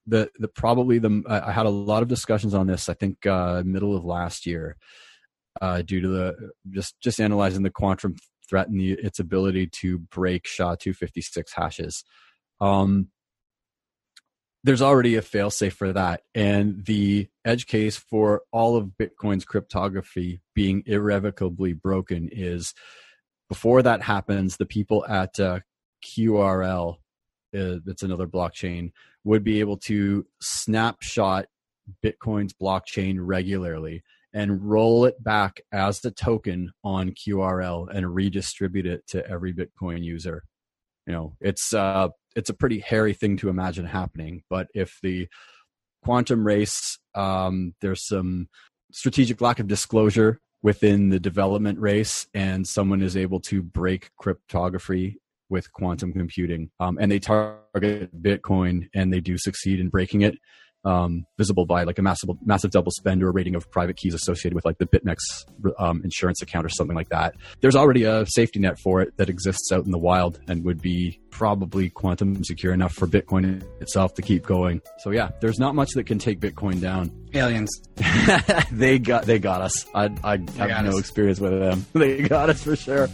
the 0.06 0.30
the 0.38 0.48
probably 0.48 0.98
the 0.98 1.22
I 1.28 1.52
had 1.52 1.66
a 1.66 1.70
lot 1.70 2.02
of 2.02 2.08
discussions 2.08 2.54
on 2.54 2.66
this. 2.66 2.88
I 2.88 2.94
think 2.94 3.26
uh, 3.26 3.62
middle 3.64 3.96
of 3.96 4.04
last 4.04 4.46
year, 4.46 4.76
uh, 5.60 5.82
due 5.82 6.00
to 6.00 6.08
the 6.08 6.50
just 6.70 6.98
just 7.00 7.20
analyzing 7.20 7.62
the 7.62 7.70
quantum 7.70 8.16
threat 8.48 8.68
and 8.68 8.80
the, 8.80 8.92
its 8.92 9.18
ability 9.18 9.66
to 9.66 9.98
break 9.98 10.46
SHA 10.46 10.76
two 10.76 10.94
fifty 10.94 11.20
six 11.20 11.52
hashes. 11.54 12.04
Um, 12.60 13.08
there's 14.64 14.82
already 14.82 15.16
a 15.16 15.22
failsafe 15.22 15.72
for 15.72 15.92
that, 15.92 16.22
and 16.34 16.84
the 16.84 17.28
edge 17.44 17.66
case 17.66 17.96
for 17.96 18.42
all 18.52 18.76
of 18.76 18.92
Bitcoin's 19.00 19.44
cryptography 19.44 20.40
being 20.54 20.82
irrevocably 20.86 21.72
broken 21.72 22.28
is 22.30 22.74
before 23.48 23.82
that 23.82 24.02
happens, 24.02 24.56
the 24.56 24.66
people 24.66 25.04
at 25.06 25.38
uh, 25.38 25.60
QRL, 26.04 26.96
uh, 27.54 27.76
that's 27.84 28.02
another 28.02 28.26
blockchain, 28.26 28.92
would 29.24 29.44
be 29.44 29.60
able 29.60 29.76
to 29.76 30.26
snapshot 30.40 31.46
Bitcoin's 32.04 32.54
blockchain 32.54 33.16
regularly 33.20 34.02
and 34.32 34.62
roll 34.62 35.04
it 35.04 35.22
back 35.22 35.60
as 35.72 36.00
the 36.00 36.10
token 36.10 36.72
on 36.82 37.10
QRL 37.10 37.88
and 37.94 38.14
redistribute 38.14 38.86
it 38.86 39.06
to 39.08 39.28
every 39.28 39.52
Bitcoin 39.52 40.02
user. 40.02 40.44
You 41.06 41.12
know, 41.12 41.36
it's 41.40 41.74
uh, 41.74 42.08
it's 42.36 42.50
a 42.50 42.54
pretty 42.54 42.80
hairy 42.80 43.14
thing 43.14 43.36
to 43.38 43.48
imagine 43.48 43.86
happening. 43.86 44.42
But 44.48 44.68
if 44.74 44.98
the 45.02 45.28
quantum 46.04 46.46
race, 46.46 46.98
um, 47.14 47.74
there's 47.80 48.06
some 48.06 48.48
strategic 48.92 49.40
lack 49.40 49.58
of 49.58 49.68
disclosure 49.68 50.40
within 50.62 51.08
the 51.08 51.20
development 51.20 51.78
race, 51.78 52.26
and 52.34 52.66
someone 52.66 53.02
is 53.02 53.16
able 53.16 53.40
to 53.40 53.62
break 53.62 54.10
cryptography 54.16 55.18
with 55.48 55.72
quantum 55.72 56.12
computing, 56.12 56.70
um, 56.80 56.98
and 57.00 57.10
they 57.10 57.18
target 57.18 58.22
Bitcoin, 58.22 58.88
and 58.94 59.12
they 59.12 59.20
do 59.20 59.36
succeed 59.36 59.80
in 59.80 59.88
breaking 59.88 60.22
it. 60.22 60.34
Um, 60.84 61.26
visible 61.38 61.64
by 61.64 61.84
like 61.84 61.98
a 62.00 62.02
massive 62.02 62.30
massive 62.44 62.72
double 62.72 62.90
spend 62.90 63.22
or 63.22 63.28
a 63.28 63.32
rating 63.32 63.54
of 63.54 63.70
private 63.70 63.96
keys 63.96 64.14
associated 64.14 64.54
with 64.54 64.64
like 64.64 64.78
the 64.78 64.86
BitMEX 64.86 65.18
um, 65.78 66.00
insurance 66.02 66.42
account 66.42 66.66
or 66.66 66.70
something 66.70 66.96
like 66.96 67.08
that. 67.10 67.34
There's 67.60 67.76
already 67.76 68.02
a 68.02 68.26
safety 68.26 68.58
net 68.58 68.78
for 68.80 69.00
it 69.00 69.16
that 69.16 69.28
exists 69.28 69.70
out 69.72 69.84
in 69.84 69.92
the 69.92 69.98
wild 69.98 70.40
and 70.48 70.64
would 70.64 70.82
be 70.82 71.20
probably 71.30 71.88
quantum 71.88 72.42
secure 72.42 72.72
enough 72.72 72.92
for 72.94 73.06
Bitcoin 73.06 73.62
itself 73.80 74.14
to 74.14 74.22
keep 74.22 74.44
going. 74.44 74.80
So 74.98 75.10
yeah, 75.10 75.30
there's 75.40 75.58
not 75.60 75.74
much 75.76 75.90
that 75.92 76.04
can 76.04 76.18
take 76.18 76.40
Bitcoin 76.40 76.80
down. 76.80 77.12
Aliens. 77.32 77.70
they 78.72 78.98
got 78.98 79.24
they 79.24 79.38
got 79.38 79.62
us. 79.62 79.86
I 79.94 80.10
I 80.24 80.38
have 80.58 80.84
no 80.84 80.90
us. 80.90 80.98
experience 80.98 81.38
with 81.38 81.58
them. 81.58 81.86
They 81.92 82.22
got 82.22 82.50
us 82.50 82.62
for 82.62 82.74
sure. 82.74 83.08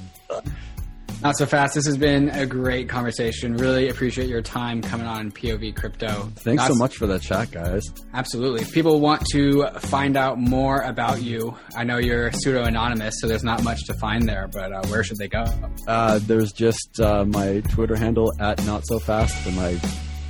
Not 1.20 1.36
so 1.36 1.46
fast. 1.46 1.74
This 1.74 1.86
has 1.86 1.96
been 1.96 2.28
a 2.28 2.46
great 2.46 2.88
conversation. 2.88 3.56
Really 3.56 3.88
appreciate 3.88 4.28
your 4.28 4.40
time 4.40 4.80
coming 4.80 5.06
on 5.06 5.32
POV 5.32 5.74
Crypto. 5.74 6.30
Thanks 6.36 6.62
Not 6.62 6.68
so 6.68 6.74
much 6.76 6.96
for 6.96 7.08
that 7.08 7.22
chat, 7.22 7.50
guys. 7.50 7.82
Absolutely. 8.14 8.62
If 8.62 8.72
people 8.72 9.00
want 9.00 9.26
to 9.32 9.66
find 9.80 10.16
out 10.16 10.38
more 10.38 10.80
about 10.82 11.20
you, 11.20 11.56
I 11.76 11.82
know 11.82 11.98
you're 11.98 12.30
pseudo 12.32 12.64
anonymous, 12.64 13.16
so 13.20 13.26
there's 13.26 13.42
not 13.42 13.64
much 13.64 13.84
to 13.86 13.94
find 13.94 14.28
there, 14.28 14.48
but 14.52 14.72
uh, 14.72 14.82
where 14.86 15.02
should 15.02 15.18
they 15.18 15.28
go? 15.28 15.44
Uh, 15.88 16.20
there's 16.22 16.52
just 16.52 17.00
uh, 17.00 17.24
my 17.24 17.60
Twitter 17.68 17.96
handle 17.96 18.32
at 18.40 18.64
not 18.64 18.86
so 18.86 19.00
fast 19.00 19.44
and 19.44 19.56
my 19.56 19.76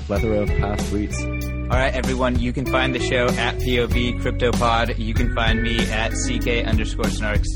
plethora 0.07 0.41
of 0.41 0.49
past 0.49 0.91
tweets. 0.91 1.22
All 1.70 1.76
right, 1.76 1.93
everyone, 1.95 2.39
you 2.39 2.55
can 2.55 2.64
find 2.64 2.95
the 2.95 3.01
show 3.01 3.26
at 3.26 3.57
POV 3.57 4.22
CryptoPod. 4.22 4.99
You 4.99 5.12
can 5.12 5.34
find 5.34 5.62
me 5.62 5.78
at 5.91 6.12
CK 6.12 6.66
underscore 6.66 7.05
Snarks. 7.05 7.47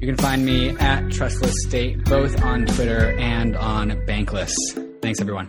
You 0.00 0.06
can 0.06 0.16
find 0.16 0.46
me 0.46 0.70
at 0.78 1.10
Trustless 1.10 1.54
State, 1.66 2.04
both 2.04 2.40
on 2.42 2.66
Twitter 2.66 3.16
and 3.18 3.56
on 3.56 3.90
Bankless. 4.06 4.54
Thanks, 5.02 5.20
everyone. 5.20 5.48